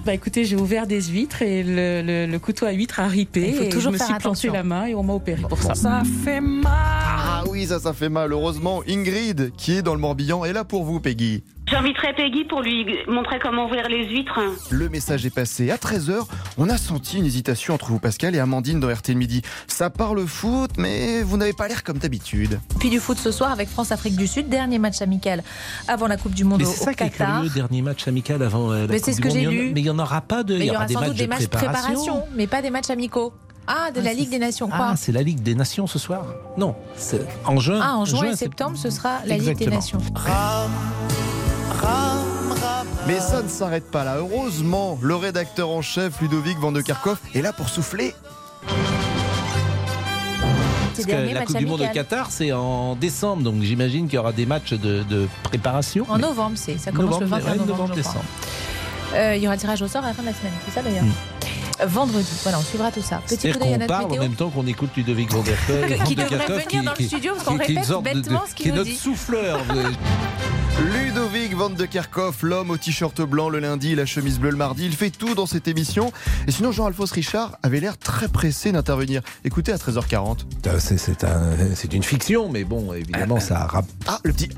[0.08, 3.48] Bah écoutez, j'ai ouvert des huîtres et le, le- le couteau à huîtres a ripé.
[3.48, 5.42] Il faut et toujours je me faire suis planté la main et on m'a opéré
[5.46, 5.74] pour ça.
[5.74, 8.32] Ça fait mal Ah oui, ça, ça fait mal.
[8.32, 11.42] Heureusement, Ingrid, qui est dans le Morbihan, est là pour vous, Peggy.
[11.70, 14.40] J'inviterai Peggy pour lui montrer comment ouvrir les huîtres.
[14.70, 15.70] Le message est passé.
[15.70, 16.20] À 13h,
[16.56, 19.42] on a senti une hésitation entre vous, Pascal, et Amandine dans RTL Midi.
[19.66, 22.58] Ça parle foot, mais vous n'avez pas l'air comme d'habitude.
[22.78, 25.42] Puis du foot ce soir avec France-Afrique du Sud, dernier match amical
[25.88, 27.40] avant la Coupe du Monde Mais au, c'est au ça qui est Qatar.
[27.40, 29.36] curieux, dernier match amical avant euh, la Mais Coupe c'est ce du que Monde.
[29.36, 29.72] y lu.
[29.74, 30.54] Mais il n'y en aura pas de.
[30.56, 31.82] Mais il y aura sans des matchs doute de des matchs préparation.
[31.92, 33.32] préparation, mais pas des matchs amicaux.
[33.66, 34.78] Ah, de la Ligue des Nations, quoi.
[34.92, 36.24] Ah, c'est la Ligue des Nations ce soir
[36.56, 37.80] Non, c'est en juin.
[37.82, 39.66] Ah, en juin et c'est- septembre, ce sera la Ligue des.
[39.66, 39.98] Nations.
[43.06, 44.16] Mais ça ne s'arrête pas là.
[44.18, 48.14] Heureusement, le rédacteur en chef, Ludovic Van de Kerkhoff, est là pour souffler.
[50.94, 54.18] Parce que la Coupe du Monde au Qatar, c'est en décembre, donc j'imagine qu'il y
[54.18, 56.04] aura des matchs de, de préparation.
[56.08, 58.24] En novembre, c'est ça commence le Novembre, 21 ouais, novembre, décembre.
[59.14, 60.74] Euh, il y aura le tirage au sort à la fin de la semaine, c'est
[60.74, 61.04] ça d'ailleurs
[61.80, 63.22] Euh, Vendredi, voilà, on suivra tout ça.
[63.26, 65.56] Petit coup d'œil à qu'on notre parle en même temps qu'on écoute Ludovic Van der
[65.66, 68.42] Kerkhoff, Que- qui devrait venir dans le studio, parce qu'on qui est une répète bêtement
[68.48, 68.96] ce qu'il qui est nous notre dit.
[68.96, 69.60] souffleur.
[71.30, 74.86] Ludovic Van de Kerkhoff, l'homme au t-shirt blanc le lundi, la chemise bleue le mardi,
[74.86, 76.10] il fait tout dans cette émission.
[76.46, 79.20] Et sinon, Jean-Alphonse Richard avait l'air très pressé d'intervenir.
[79.44, 80.46] Écoutez à 13h40.
[80.66, 84.48] Euh, C'est- C'est un- c'est une fiction, mais bon, évidemment, ça rap- Ah, le petit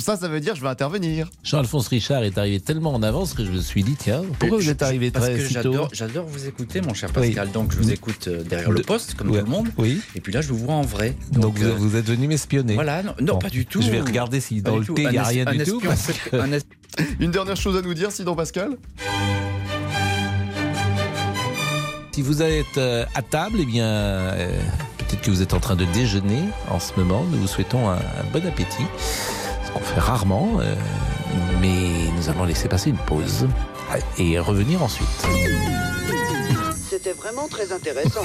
[0.00, 1.30] ça, ça veut dire je vais intervenir.
[1.44, 4.68] Jean-Alphonse Richard est arrivé tellement en avance que je me suis dit, tiens, pourquoi vous
[4.68, 7.28] êtes arrivé très que si tôt j'adore, vous écouter, mon cher Oui.
[7.28, 7.52] Pascal.
[7.52, 9.38] Donc, je vous écoute euh, derrière le poste, comme Ouais.
[9.40, 9.68] tout le monde.
[9.78, 10.00] Oui.
[10.16, 11.14] Et puis là, je vous vois en vrai.
[11.32, 12.74] Donc, vous, euh, vous êtes venu m'espionner.
[12.74, 13.80] Voilà, non, non, Bon, pas du tout.
[13.82, 15.80] Je vais regarder si dans le thé, il n'y a rien du tout.
[15.80, 15.99] parce
[17.20, 18.76] Une dernière chose à nous dire, sinon Pascal
[22.12, 24.60] Si vous êtes euh, à table, eh bien, euh,
[24.98, 27.24] peut-être que vous êtes en train de déjeuner en ce moment.
[27.30, 27.98] Nous vous souhaitons un,
[28.32, 28.84] bon appétit,
[29.64, 30.74] ce qu'on fait rarement, euh,
[31.60, 33.46] mais nous allons laisser passer une pause
[34.18, 35.08] et revenir ensuite.
[36.90, 38.24] C'était vraiment très intéressant.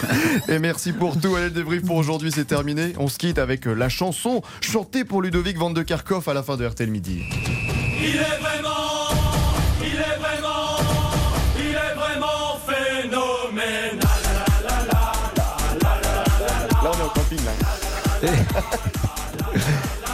[0.48, 1.36] Et merci pour tout.
[1.36, 2.94] Allez, le débrief pour aujourd'hui, c'est terminé.
[2.98, 6.42] On se quitte avec euh, la chanson chantée pour Ludovic Van de Kerkhoff à la
[6.42, 7.24] fin de RTL Midi.
[8.00, 9.10] Il est vraiment,
[9.82, 10.78] il est vraiment,
[11.58, 14.00] il est vraiment phénoménal.
[16.82, 18.32] Là, on est au camping, là.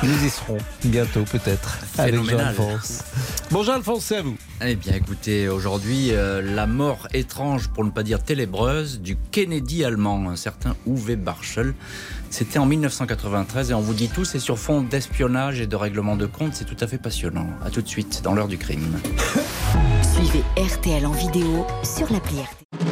[0.02, 2.14] Nous y serons bientôt, peut-être, avec.
[2.24, 3.04] Jean-Alphonse.
[3.52, 4.36] Bon, Jean-Alphonse, c'est à vous.
[4.64, 9.84] Eh bien, écoutez, aujourd'hui, euh, la mort étrange, pour ne pas dire ténébreuse, du Kennedy
[9.84, 11.74] allemand, un certain Uwe Barschel.
[12.30, 16.16] C'était en 1993 et on vous dit tout, c'est sur fond d'espionnage et de règlement
[16.16, 16.54] de compte.
[16.54, 17.46] C'est tout à fait passionnant.
[17.64, 18.98] À tout de suite, dans l'heure du crime.
[20.14, 22.91] Suivez RTL en vidéo sur l'appli RTL.